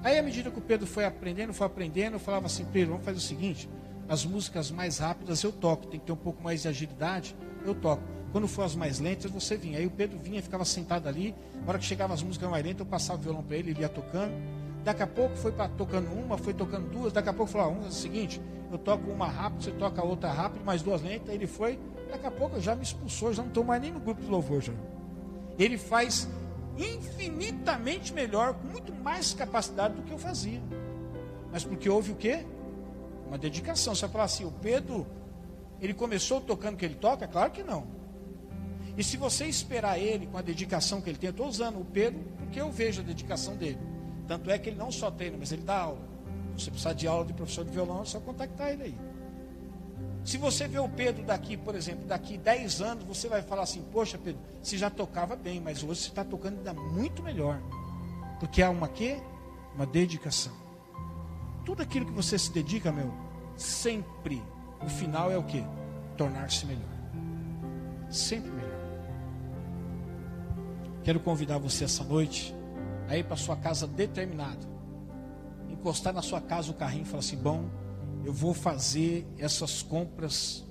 Aí, 0.03 0.17
à 0.17 0.23
medida 0.23 0.49
que 0.49 0.57
o 0.57 0.61
Pedro 0.61 0.87
foi 0.87 1.05
aprendendo, 1.05 1.53
foi 1.53 1.67
aprendendo, 1.67 2.13
eu 2.13 2.19
falava 2.19 2.47
assim: 2.47 2.65
Pedro, 2.65 2.91
vamos 2.91 3.05
fazer 3.05 3.17
o 3.17 3.21
seguinte: 3.21 3.69
as 4.12 4.26
músicas 4.26 4.70
mais 4.70 4.97
rápidas 4.97 5.41
eu 5.41 5.53
toco, 5.53 5.88
tem 5.88 5.97
que 5.97 6.05
ter 6.05 6.12
um 6.12 6.18
pouco 6.18 6.43
mais 6.43 6.64
de 6.64 6.68
agilidade, 6.68 7.34
eu 7.66 7.74
toco. 7.74 8.03
Quando 8.34 8.45
for 8.45 8.64
as 8.64 8.76
mais 8.76 8.99
lentas, 8.99 9.32
você 9.32 9.55
vinha. 9.55 9.78
Aí 9.78 9.86
o 9.86 9.89
Pedro 9.89 10.20
vinha, 10.20 10.43
ficava 10.43 10.66
sentado 10.66 11.07
ali. 11.07 11.34
Na 11.62 11.70
hora 11.70 11.80
que 11.80 11.86
chegava 11.86 12.14
as 12.14 12.22
músicas 12.22 12.49
mais 12.49 12.62
lentas, 12.62 12.82
eu 12.82 12.86
passava 12.86 13.20
o 13.20 13.22
violão 13.22 13.41
para 13.41 13.55
ele, 13.55 13.72
ele 13.72 13.80
ia 13.80 13.88
tocando. 13.88 14.34
Daqui 14.84 15.01
a 15.01 15.07
pouco 15.07 15.38
foi 15.38 15.53
para 15.53 15.70
tocando 15.70 16.12
uma, 16.12 16.38
foi 16.38 16.53
tocando 16.53 16.89
duas. 16.89 17.14
Daqui 17.14 17.30
a 17.30 17.34
pouco 17.34 17.49
falou: 17.49 17.70
vamos 17.70 17.86
fazer 17.86 17.97
o 17.97 18.01
seguinte: 18.01 18.41
eu 18.70 18.78
toco 18.78 19.09
uma 19.09 19.28
rápida, 19.28 19.64
você 19.64 19.72
toca 19.72 20.01
a 20.01 20.03
outra 20.03 20.30
rápida, 20.30 20.62
mais 20.66 20.82
duas 20.82 21.01
lentas. 21.01 21.34
Ele 21.34 21.47
foi, 21.47 21.80
Daqui 22.09 22.26
a 22.26 22.32
pouco 22.32 22.59
já 22.59 22.76
me 22.76 22.84
expulsou, 22.84 23.34
já 23.34 23.41
não 23.41 23.47
estou 23.47 23.64
mais 23.64 23.82
nem 23.82 23.93
no 23.93 23.99
grupo 24.01 24.22
de 24.22 24.28
louvor. 24.28 24.62
Já. 24.62 24.74
Ele 25.57 25.78
faz 25.78 26.28
infinitamente 26.78 28.14
melhor, 28.14 28.55
com 28.55 28.68
muito 28.68 28.93
mais 28.93 29.34
capacidade 29.34 29.95
do 29.95 30.01
que 30.01 30.12
eu 30.12 30.18
fazia. 30.18 30.62
Mas 31.49 31.64
porque 31.64 31.89
houve 31.89 32.12
o 32.12 32.16
quê? 32.16 32.45
Uma 33.32 33.38
dedicação. 33.38 33.95
Você 33.95 34.01
vai 34.01 34.11
falar 34.11 34.23
assim, 34.25 34.43
o 34.43 34.51
Pedro, 34.51 35.07
ele 35.79 35.93
começou 35.93 36.41
tocando 36.41 36.73
o 36.73 36.77
que 36.77 36.84
ele 36.84 36.95
toca? 36.95 37.25
Claro 37.29 37.49
que 37.49 37.63
não. 37.63 37.88
E 38.97 39.03
se 39.05 39.15
você 39.15 39.45
esperar 39.45 39.97
ele 39.97 40.27
com 40.27 40.38
a 40.38 40.41
dedicação 40.41 40.99
que 40.99 41.09
ele 41.09 41.17
tem, 41.17 41.29
eu 41.29 41.32
estou 41.32 41.47
usando 41.47 41.79
o 41.79 41.86
Pedro 41.86 42.21
porque 42.38 42.59
eu 42.59 42.69
vejo 42.69 42.99
a 42.99 43.03
dedicação 43.05 43.55
dele. 43.55 43.79
Tanto 44.27 44.51
é 44.51 44.59
que 44.59 44.67
ele 44.67 44.75
não 44.75 44.91
só 44.91 45.09
treina, 45.09 45.38
mas 45.39 45.53
ele 45.53 45.61
dá 45.61 45.77
aula. 45.77 46.01
Se 46.57 46.65
você 46.65 46.71
precisar 46.71 46.91
de 46.91 47.07
aula 47.07 47.23
de 47.23 47.32
professor 47.32 47.63
de 47.63 47.71
violão, 47.71 48.01
é 48.01 48.05
só 48.05 48.19
contactar 48.19 48.73
ele 48.73 48.84
aí. 48.84 48.97
Se 50.25 50.38
você 50.38 50.67
vê 50.67 50.79
o 50.79 50.89
Pedro 50.89 51.23
daqui, 51.23 51.55
por 51.55 51.73
exemplo, 51.73 52.05
daqui 52.05 52.38
10 52.38 52.82
anos, 52.82 53.05
você 53.05 53.29
vai 53.29 53.41
falar 53.41 53.63
assim: 53.63 53.82
Poxa, 53.93 54.17
Pedro, 54.17 54.41
você 54.61 54.77
já 54.77 54.89
tocava 54.89 55.38
bem, 55.38 55.61
mas 55.61 55.82
hoje 55.84 56.01
você 56.01 56.09
está 56.09 56.25
tocando 56.25 56.57
ainda 56.57 56.73
muito 56.73 57.23
melhor. 57.23 57.61
Porque 58.41 58.61
há 58.61 58.69
uma 58.69 58.89
quê? 58.89 59.21
Uma 59.73 59.86
dedicação. 59.86 60.51
Tudo 61.72 61.84
aquilo 61.84 62.05
que 62.05 62.11
você 62.11 62.38
se 62.38 62.51
dedica, 62.51 62.91
meu, 62.91 63.13
sempre 63.55 64.43
o 64.86 64.89
final 64.89 65.32
é 65.32 65.38
o 65.38 65.43
quê? 65.43 65.63
Tornar-se 66.17 66.65
melhor. 66.65 66.84
Sempre 68.09 68.51
melhor. 68.51 68.82
Quero 71.01 71.22
convidar 71.22 71.59
você 71.59 71.86
essa 71.86 72.03
noite 72.03 72.53
a 73.07 73.15
ir 73.15 73.24
para 73.24 73.38
sua 73.38 73.55
casa 73.55 73.88
determinado. 73.88 74.67
Encostar 75.69 76.11
na 76.11 76.22
sua 76.22 76.41
casa 76.41 76.69
o 76.72 76.74
carrinho 76.74 77.03
e 77.03 77.05
falar 77.05 77.19
assim: 77.19 77.38
Bom, 77.38 77.63
eu 78.26 78.34
vou 78.34 78.53
fazer 78.53 79.26
essas 79.38 79.82
compras 79.82 80.65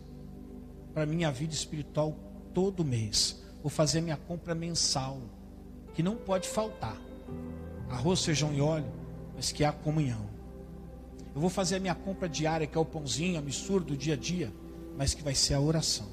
para 0.93 1.07
minha 1.07 1.33
vida 1.33 1.55
espiritual 1.55 2.15
todo 2.53 2.85
mês. 2.85 3.43
Vou 3.63 3.71
fazer 3.71 4.03
minha 4.03 4.19
compra 4.19 4.55
mensal, 4.55 5.19
que 5.95 6.03
não 6.03 6.15
pode 6.15 6.47
faltar. 6.47 6.99
arroz, 7.89 8.23
feijão 8.23 8.53
e 8.53 8.61
óleo, 8.61 8.93
mas 9.35 9.51
que 9.51 9.65
há 9.65 9.73
comunhão. 9.73 10.40
Eu 11.35 11.41
vou 11.41 11.51
fazer 11.51 11.77
a 11.77 11.81
minha 11.81 11.95
compra 11.95 12.29
diária, 12.29 12.67
que 12.67 12.77
é 12.77 12.81
o 12.81 12.85
pãozinho, 12.85 13.39
a 13.39 13.43
mistura 13.43 13.85
do 13.85 13.97
dia 13.97 14.15
a 14.15 14.17
dia, 14.17 14.53
mas 14.97 15.15
que 15.15 15.23
vai 15.23 15.35
ser 15.35 15.55
a 15.55 15.61
oração. 15.61 16.07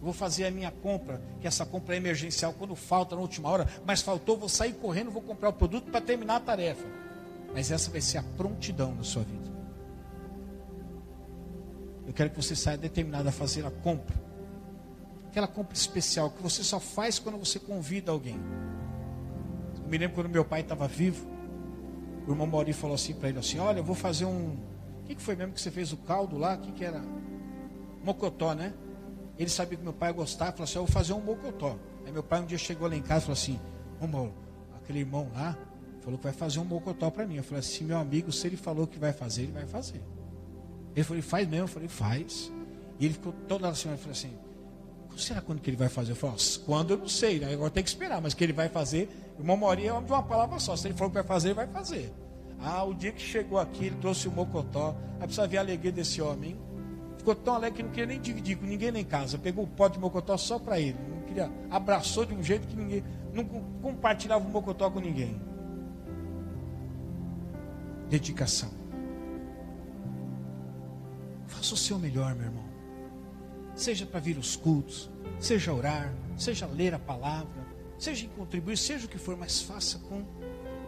Eu 0.00 0.04
vou 0.04 0.12
fazer 0.12 0.46
a 0.46 0.50
minha 0.50 0.70
compra, 0.70 1.20
que 1.40 1.46
essa 1.46 1.64
compra 1.66 1.94
é 1.94 1.98
emergencial, 1.98 2.54
quando 2.54 2.74
falta 2.74 3.14
na 3.14 3.20
última 3.20 3.48
hora, 3.48 3.66
mas 3.84 4.00
faltou, 4.00 4.36
vou 4.36 4.48
sair 4.48 4.72
correndo, 4.74 5.10
vou 5.10 5.22
comprar 5.22 5.50
o 5.50 5.52
produto 5.52 5.90
para 5.90 6.00
terminar 6.00 6.36
a 6.36 6.40
tarefa. 6.40 6.86
Mas 7.52 7.70
essa 7.70 7.90
vai 7.90 8.00
ser 8.00 8.18
a 8.18 8.22
prontidão 8.22 8.94
na 8.94 9.02
sua 9.02 9.22
vida. 9.22 9.50
Eu 12.06 12.14
quero 12.14 12.30
que 12.30 12.36
você 12.36 12.56
saia 12.56 12.76
determinado 12.76 13.28
a 13.28 13.32
fazer 13.32 13.64
a 13.64 13.70
compra. 13.70 14.20
Aquela 15.28 15.46
compra 15.46 15.76
especial 15.76 16.30
que 16.30 16.42
você 16.42 16.64
só 16.64 16.80
faz 16.80 17.18
quando 17.18 17.38
você 17.38 17.58
convida 17.58 18.10
alguém. 18.10 18.40
Eu 19.82 19.88
me 19.88 19.96
lembro 19.96 20.16
quando 20.16 20.28
meu 20.28 20.44
pai 20.44 20.62
estava 20.62 20.88
vivo. 20.88 21.29
O 22.26 22.32
irmão 22.32 22.46
Mauri 22.46 22.72
falou 22.72 22.94
assim 22.94 23.14
para 23.14 23.28
ele 23.28 23.38
assim: 23.38 23.58
Olha, 23.58 23.78
eu 23.78 23.84
vou 23.84 23.94
fazer 23.94 24.24
um. 24.24 24.56
O 25.00 25.04
que, 25.04 25.14
que 25.14 25.22
foi 25.22 25.34
mesmo 25.34 25.52
que 25.52 25.60
você 25.60 25.70
fez 25.70 25.92
o 25.92 25.96
caldo 25.96 26.38
lá? 26.38 26.54
O 26.54 26.58
que, 26.58 26.72
que 26.72 26.84
era? 26.84 27.02
Mocotó, 28.04 28.54
né? 28.54 28.72
Ele 29.38 29.50
sabia 29.50 29.76
que 29.76 29.82
meu 29.82 29.92
pai 29.92 30.12
gostava, 30.12 30.52
falou 30.52 30.64
assim: 30.64 30.78
Eu 30.78 30.84
vou 30.84 30.92
fazer 30.92 31.12
um 31.12 31.20
mocotó. 31.20 31.76
Aí 32.04 32.12
meu 32.12 32.22
pai 32.22 32.40
um 32.40 32.46
dia 32.46 32.58
chegou 32.58 32.88
lá 32.88 32.94
em 32.94 33.02
casa 33.02 33.20
e 33.20 33.22
falou 33.22 33.32
assim: 33.32 33.60
Ô 34.00 34.06
Mauro, 34.06 34.34
aquele 34.76 35.00
irmão 35.00 35.30
lá 35.34 35.56
falou 36.00 36.18
que 36.18 36.24
vai 36.24 36.32
fazer 36.32 36.58
um 36.60 36.64
mocotó 36.64 37.10
para 37.10 37.26
mim. 37.26 37.36
Eu 37.36 37.44
falei 37.44 37.60
assim: 37.60 37.84
Meu 37.84 37.98
amigo, 37.98 38.30
se 38.32 38.46
ele 38.46 38.56
falou 38.56 38.86
que 38.86 38.98
vai 38.98 39.12
fazer, 39.12 39.42
ele 39.42 39.52
vai 39.52 39.66
fazer. 39.66 40.02
Ele 40.94 41.04
falou: 41.04 41.22
Faz 41.22 41.48
mesmo. 41.48 41.64
Eu 41.64 41.68
falei: 41.68 41.88
Faz. 41.88 42.52
E 42.98 43.06
ele 43.06 43.14
ficou 43.14 43.32
toda 43.48 43.68
a 43.68 43.74
semana, 43.74 43.98
falou 43.98 44.12
assim: 44.12 44.32
Será 45.16 45.40
quando 45.40 45.60
que 45.60 45.70
ele 45.70 45.76
vai 45.76 45.88
fazer? 45.88 46.12
Eu 46.12 46.16
falei: 46.16 46.36
Quando 46.64 46.90
eu 46.90 46.98
não 46.98 47.08
sei, 47.08 47.38
né? 47.38 47.52
agora 47.52 47.70
tem 47.70 47.82
que 47.82 47.88
esperar, 47.88 48.20
mas 48.20 48.34
que 48.34 48.44
ele 48.44 48.52
vai 48.52 48.68
fazer. 48.68 49.08
O 49.40 49.42
irmão 49.42 49.56
Mauri 49.56 49.88
é 49.88 50.00
de 50.00 50.12
uma 50.12 50.22
palavra 50.22 50.58
só: 50.58 50.76
Se 50.76 50.86
ele 50.86 50.94
falou 50.94 51.08
que 51.10 51.14
vai 51.14 51.24
fazer, 51.24 51.54
vai 51.54 51.66
fazer. 51.66 52.12
Ah, 52.60 52.84
o 52.84 52.92
dia 52.92 53.10
que 53.10 53.22
chegou 53.22 53.58
aqui, 53.58 53.86
ele 53.86 53.96
trouxe 53.96 54.28
o 54.28 54.30
mocotó. 54.30 54.94
Aí 55.14 55.20
precisa 55.20 55.48
ver 55.48 55.56
a 55.56 55.60
alegria 55.62 55.90
desse 55.90 56.20
homem. 56.20 56.58
Ficou 57.16 57.34
tão 57.34 57.54
alegre 57.54 57.78
que 57.78 57.82
não 57.82 57.90
queria 57.90 58.06
nem 58.06 58.20
dividir 58.20 58.58
com 58.58 58.66
ninguém 58.66 58.92
nem 58.92 59.00
em 59.00 59.04
casa. 59.04 59.38
Pegou 59.38 59.64
o 59.64 59.66
pote 59.66 59.94
de 59.94 60.00
mocotó 60.00 60.36
só 60.36 60.58
para 60.58 60.78
ele. 60.78 60.98
Não 61.08 61.22
queria, 61.22 61.50
abraçou 61.70 62.26
de 62.26 62.34
um 62.34 62.42
jeito 62.42 62.66
que 62.66 62.76
ninguém. 62.76 63.02
Não 63.32 63.42
compartilhava 63.80 64.46
o 64.46 64.50
mocotó 64.50 64.90
com 64.90 65.00
ninguém. 65.00 65.40
Dedicação. 68.10 68.70
Faça 71.46 71.72
o 71.72 71.78
seu 71.78 71.98
melhor, 71.98 72.34
meu 72.34 72.44
irmão. 72.44 72.64
Seja 73.74 74.04
para 74.04 74.20
vir 74.20 74.36
os 74.36 74.54
cultos, 74.54 75.10
seja 75.38 75.72
orar, 75.72 76.12
seja 76.36 76.66
ler 76.66 76.92
a 76.92 76.98
palavra, 76.98 77.69
seja 78.00 78.24
em 78.24 78.28
contribuir, 78.30 78.78
seja 78.78 79.06
o 79.06 79.08
que 79.08 79.18
for, 79.18 79.36
mas 79.36 79.60
faça 79.60 79.98
com 79.98 80.24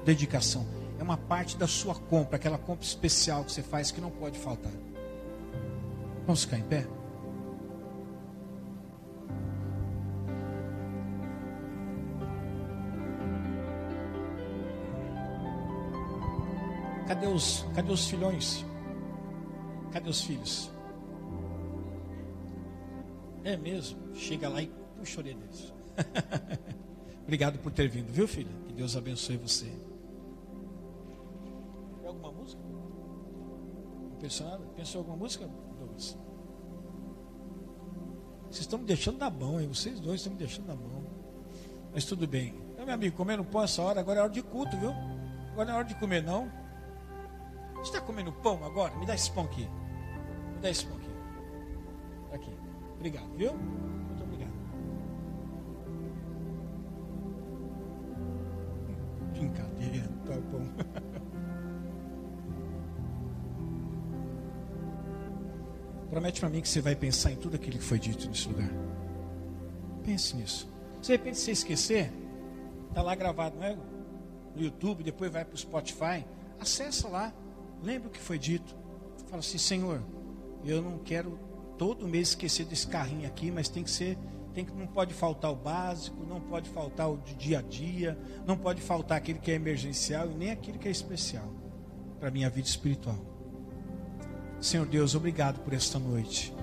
dedicação. 0.05 0.67
É 0.99 1.03
uma 1.03 1.17
parte 1.17 1.57
da 1.57 1.67
sua 1.67 1.95
compra, 1.95 2.37
aquela 2.37 2.57
compra 2.57 2.85
especial 2.85 3.45
que 3.45 3.53
você 3.53 3.63
faz 3.63 3.91
que 3.91 4.01
não 4.01 4.11
pode 4.11 4.39
faltar. 4.39 4.73
Vamos 6.27 6.45
ficar 6.45 6.59
em 6.59 6.63
pé? 6.63 6.87
Cadê 17.07 17.27
os, 17.27 17.67
cadê 17.75 17.93
os 17.93 18.09
filhões? 18.09 18.65
Cadê 19.93 20.09
os 20.09 20.23
filhos? 20.23 20.71
É 23.45 23.57
mesmo? 23.57 24.15
Chega 24.15 24.49
lá 24.49 24.63
e 24.63 24.73
puxa 24.97 25.21
orelha 25.21 25.37
deles. 25.37 25.75
Obrigado 27.23 27.59
por 27.59 27.73
ter 27.73 27.89
vindo, 27.89 28.13
viu, 28.13 28.27
filha? 28.27 28.51
Que 28.67 28.73
Deus 28.73 28.97
abençoe 28.97 29.37
você. 29.37 29.67
Tem 32.01 32.07
alguma 32.07 32.33
música? 32.33 32.63
Não 32.63 34.17
pensou 34.21 34.47
nada? 34.49 34.65
Pensou 34.77 34.99
alguma 35.01 35.17
música? 35.17 35.49
Douglas. 35.79 36.19
Vocês 38.45 38.61
estão 38.61 38.79
me 38.79 38.85
deixando 38.85 39.19
na 39.19 39.31
mão, 39.31 39.61
hein? 39.61 39.69
Vocês 39.69 39.99
dois 39.99 40.17
estão 40.17 40.33
me 40.33 40.39
deixando 40.39 40.67
na 40.67 40.75
mão. 40.75 41.07
Mas 41.93 42.05
tudo 42.05 42.27
bem. 42.27 42.55
Então, 42.73 42.85
meu 42.85 42.95
amigo, 42.95 43.17
comendo 43.17 43.45
pão 43.45 43.63
essa 43.63 43.81
hora, 43.81 44.01
agora 44.01 44.21
é 44.21 44.23
hora 44.23 44.33
de 44.33 44.43
culto, 44.43 44.77
viu? 44.77 44.91
Agora 45.53 45.67
não 45.67 45.75
é 45.75 45.77
hora 45.79 45.87
de 45.87 45.95
comer, 45.95 46.23
não. 46.23 46.51
Você 47.75 47.97
está 47.97 48.01
comendo 48.01 48.33
pão 48.33 48.65
agora? 48.65 48.95
Me 48.97 49.07
dá 49.07 49.15
esse 49.15 49.31
pão 49.31 49.45
aqui. 49.45 49.69
Me 50.55 50.61
dá 50.61 50.71
esse 50.71 50.85
pão 50.85 50.97
aqui. 50.97 51.11
Aqui. 52.33 52.57
Obrigado, 52.97 53.35
viu? 53.37 53.53
Brincadeira, 59.53 60.09
tá 60.27 60.35
bom. 60.51 60.67
Promete 66.11 66.41
para 66.41 66.49
mim 66.51 66.61
que 66.61 66.69
você 66.69 66.81
vai 66.81 66.95
pensar 66.95 67.33
em 67.33 67.37
tudo 67.37 67.57
aquilo 67.57 67.79
que 67.79 67.85
foi 67.85 67.99
dito 67.99 68.29
nesse 68.29 68.49
lugar. 68.49 68.71
Pense 70.05 70.37
nisso. 70.37 70.69
Se 71.01 71.07
de 71.07 71.13
repente 71.13 71.39
você 71.39 71.53
esquecer, 71.53 72.13
está 72.89 73.01
lá 73.03 73.15
gravado, 73.15 73.57
não 73.57 73.65
é? 73.65 73.75
No 74.55 74.63
YouTube, 74.63 75.03
depois 75.03 75.33
vai 75.33 75.45
para 75.45 75.55
o 75.55 75.59
Spotify. 75.59 76.27
Acessa 76.61 77.09
lá, 77.09 77.33
lembra 77.83 78.09
o 78.09 78.11
que 78.11 78.21
foi 78.21 78.39
dito. 78.39 78.77
Fala 79.29 79.41
assim, 79.41 79.57
Senhor, 79.57 80.03
eu 80.65 80.83
não 80.83 80.99
quero 80.99 81.39
todo 81.79 82.07
mês 82.07 82.29
esquecer 82.29 82.67
desse 82.67 82.87
carrinho 82.87 83.27
aqui, 83.27 83.51
mas 83.51 83.69
tem 83.69 83.83
que 83.83 83.91
ser, 83.91 84.19
tem 84.53 84.65
que, 84.65 84.73
não 84.73 84.87
pode 84.87 85.15
faltar 85.15 85.51
o 85.51 85.57
básico, 85.57 86.25
não 86.25 86.41
pode 86.41 86.69
faltar 86.69 87.11
o 87.11 87.17
de 87.17 87.35
dia 87.35 87.59
a 87.59 87.63
dia, 87.63 88.19
não 88.47 88.57
pode 88.57 88.81
faltar 88.81 89.19
aquele 89.19 89.39
que 89.39 89.51
é 89.51 89.55
emergencial 89.55 90.31
e 90.31 90.35
nem 90.35 90.51
aquele 90.51 90.79
que 90.79 90.89
é 90.89 90.91
especial 90.91 91.49
para 92.19 92.29
a 92.29 92.31
minha 92.31 92.49
vida 92.49 92.69
espiritual. 92.69 93.19
Senhor 94.61 94.87
Deus, 94.87 95.15
obrigado 95.15 95.59
por 95.61 95.73
esta 95.73 95.99
noite. 95.99 96.55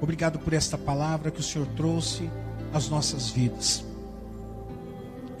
Obrigado 0.00 0.38
por 0.38 0.52
esta 0.52 0.78
palavra 0.78 1.30
que 1.30 1.40
o 1.40 1.42
Senhor 1.42 1.66
trouxe 1.74 2.30
às 2.72 2.88
nossas 2.88 3.30
vidas. 3.30 3.84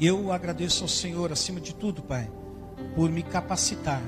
Eu 0.00 0.32
agradeço 0.32 0.82
ao 0.82 0.88
Senhor, 0.88 1.30
acima 1.30 1.60
de 1.60 1.74
tudo, 1.74 2.02
Pai, 2.02 2.28
por 2.96 3.10
me 3.10 3.22
capacitar 3.22 4.02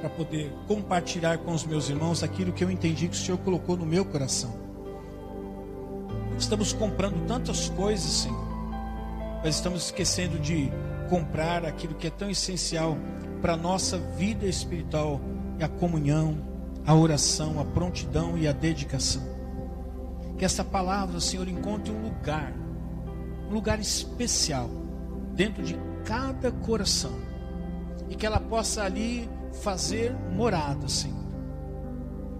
para 0.00 0.10
poder 0.10 0.52
compartilhar 0.68 1.38
com 1.38 1.52
os 1.52 1.64
meus 1.64 1.88
irmãos 1.88 2.22
aquilo 2.22 2.52
que 2.52 2.62
eu 2.62 2.70
entendi 2.70 3.08
que 3.08 3.16
o 3.16 3.18
Senhor 3.18 3.38
colocou 3.38 3.76
no 3.76 3.86
meu 3.86 4.04
coração. 4.04 4.63
Estamos 6.38 6.72
comprando 6.72 7.26
tantas 7.26 7.68
coisas, 7.70 8.10
Senhor, 8.10 8.46
mas 9.42 9.54
estamos 9.54 9.86
esquecendo 9.86 10.38
de 10.38 10.70
comprar 11.08 11.64
aquilo 11.64 11.94
que 11.94 12.08
é 12.08 12.10
tão 12.10 12.28
essencial 12.28 12.96
para 13.40 13.52
a 13.54 13.56
nossa 13.56 13.98
vida 13.98 14.46
espiritual, 14.46 15.20
a 15.60 15.68
comunhão, 15.68 16.36
a 16.86 16.94
oração, 16.94 17.60
a 17.60 17.64
prontidão 17.64 18.36
e 18.36 18.48
a 18.48 18.52
dedicação. 18.52 19.22
Que 20.36 20.44
essa 20.44 20.64
palavra, 20.64 21.20
Senhor, 21.20 21.48
encontre 21.48 21.92
um 21.92 22.02
lugar, 22.02 22.52
um 23.48 23.54
lugar 23.54 23.78
especial 23.78 24.68
dentro 25.34 25.62
de 25.62 25.76
cada 26.04 26.50
coração 26.50 27.14
e 28.08 28.14
que 28.14 28.26
ela 28.26 28.40
possa 28.40 28.82
ali 28.82 29.28
fazer 29.62 30.14
morada, 30.32 30.88
Senhor. 30.88 31.24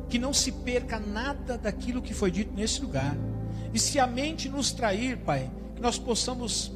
Que 0.09 0.19
não 0.19 0.33
se 0.33 0.53
perca 0.53 0.99
nada 0.99 1.57
daquilo 1.57 2.03
que 2.03 2.13
foi 2.13 2.31
dito 2.31 2.53
nesse 2.55 2.83
lugar. 2.83 3.17
E 3.75 3.79
se 3.81 3.99
a 3.99 4.07
mente 4.07 4.49
nos 4.49 4.71
trair, 4.71 5.19
Pai, 5.19 5.51
que 5.75 5.83
nós 5.83 5.99
possamos 5.99 6.71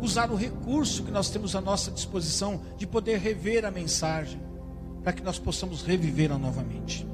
usar 0.00 0.30
o 0.30 0.34
recurso 0.34 1.04
que 1.04 1.10
nós 1.10 1.28
temos 1.28 1.54
à 1.54 1.60
nossa 1.60 1.90
disposição 1.90 2.62
de 2.78 2.86
poder 2.86 3.18
rever 3.18 3.66
a 3.66 3.70
mensagem 3.70 4.40
para 5.04 5.12
que 5.12 5.22
nós 5.22 5.38
possamos 5.38 5.82
revivê-la 5.82 6.38
novamente. 6.38 7.06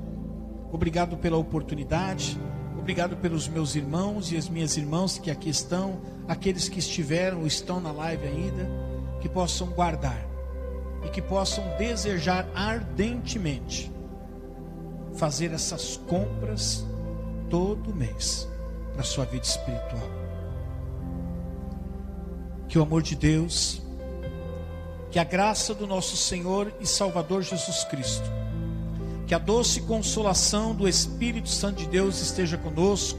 Obrigado 0.71 1.17
pela 1.17 1.37
oportunidade, 1.37 2.41
obrigado 2.79 3.17
pelos 3.17 3.49
meus 3.49 3.75
irmãos 3.75 4.31
e 4.31 4.37
as 4.37 4.49
minhas 4.49 4.77
irmãs 4.77 5.19
que 5.19 5.29
aqui 5.29 5.51
estão, 5.51 6.01
aqueles 6.29 6.69
que 6.69 6.79
estiveram 6.79 7.41
ou 7.41 7.49
estão 7.49 7.81
na 7.81 7.91
live 7.91 8.29
ainda, 8.29 8.71
que 9.21 9.29
possam 9.29 9.67
guardar 9.71 10.25
e 11.05 11.09
que 11.09 11.21
possam 11.21 11.65
desejar 11.77 12.49
ardentemente 12.55 13.91
fazer 15.15 15.51
essas 15.51 15.97
compras 15.97 16.87
todo 17.51 17.93
mês 17.93 18.49
para 18.97 19.03
a 19.03 19.05
sua 19.05 19.27
vida 19.27 19.45
espiritual. 19.45 20.11
Que 22.67 22.79
o 22.79 22.83
amor 22.83 23.03
de 23.03 23.15
Deus, 23.15 23.83
que 25.11 25.19
a 25.19 25.25
graça 25.25 25.75
do 25.75 25.87
nosso 25.87 26.17
Senhor 26.17 26.73
e 26.81 26.87
Salvador 26.87 27.43
Jesus 27.43 27.85
Cristo, 27.85 28.25
que 29.27 29.35
a 29.35 29.39
doce 29.39 29.83
consolação 29.83 30.75
do 30.75 30.89
Espírito 30.89 31.51
Santo 31.51 31.79
de 31.79 31.89
Deus 31.89 32.21
esteja 32.21 32.57
conosco 32.57 33.19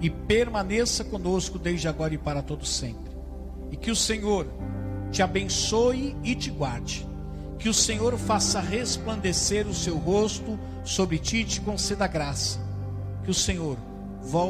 e 0.00 0.08
permaneça 0.08 1.04
conosco 1.04 1.58
desde 1.58 1.86
agora 1.86 2.14
e 2.14 2.18
para 2.18 2.40
todo 2.40 2.64
sempre. 2.64 3.12
E 3.70 3.76
que 3.76 3.90
o 3.90 3.96
Senhor 3.96 4.46
te 5.12 5.22
abençoe 5.22 6.16
e 6.24 6.34
te 6.34 6.50
guarde. 6.50 7.06
Que 7.58 7.68
o 7.68 7.74
Senhor 7.74 8.16
faça 8.16 8.58
resplandecer 8.58 9.66
o 9.66 9.74
seu 9.74 9.98
rosto 9.98 10.58
sobre 10.82 11.18
ti 11.18 11.38
e 11.38 11.44
te 11.44 11.60
conceda 11.60 12.06
graça. 12.06 12.58
Que 13.22 13.30
o 13.30 13.34
Senhor 13.34 13.76
volte 14.22 14.40